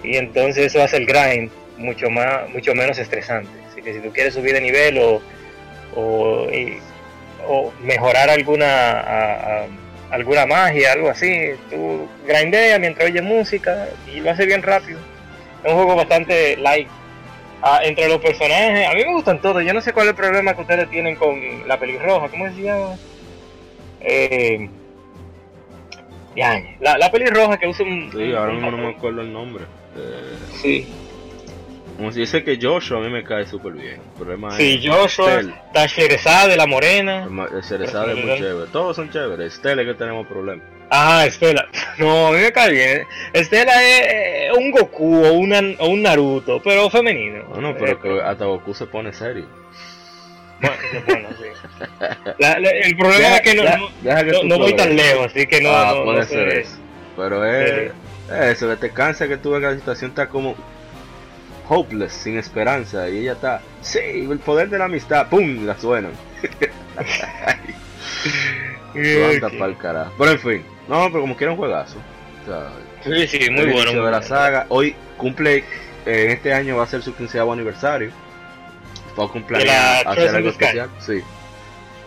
Y 0.03 0.17
entonces 0.17 0.67
eso 0.67 0.83
hace 0.83 0.97
el 0.97 1.07
grind 1.07 1.51
mucho, 1.79 2.11
más, 2.11 2.49
mucho 2.51 2.75
menos 2.75 2.99
estresante. 2.99 3.49
Así 3.71 3.83
que 3.83 3.93
si 3.95 4.01
tú 4.01 4.13
quieres 4.13 4.35
subir 4.35 4.55
de 4.55 4.61
nivel 4.61 4.99
o, 4.99 5.23
o, 5.95 6.49
y, 6.51 6.79
o 7.47 7.73
mejorar 7.83 8.29
alguna... 8.31 9.01
A, 9.01 9.63
a, 9.63 9.67
alguna 10.11 10.47
magia, 10.47 10.93
algo 10.93 11.11
así. 11.11 11.51
Tú 11.71 12.09
grindeas 12.27 12.81
mientras 12.81 13.11
oyes 13.11 13.23
música 13.23 13.89
y 14.13 14.21
lo 14.21 14.31
hace 14.31 14.47
bien 14.47 14.63
rápido. 14.63 14.99
Es 15.65 15.71
un 15.71 15.77
juego 15.77 15.97
bastante 15.97 16.57
light. 16.57 16.89
Ah, 17.63 17.81
entre 17.83 18.09
los 18.09 18.21
personajes, 18.21 18.87
a 18.89 18.93
mí 18.93 19.05
me 19.05 19.13
gustan 19.15 19.41
todos. 19.41 19.65
Yo 19.65 19.73
no 19.73 19.81
sé 19.81 19.93
cuál 19.93 20.07
es 20.07 20.11
el 20.11 20.17
problema 20.17 20.55
que 20.55 20.61
ustedes 20.61 20.89
tienen 20.91 21.17
con 21.17 21.67
la 21.67 21.79
pelirroja. 21.79 22.29
¿Cómo 22.29 22.47
se 22.49 22.63
llama? 22.63 22.97
Eh, 24.01 24.69
la, 26.81 26.99
la 26.99 27.11
pelirroja 27.11 27.59
que 27.59 27.67
usa 27.67 27.85
un. 27.85 28.11
Sí, 28.13 28.33
ahora 28.33 28.53
mismo 28.53 28.71
no 28.71 28.77
me 28.77 28.91
acuerdo 28.91 29.23
el 29.23 29.33
nombre. 29.33 29.65
Eh, 29.97 30.37
sí. 30.61 30.87
Como 31.97 32.13
si 32.13 32.21
dice 32.21 32.45
que 32.45 32.59
Joshua 32.61 32.99
a 32.99 33.01
mí 33.01 33.09
me 33.09 33.25
cae 33.25 33.47
súper 33.47 33.73
bien. 33.73 33.95
El 33.95 34.19
problema 34.19 34.51
sí, 34.57 34.81
es 34.83 34.93
Joshua, 34.93 35.41
está 35.41 35.87
Sherezade, 35.87 36.57
la 36.57 36.67
morena. 36.67 37.27
Sherezade 37.63 38.13
es 38.13 38.25
muy 38.25 38.37
chévere. 38.37 38.71
Todos 38.71 38.97
son 38.97 39.11
chéveres. 39.11 39.55
Estela 39.55 39.83
es 39.83 39.89
que 39.89 39.95
tenemos 39.95 40.27
problemas. 40.27 40.67
Ah, 40.91 41.25
Estela. 41.27 41.69
No, 41.99 42.27
a 42.27 42.33
mí 42.33 42.39
me 42.39 42.53
cae 42.53 42.73
bien. 42.73 43.07
Estela 43.33 43.73
es 43.83 44.53
un 44.55 44.71
Goku 44.71 45.25
o, 45.25 45.33
una, 45.33 45.61
o 45.79 45.89
un 45.89 46.03
Naruto, 46.03 46.61
pero 46.63 46.91
femenino. 46.91 47.45
No, 47.55 47.61
no, 47.63 47.77
pero 47.77 47.99
que 48.01 48.21
hasta 48.21 48.45
Goku 48.45 48.75
se 48.75 48.87
pone 48.87 49.15
serio. 49.15 49.47
Bueno, 50.61 50.77
se 50.91 51.01
pone 51.01 51.27
así. 51.27 51.45
La, 52.39 52.59
la, 52.61 52.69
el 52.69 52.97
problema 52.97 53.19
deja, 53.19 53.37
es 53.37 53.41
que 53.41 53.55
no, 53.55 53.63
deja, 53.63 53.79
deja 54.03 54.25
que 54.25 54.33
no, 54.33 54.43
no 54.45 54.59
voy 54.59 54.77
tan 54.77 54.95
lejos, 54.95 55.27
así 55.27 55.47
que 55.47 55.63
no. 55.63 55.71
Ah, 55.71 55.95
no, 55.97 56.05
puede 56.05 56.19
no 56.19 56.25
ser 56.27 56.49
eso. 56.49 56.77
Pero 57.17 57.45
es. 57.47 57.93
Eso, 58.31 58.69
que 58.69 58.77
te 58.77 58.91
cansa 58.91 59.29
que 59.29 59.37
tú 59.39 59.55
en 59.55 59.63
la 59.63 59.75
situación 59.75 60.11
está 60.11 60.29
como 60.29 60.55
hopeless, 61.69 62.13
sin 62.13 62.39
esperanza, 62.39 63.09
y 63.09 63.19
ella 63.19 63.33
está, 63.33 63.61
sí, 63.81 63.99
el 64.31 64.39
poder 64.39 64.69
de 64.69 64.79
la 64.79 64.87
amistad, 64.87 65.29
¡pum! 65.29 65.65
la 65.65 65.79
suenan. 65.79 66.13
Anda 68.95 69.51
pa'l 69.59 69.77
carajo. 69.77 70.13
Pero 70.19 70.31
en 70.31 70.39
fin, 70.39 70.65
no, 70.89 71.07
pero 71.09 71.21
como 71.21 71.37
quiera 71.37 71.53
un 71.53 71.59
juegazo. 71.59 71.97
O 72.43 72.47
sea, 72.47 72.71
Sí, 73.05 73.27
sí, 73.29 73.51
muy 73.51 73.61
el 73.61 73.73
bueno. 73.73 73.93
muy 73.93 74.05
de 74.05 74.11
la 74.11 74.23
saga. 74.23 74.67
Hoy 74.69 74.97
cumple, 75.17 75.59
eh, 75.59 75.65
en 76.25 76.31
este 76.31 76.53
año 76.53 76.77
va 76.77 76.85
a 76.85 76.87
ser 76.87 77.03
su 77.03 77.15
15 77.15 77.39
aniversario. 77.39 78.11
Fue 79.15 79.25
a 79.25 79.29
cumpleaños, 79.29 79.69
¿De 79.69 79.75
la 79.75 79.99
hacer 80.11 80.35
algo 80.35 80.49
especial. 80.51 80.91
Sí. 80.99 81.23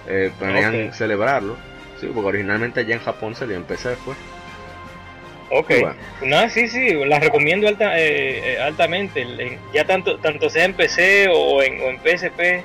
Eh, 0.07 0.31
planean 0.37 0.93
celebrarlo. 0.93 1.55
Sí, 2.01 2.09
porque 2.13 2.27
originalmente 2.27 2.81
allá 2.81 2.95
en 2.95 3.01
Japón 3.01 3.35
salió 3.35 3.55
en 3.55 3.63
PC, 3.63 3.95
fue. 3.97 4.13
Ok. 5.51 5.69
Bueno. 5.69 5.95
No, 6.23 6.49
sí, 6.49 6.67
sí, 6.67 6.93
la 7.05 7.19
recomiendo 7.19 7.67
alta, 7.67 7.99
eh, 7.99 8.53
eh, 8.53 8.61
altamente. 8.61 9.25
Ya 9.73 9.85
tanto 9.85 10.17
tanto 10.19 10.49
sea 10.49 10.65
en 10.65 10.73
PC 10.73 11.27
o 11.29 11.61
en, 11.61 11.81
o 11.81 11.85
en 11.85 11.97
PSP, 11.97 12.63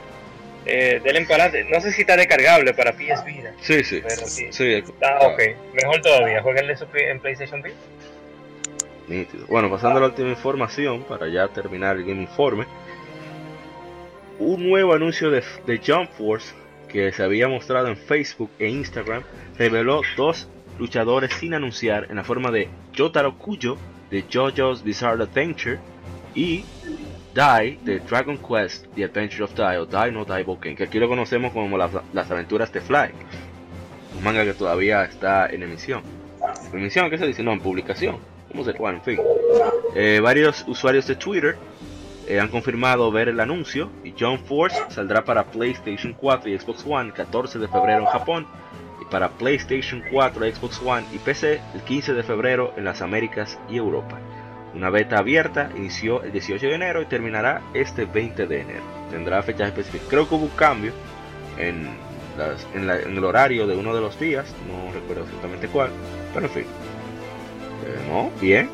eh, 0.67 1.25
pa'lante. 1.29 1.65
No 1.65 1.81
sé 1.81 1.93
si 1.93 2.03
está 2.03 2.17
descargable 2.17 2.75
para 2.75 2.93
PS 2.93 3.25
Vita. 3.25 3.53
Sí, 3.61 3.85
sí. 3.85 4.03
Pero 4.03 4.27
sí. 4.27 4.49
Sí, 4.51 4.73
Está 4.75 5.19
ok. 5.21 5.41
Mejor 5.73 6.01
todavía. 6.03 6.43
Jueguenle 6.43 6.75
en 6.95 7.21
PlayStation 7.21 7.63
Vita. 7.63 7.77
Nítido. 9.09 9.47
Bueno, 9.49 9.71
pasando 9.71 9.99
a 9.99 10.01
la 10.03 10.07
última 10.09 10.31
información, 10.31 11.03
para 11.05 11.29
ya 11.29 11.49
terminar 11.49 11.97
el 11.97 12.05
Game 12.05 12.23
Informe. 12.23 12.65
Un 14.39 14.69
nuevo 14.69 14.95
anuncio 14.95 15.31
de, 15.31 15.43
de 15.67 15.79
Jump 15.79 16.11
Force 16.19 16.55
que 16.95 17.13
se 17.13 17.25
había 17.25 17.49
mostrado 17.49 17.89
en 17.89 17.97
Facebook 17.97 18.51
e 18.61 18.69
Instagram 18.69 19.25
reveló 19.59 20.03
dos 20.17 20.49
luchadores 20.79 21.33
sin 21.35 21.55
anunciar 21.55 22.07
en 22.11 22.17
la 22.17 22.25
forma 22.25 22.51
de 22.51 22.69
Jotaro 22.97 23.37
Kujo 23.39 23.77
de 24.11 24.25
JoJo's 24.31 24.83
Bizarre 24.83 25.23
Adventure 25.23 25.79
y 26.35 26.65
Dai 27.35 27.79
de 27.83 28.01
Dragon 28.01 28.39
Quest 28.39 28.87
The 28.95 29.05
Adventure 29.05 29.45
of 29.45 29.55
Dai 29.55 29.77
o 29.77 29.87
Dai 29.87 30.13
no 30.13 30.25
Dai 30.25 30.45
Boken, 30.45 30.77
que 30.77 30.85
aquí 30.85 30.99
lo 30.99 31.09
conocemos 31.09 31.53
como 31.53 31.77
las, 31.77 31.91
las 32.13 32.31
aventuras 32.31 32.73
de 32.73 32.81
Fly. 32.81 33.11
Un 34.17 34.23
manga 34.23 34.45
que 34.45 34.55
todavía 34.55 35.05
está 35.05 35.47
en 35.47 35.63
emisión. 35.63 36.03
¿En 36.73 36.79
emisión? 36.79 37.11
¿Qué 37.11 37.19
se 37.19 37.27
dice? 37.27 37.43
No, 37.43 37.53
en 37.53 37.61
publicación. 37.61 38.19
¿Cómo 38.49 38.65
se 38.65 38.73
Bueno, 38.73 38.99
en 38.99 39.05
fin. 39.05 39.21
Eh, 39.97 40.21
varios 40.23 40.65
usuarios 40.69 41.09
de 41.09 41.17
Twitter 41.17 41.57
eh, 42.29 42.39
han 42.39 42.49
confirmado 42.49 43.11
ver 43.11 43.29
el 43.29 43.41
anuncio 43.41 43.91
y 44.05 44.15
John 44.19 44.39
Force 44.39 44.77
saldrá 44.91 45.25
para 45.25 45.45
PlayStation 45.45 46.13
4 46.13 46.51
y 46.51 46.59
Xbox 46.59 46.85
One 46.87 47.09
el 47.09 47.13
14 47.13 47.59
de 47.59 47.67
febrero 47.67 48.01
en 48.01 48.07
Japón 48.07 48.47
para 49.11 49.31
PlayStation 49.31 50.03
4, 50.11 50.55
Xbox 50.55 50.81
One 50.85 51.07
y 51.13 51.19
PC 51.19 51.61
el 51.75 51.83
15 51.83 52.15
de 52.15 52.23
febrero 52.23 52.73
en 52.77 52.85
las 52.85 53.03
Américas 53.03 53.59
y 53.69 53.77
Europa. 53.77 54.19
Una 54.75 54.91
beta 54.91 55.19
abierta 55.19 55.71
inició 55.77 56.23
el 56.25 56.33
18 56.33 56.67
de 56.67 56.75
enero 56.75 57.03
y 57.03 57.07
terminará 57.07 57.63
este 57.75 58.07
20 58.07 58.47
de 58.47 58.61
enero. 58.61 58.83
Tendrá 59.11 59.43
fechas 59.43 59.69
específicas. 59.69 60.09
Creo 60.09 60.29
que 60.29 60.35
hubo 60.35 60.45
un 60.45 60.51
cambio 60.51 60.93
en, 61.59 61.89
el 62.75 63.25
horario 63.25 63.67
de 63.69 63.77
uno 63.77 63.95
de 63.95 64.01
los 64.01 64.19
días, 64.19 64.53
no 64.67 64.93
recuerdo 64.93 65.23
exactamente 65.23 65.69
cuál, 65.69 65.91
pero 66.33 66.47
en 66.47 66.53
fin. 66.53 66.65
Eh, 66.65 68.09
no, 68.09 68.31
bien. 68.41 68.69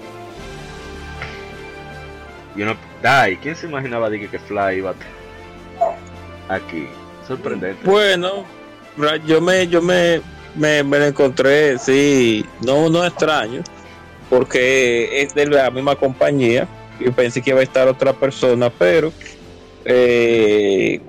Y 2.57 2.63
uno, 2.63 2.77
Dai, 3.03 3.37
¿quién 3.37 3.55
se 3.55 3.67
imaginaba 3.67 4.09
de 4.09 4.21
que, 4.21 4.29
que 4.29 4.39
Fly 4.39 4.79
iba 4.79 4.95
aquí? 6.49 6.87
Sorprendente. 7.27 7.89
Bueno, 7.89 8.45
yo 9.27 9.41
me, 9.41 9.69
yo 9.69 9.83
me, 9.83 10.21
me, 10.55 10.83
me 10.83 10.99
lo 10.99 11.07
encontré, 11.07 11.79
sí, 11.79 12.45
no, 12.61 12.89
no 12.89 13.05
extraño, 13.05 13.63
porque 14.29 15.23
es 15.23 15.35
de 15.35 15.47
la 15.47 15.71
misma 15.71 15.97
compañía. 15.97 16.67
Yo 16.99 17.13
pensé 17.13 17.41
que 17.41 17.51
iba 17.51 17.61
a 17.61 17.63
estar 17.63 17.89
otra 17.89 18.13
persona, 18.13 18.71
pero 18.71 19.13
eh, 19.85 21.01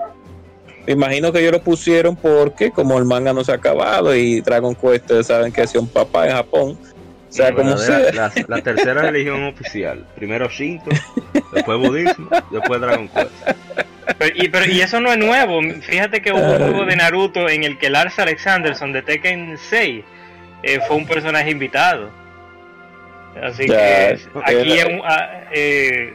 me 0.88 0.94
imagino 0.94 1.32
que 1.32 1.40
ellos 1.40 1.52
lo 1.52 1.62
pusieron 1.62 2.16
porque 2.16 2.72
como 2.72 2.98
el 2.98 3.06
manga 3.06 3.34
no 3.34 3.44
se 3.44 3.52
ha 3.52 3.56
acabado 3.56 4.16
y 4.16 4.42
Dragon 4.42 4.74
Quest 4.74 5.12
saben 5.24 5.52
que 5.52 5.62
hacía 5.62 5.82
un 5.82 5.88
papá 5.88 6.28
en 6.28 6.36
Japón, 6.36 6.78
o 7.30 7.34
sea, 7.34 7.54
como 7.54 7.78
sea. 7.78 8.12
la, 8.14 8.32
la 8.48 8.62
tercera 8.62 9.02
religión 9.12 9.44
oficial. 9.44 10.06
Primero 10.16 10.50
Shinto, 10.50 10.90
después 11.54 11.78
budismo, 11.78 12.30
después 12.52 12.82
Dragon 12.82 13.08
Quest. 13.10 13.32
Pero, 14.18 14.36
y, 14.44 14.50
pero, 14.50 14.66
y 14.66 14.82
eso 14.82 15.00
no 15.00 15.12
es 15.12 15.18
nuevo. 15.18 15.62
Fíjate 15.82 16.22
que 16.22 16.32
hubo 16.32 16.40
un 16.42 16.58
juego 16.58 16.86
de 16.86 16.96
Naruto 16.96 17.50
en 17.50 17.64
el 17.64 17.78
que 17.78 17.90
Lars 17.90 18.18
Alexanderson 18.20 18.92
de 18.94 19.02
Tekken 19.02 19.58
6 19.58 20.04
eh, 20.64 20.80
fue 20.88 20.96
un 20.98 21.08
personaje 21.08 21.50
invitado. 21.52 22.10
Así 23.42 23.66
que 23.66 24.20
ok, 24.34 24.44
aquí 24.46 24.72
es 24.74 24.86
un- 24.86 25.02
ah, 25.06 25.42
eh, 25.54 26.14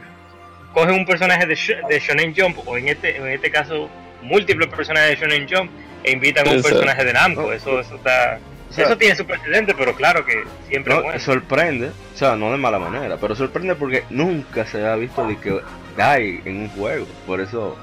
coge 0.73 0.91
un 0.91 1.05
personaje 1.05 1.45
de, 1.47 1.55
Sh- 1.55 1.87
de 1.87 1.99
Shonen 1.99 2.33
Jump, 2.35 2.59
o 2.67 2.77
en 2.77 2.89
este, 2.89 3.17
en 3.17 3.27
este 3.27 3.49
caso 3.49 3.89
múltiples 4.21 4.67
personajes 4.69 5.19
de 5.19 5.27
Shonen 5.27 5.47
Jump, 5.49 5.71
e 6.03 6.11
invitan 6.11 6.47
a 6.47 6.51
un 6.51 6.61
personaje 6.61 7.03
de 7.03 7.13
Namco. 7.13 7.51
Eso, 7.51 7.79
eso 7.79 7.95
está. 7.95 8.37
O 8.69 8.73
sea, 8.73 8.85
Eso 8.85 8.97
tiene 8.97 9.15
su 9.15 9.25
precedente, 9.25 9.73
pero 9.73 9.95
claro 9.95 10.23
que 10.25 10.43
siempre 10.69 10.93
es 10.93 10.97
no, 10.99 11.03
bueno. 11.03 11.19
sorprende, 11.19 11.87
o 11.87 12.17
sea, 12.17 12.35
no 12.35 12.51
de 12.51 12.57
mala 12.57 12.77
manera, 12.77 13.15
pero 13.19 13.33
sorprende 13.33 13.75
porque 13.75 14.03
nunca 14.09 14.65
se 14.65 14.85
ha 14.85 14.95
visto 14.97 15.25
de 15.25 15.37
que 15.37 15.57
Dai 15.95 16.41
en 16.45 16.57
un 16.63 16.69
juego. 16.69 17.07
Por 17.25 17.39
eso, 17.39 17.77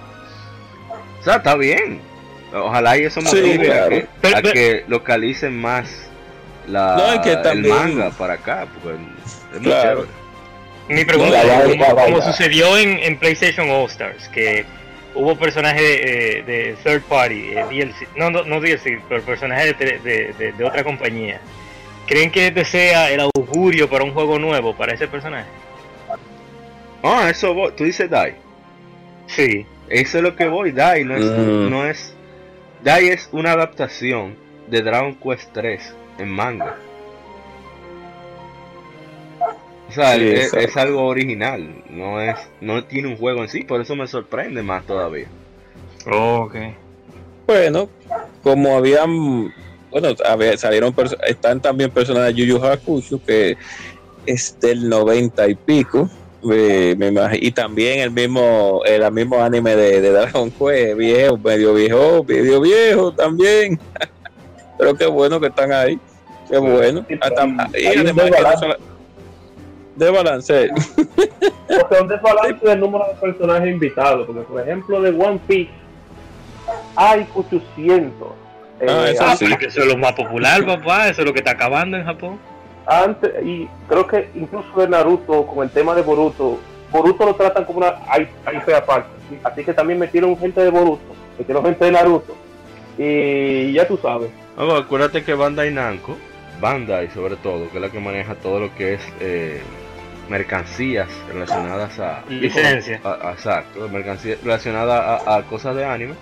o 1.25 1.27
sea, 1.27 1.37
está 1.37 1.57
bien. 1.57 2.01
Ojalá 2.53 2.97
y 2.99 3.05
eso 3.05 3.21
Sí, 3.23 3.27
motive 3.27 3.67
a, 3.73 3.75
claro. 3.75 3.89
que, 3.91 4.07
Pero- 4.21 4.37
a 4.37 4.41
pero- 4.43 4.53
que 4.53 4.85
localicen 4.87 5.61
más 5.61 5.91
la, 6.69 6.97
No, 6.97 7.13
es 7.15 7.19
que 7.21 7.33
el 7.51 7.67
manga 7.67 8.11
para 8.11 8.35
acá, 8.35 8.67
porque 8.83 8.99
es 9.55 9.61
muy 9.61 9.63
Claro. 9.63 10.07
chévere. 10.07 10.95
Mi 11.01 11.05
pregunta 11.05 11.43
No, 11.43 11.73
es, 11.73 11.95
como, 12.05 12.23
sucedió 12.23 12.77
en, 12.77 12.99
en 12.99 13.19
PlayStation 13.19 13.69
All 13.71 13.87
Stars, 13.87 14.29
que 14.29 14.65
hubo 15.15 15.35
personajes 15.37 15.81
de, 15.81 16.39
eh, 16.39 16.43
de 16.43 16.77
third 16.85 17.03
party, 17.03 17.53
eh, 17.57 17.65
DLC, 17.71 18.07
no, 18.17 18.31
no, 18.31 18.45
no 18.45 18.61
DLC, 18.61 19.01
pero 19.09 19.23
personajes 19.23 19.77
de, 19.79 19.99
de, 19.99 20.33
de- 20.39 20.53
de 20.53 20.65
otra 20.65 20.85
compañía. 20.85 21.41
¿Creen 22.07 22.31
que 22.31 22.49
este 22.49 22.65
sea 22.67 23.11
el 23.11 23.21
augurio 23.21 23.89
para 23.89 24.05
un 24.05 24.13
juego 24.13 24.39
nuevo 24.39 24.77
para 24.77 24.93
ese 24.93 25.09
personaje? 25.09 25.47
Ah, 27.03 27.29
eso. 27.31 27.55
Tú 27.77 27.85
dices 27.85 28.09
Dai. 28.09 28.35
Sí. 29.27 29.67
Eso 29.89 30.19
es 30.19 30.23
lo 30.25 30.35
que 30.37 30.49
voy. 30.49 30.73
Dai 30.73 31.05
no 31.05 31.17
es, 31.17 31.25
Mm. 31.25 31.71
no 31.71 31.87
es. 31.87 32.15
Dai 32.83 33.09
es 33.09 33.29
una 33.33 33.53
adaptación 33.53 34.35
de 34.69 34.83
Dragon 34.83 35.15
Quest 35.15 35.51
3 35.53 35.95
en 36.19 36.29
manga. 36.31 36.77
O 39.89 39.93
sea, 39.93 40.15
Sí, 40.17 40.29
es, 40.29 40.77
algo 40.77 41.07
original. 41.07 41.83
No 41.91 42.21
es, 42.21 42.37
no 42.61 42.85
tiene 42.85 43.09
un 43.09 43.17
juego 43.17 43.43
en 43.43 43.49
sí. 43.49 43.63
Por 43.63 43.81
eso 43.81 43.95
me 43.95 44.07
sorprende 44.07 44.63
más 44.63 44.85
todavía. 44.87 45.27
ok. 46.07 46.57
Bueno, 47.47 47.91
como 48.43 48.75
habían, 48.77 49.53
bueno, 49.91 50.09
había- 50.25 50.57
salieron, 50.57 50.95
están 51.27 51.61
también 51.61 51.91
personajes 51.91 52.35
de 52.35 52.41
Yu 52.47 52.57
Yu 52.59 52.65
Hakusho 52.65 53.21
que 53.23 53.57
es 54.25 54.59
del 54.61 54.89
90 54.89 55.47
y 55.49 55.55
pico, 55.55 56.09
eh, 56.53 56.95
me 56.99 57.13
y 57.41 57.51
también 57.53 58.01
el 58.01 58.11
mismo, 58.11 58.83
el 58.85 59.11
mismo 59.13 59.43
anime 59.43 59.75
de, 59.77 60.01
de 60.01 60.11
Dragon 60.11 60.51
Quest, 60.51 60.97
viejo, 60.99 61.39
medio 61.39 61.75
viejo, 61.75 62.25
medio 62.27 62.61
viejo 62.61 63.13
también. 63.13 63.79
Pero 64.79 64.95
qué 64.95 65.07
bueno 65.07 65.41
que 65.41 65.47
están 65.49 65.73
ahí, 65.73 65.99
qué 66.51 66.59
bueno. 66.59 67.05
Sí, 67.09 67.17
Hasta- 67.21 67.43
hay- 67.43 67.83
y 67.83 67.87
además 67.87 68.59
sola- 68.59 68.79
desbalance. 69.97 70.71
O 71.67 71.89
sea, 71.89 72.03
un 72.03 72.09
desbalance 72.09 72.65
del 72.67 72.79
número 72.81 73.05
de 73.09 73.15
personajes 73.15 73.69
invitados. 73.73 74.27
Porque, 74.27 74.43
por 74.43 74.61
ejemplo, 74.61 75.01
de 75.01 75.11
One 75.11 75.41
Piece 75.47 75.71
hay 76.95 77.27
800. 77.35 78.29
Ah, 78.87 79.07
Eh, 79.09 79.11
eso 79.13 79.25
Ah, 79.27 79.35
sí. 79.37 79.47
pero 79.47 79.59
que 79.59 79.67
eso 79.67 79.81
es 79.81 79.87
lo 79.87 79.97
más 79.97 80.13
popular, 80.13 80.65
papá. 80.67 81.09
Eso 81.09 81.23
es 81.23 81.27
lo 81.27 81.33
que 81.33 81.39
está 81.39 81.53
acabando 81.53 81.97
en 81.97 82.05
Japón. 82.05 82.39
Antes 82.87 83.33
y 83.45 83.69
creo 83.89 84.07
que 84.07 84.31
incluso 84.35 84.81
de 84.81 84.89
Naruto 84.89 85.47
con 85.47 85.65
el 85.65 85.71
tema 85.71 85.95
de 85.95 86.03
Boruto 86.03 86.59
Boruto 86.91 87.27
lo 87.27 87.35
tratan 87.35 87.65
como 87.65 87.79
una 87.79 87.95
IP 88.53 88.69
aparte 88.75 89.09
¿sí? 89.29 89.39
así 89.43 89.65
que 89.65 89.73
también 89.73 89.99
metieron 89.99 90.37
gente 90.37 90.61
de 90.61 90.71
Boruto 90.71 91.15
metieron 91.39 91.65
gente 91.65 91.85
de 91.85 91.91
Naruto 91.93 92.35
y 92.99 93.73
ya 93.73 93.89
tú 93.89 93.97
sabes 93.97 94.31
bueno, 94.57 94.77
acuérdate 94.77 95.25
que 95.25 95.35
Bandai 95.35 95.73
Namco, 95.73 96.17
Bandai 96.61 97.11
sobre 97.11 97.37
todo, 97.37 97.69
que 97.71 97.77
es 97.77 97.83
la 97.83 97.91
que 97.91 97.99
maneja 97.99 98.37
todo 98.37 98.61
lo 98.61 98.75
que 98.75 98.95
es 98.95 99.03
eh, 99.21 99.61
mercancías 100.29 101.09
relacionadas 101.29 101.99
a 101.99 102.23
Licencia. 102.29 103.01
exacto, 103.33 103.89
mercancías 103.89 104.41
relacionadas 104.43 105.27
a, 105.27 105.37
a 105.37 105.43
cosas 105.43 105.75
de 105.75 105.85
anime. 105.85 106.15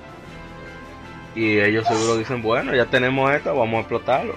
Y 1.35 1.59
ellos 1.61 1.87
seguro 1.87 2.17
dicen, 2.17 2.43
bueno, 2.43 2.75
ya 2.75 2.87
tenemos 2.87 3.31
esto, 3.33 3.55
vamos 3.55 3.77
a 3.77 3.81
explotarlo. 3.81 4.35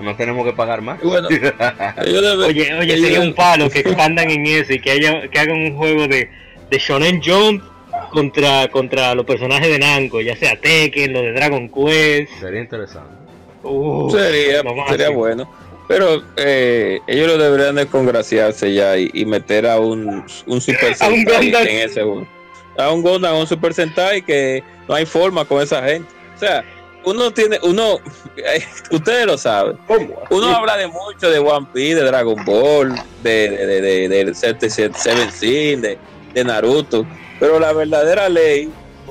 No 0.00 0.14
tenemos 0.16 0.44
que 0.46 0.52
pagar 0.52 0.82
más. 0.82 1.00
Bueno, 1.02 1.28
Oye, 1.98 2.74
oye, 2.74 2.98
sería 2.98 3.18
deben- 3.20 3.28
un 3.28 3.34
palo 3.34 3.70
que 3.70 3.80
expandan 3.80 4.30
en 4.30 4.46
eso 4.46 4.72
y 4.72 4.78
que, 4.80 4.90
haya, 4.92 5.28
que 5.28 5.38
hagan 5.38 5.56
un 5.56 5.76
juego 5.76 6.06
de, 6.06 6.28
de 6.70 6.78
Shonen 6.78 7.20
Jump 7.22 7.62
contra, 8.10 8.68
contra 8.68 9.14
los 9.14 9.24
personajes 9.24 9.68
de 9.68 9.78
Namco, 9.78 10.20
ya 10.20 10.36
sea 10.36 10.56
Tekken, 10.60 11.12
los 11.12 11.22
de 11.22 11.32
Dragon 11.32 11.68
Quest. 11.68 12.30
Sería 12.40 12.60
interesante. 12.60 13.10
Uf, 13.62 14.12
sería, 14.12 14.62
sería 14.88 15.08
bueno. 15.10 15.50
Pero 15.88 16.22
eh, 16.36 16.98
ellos 17.06 17.28
lo 17.28 17.38
deberían 17.38 17.76
de 17.76 17.86
congraciarse 17.86 18.74
ya 18.74 18.98
y, 18.98 19.08
y 19.14 19.24
meter 19.24 19.66
a 19.66 19.78
un, 19.78 20.24
un 20.46 20.60
Super 20.60 20.94
A 21.00 21.08
un 21.08 21.24
Sentai 21.26 21.68
en 21.68 21.88
ese 21.88 22.02
juego. 22.02 22.26
A 22.76 22.90
un 22.90 23.02
Gundam, 23.02 23.34
a 23.34 23.38
un 23.38 23.46
Super 23.46 23.72
Sentai 23.72 24.22
que 24.22 24.62
no 24.88 24.94
hay 24.94 25.06
forma 25.06 25.44
con 25.44 25.62
esa 25.62 25.82
gente. 25.84 26.08
O 26.34 26.38
sea, 26.38 26.64
uno 27.06 27.30
tiene, 27.30 27.58
uno, 27.62 27.98
ustedes 28.90 29.26
lo 29.26 29.38
saben. 29.38 29.78
Uno 30.28 30.46
habla 30.48 30.76
de 30.76 30.88
mucho 30.88 31.30
de 31.30 31.38
One 31.38 31.66
Piece, 31.72 31.94
de 31.94 32.02
Dragon 32.02 32.44
Ball, 32.44 32.94
de, 33.22 33.48
de, 33.48 33.80
de, 33.80 34.24
de, 34.24 34.34
Seven 34.34 35.32
Sin, 35.32 35.82
de, 35.82 35.98
de 36.34 36.44
Naruto, 36.44 37.06
pero 37.38 37.60
la 37.60 37.72
verdadera 37.72 38.28
ley, 38.28 38.70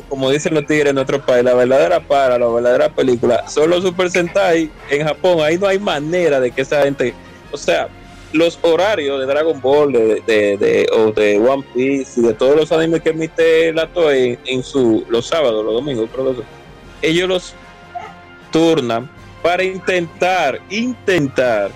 como 0.09 0.29
dicen 0.29 0.53
los 0.53 0.65
tigres 0.65 0.89
en 0.89 0.95
nuestro 0.95 1.25
país, 1.25 1.45
la 1.45 1.53
verdadera 1.53 2.01
para, 2.01 2.37
la 2.37 2.47
verdadera 2.47 2.89
película, 2.89 3.47
son 3.47 3.69
los 3.69 3.81
Super 3.83 4.11
Sentai 4.11 4.69
en 4.89 5.07
Japón. 5.07 5.39
Ahí 5.41 5.57
no 5.57 5.67
hay 5.67 5.79
manera 5.79 6.41
de 6.41 6.51
que 6.51 6.63
esa 6.63 6.83
gente, 6.83 7.13
o 7.49 7.57
sea, 7.57 7.87
los 8.33 8.59
horarios 8.61 9.21
de 9.21 9.25
Dragon 9.25 9.61
Ball, 9.61 9.93
de, 9.93 10.21
de, 10.27 10.85
o 10.91 11.13
de 11.13 11.39
One 11.39 11.63
Piece 11.73 12.19
y 12.19 12.23
de 12.23 12.33
todos 12.33 12.57
los 12.57 12.71
animes 12.73 13.01
que 13.01 13.11
emite 13.11 13.71
la 13.71 13.87
Toei 13.87 14.37
en, 14.43 14.63
su, 14.63 15.05
los 15.07 15.27
sábados, 15.27 15.63
los 15.63 15.75
domingos, 15.75 16.09
ellos 17.01 17.29
los 17.29 17.55
turnan 18.55 19.09
para 19.43 19.65
intentar, 19.65 20.61
intentar 20.69 21.71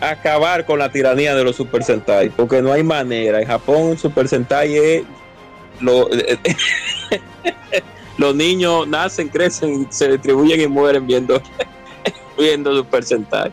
acabar 0.00 0.64
con 0.64 0.78
la 0.78 0.90
tiranía 0.90 1.34
de 1.34 1.44
los 1.44 1.54
Super 1.54 1.82
Sentai, 1.82 2.30
porque 2.30 2.62
no 2.62 2.72
hay 2.72 2.82
manera. 2.82 3.42
En 3.42 3.46
Japón, 3.46 3.98
Super 3.98 4.26
Sentai 4.26 4.74
es 4.74 5.02
lo, 5.82 6.08
los 8.16 8.34
niños 8.34 8.88
nacen, 8.88 9.28
crecen, 9.28 9.86
se 9.92 10.12
distribuyen 10.12 10.62
y 10.62 10.66
mueren 10.66 11.06
viendo, 11.06 11.42
viendo 12.38 12.74
Super 12.74 13.04
Sentai. 13.04 13.52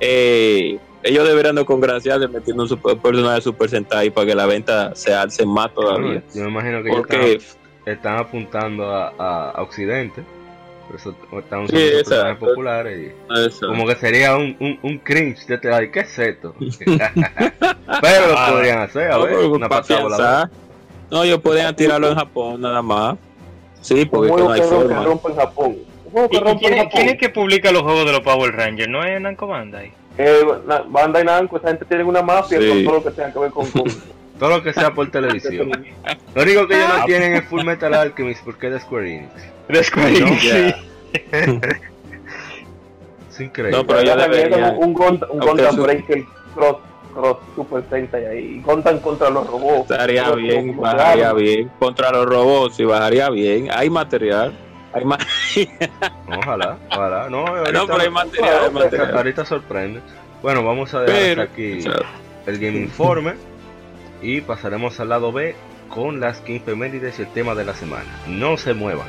Eh, 0.00 0.78
ellos 1.02 1.28
deberían 1.28 1.54
no 1.54 1.66
congraciarse 1.66 2.28
metiendo 2.28 2.62
un 2.62 2.68
super, 2.70 2.96
personaje 2.96 3.34
de 3.34 3.42
Super 3.42 3.68
Sentai 3.68 4.08
para 4.08 4.26
que 4.26 4.34
la 4.34 4.46
venta 4.46 4.94
se 4.94 5.12
alce 5.12 5.44
más 5.44 5.74
todavía. 5.74 6.22
Yo 6.34 6.44
me 6.44 6.48
imagino 6.48 6.82
que 6.82 6.88
Porque, 6.88 7.40
están, 7.84 8.16
apuntando 8.16 8.90
a, 8.90 9.52
Occidente. 9.58 10.24
Por 10.86 10.96
eso 10.96 11.14
están 11.38 11.64
usando 11.64 11.66
sí, 11.68 11.90
personajes 11.94 12.38
populares. 12.38 13.12
Y 13.28 13.66
como 13.66 13.86
que 13.86 13.96
sería 13.96 14.36
un, 14.36 14.56
un, 14.60 14.78
un 14.82 14.98
cringe 14.98 15.46
de 15.46 15.58
te 15.58 15.90
¿qué 15.90 16.00
es 16.00 16.18
esto? 16.18 16.54
Pero 16.58 18.28
lo 18.28 18.52
podrían 18.52 18.80
hacer, 18.80 19.10
a 19.10 19.18
ver, 19.18 19.36
una 19.46 19.68
pasada 19.68 20.50
No, 21.10 21.22
ellos 21.22 21.40
podrían 21.40 21.74
tirarlo 21.74 22.08
en 22.08 22.14
Japón 22.14 22.60
nada 22.60 22.82
más. 22.82 23.16
Sí, 23.80 24.04
porque 24.04 24.32
no 24.32 24.50
hay 24.50 24.62
forma. 24.62 25.04
en 25.04 25.36
Japón. 25.36 25.76
¿Y, 26.30 26.38
quién, 26.58 27.08
es, 27.08 27.18
que 27.18 27.28
publica 27.28 27.72
los 27.72 27.82
juegos 27.82 28.06
de 28.06 28.12
los 28.12 28.20
Power 28.20 28.54
Rangers? 28.54 28.88
¿No 28.88 29.02
es 29.02 29.20
Namco 29.20 29.48
Bandai? 29.48 29.92
Eh, 30.16 30.42
Bandai 30.88 31.24
Namco, 31.24 31.56
esa 31.56 31.68
gente 31.68 31.84
tiene 31.84 32.04
una 32.04 32.22
mafia 32.22 32.58
con 32.58 32.84
todo 32.84 32.94
lo 32.94 33.04
que 33.04 33.10
tenga 33.10 33.32
que 33.32 33.38
ver 33.40 33.50
con... 33.50 33.66
todo 34.38 34.50
lo 34.50 34.62
que 34.62 34.72
sea 34.72 34.92
por 34.92 35.10
televisión. 35.10 35.70
Lo 36.34 36.42
único 36.42 36.66
que 36.66 36.74
ellos 36.76 36.88
no 36.98 37.04
tienen 37.04 37.34
es 37.34 37.44
Full 37.44 37.64
Metal 37.64 37.94
Alchemist 37.94 38.44
porque 38.44 38.66
es 38.66 38.72
de 38.74 38.80
Square 38.80 39.14
Enix. 39.14 39.32
De 39.68 39.84
Square 39.84 40.16
Enix, 40.16 40.40
sí. 40.40 40.74
es 43.30 43.40
increíble. 43.40 43.78
No, 43.78 43.86
pero 43.86 44.02
ya 44.02 44.16
debería... 44.16 44.74
Un, 44.76 44.88
un, 44.88 45.24
un 45.30 45.38
Gundam 45.38 45.76
Breaker 45.76 46.24
Cross 46.54 46.76
Cross 47.14 47.36
Super 47.54 47.84
Sentai 47.88 48.26
ahí. 48.26 48.60
Contan 48.64 48.98
contra 48.98 49.30
los 49.30 49.46
robots. 49.46 49.90
Estaría 49.90 50.30
bien, 50.32 50.76
bajaría 50.76 51.32
bien. 51.32 51.70
Contra 51.78 52.10
los 52.10 52.26
robots, 52.26 52.80
y 52.80 52.84
bajaría 52.84 53.30
bien. 53.30 53.68
Hay 53.72 53.88
material. 53.88 54.52
Hay 54.92 55.04
ojalá, 56.38 56.78
ojalá. 56.90 57.28
No, 57.28 57.46
no 57.46 57.86
pero 57.86 58.00
hay 58.00 58.10
material, 58.10 58.64
hay 58.64 58.70
material. 58.70 59.16
Ahorita 59.16 59.44
sorprende. 59.44 60.00
Bueno, 60.42 60.64
vamos 60.64 60.92
a 60.94 61.00
dejar 61.00 61.40
aquí 61.40 61.80
el 62.46 62.58
Game 62.58 62.78
Informe 62.78 63.34
y 64.24 64.40
pasaremos 64.40 64.98
al 65.00 65.10
lado 65.10 65.32
B 65.32 65.54
con 65.90 66.18
las 66.18 66.40
15 66.40 66.74
medidas 66.74 67.18
y 67.18 67.22
el 67.22 67.28
tema 67.28 67.54
de 67.54 67.64
la 67.64 67.74
semana. 67.74 68.10
No 68.26 68.56
se 68.56 68.72
muevan. 68.72 69.06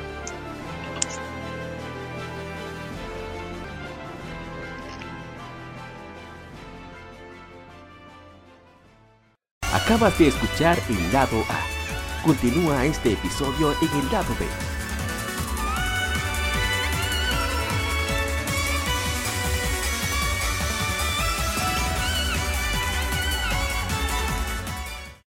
Acabas 9.74 10.20
de 10.20 10.28
escuchar 10.28 10.78
el 10.90 11.14
lado 11.14 11.42
A. 11.50 12.24
Continúa 12.26 12.86
este 12.86 13.14
episodio 13.14 13.72
en 13.82 14.00
el 14.00 14.12
lado 14.12 14.36
B 14.40 14.75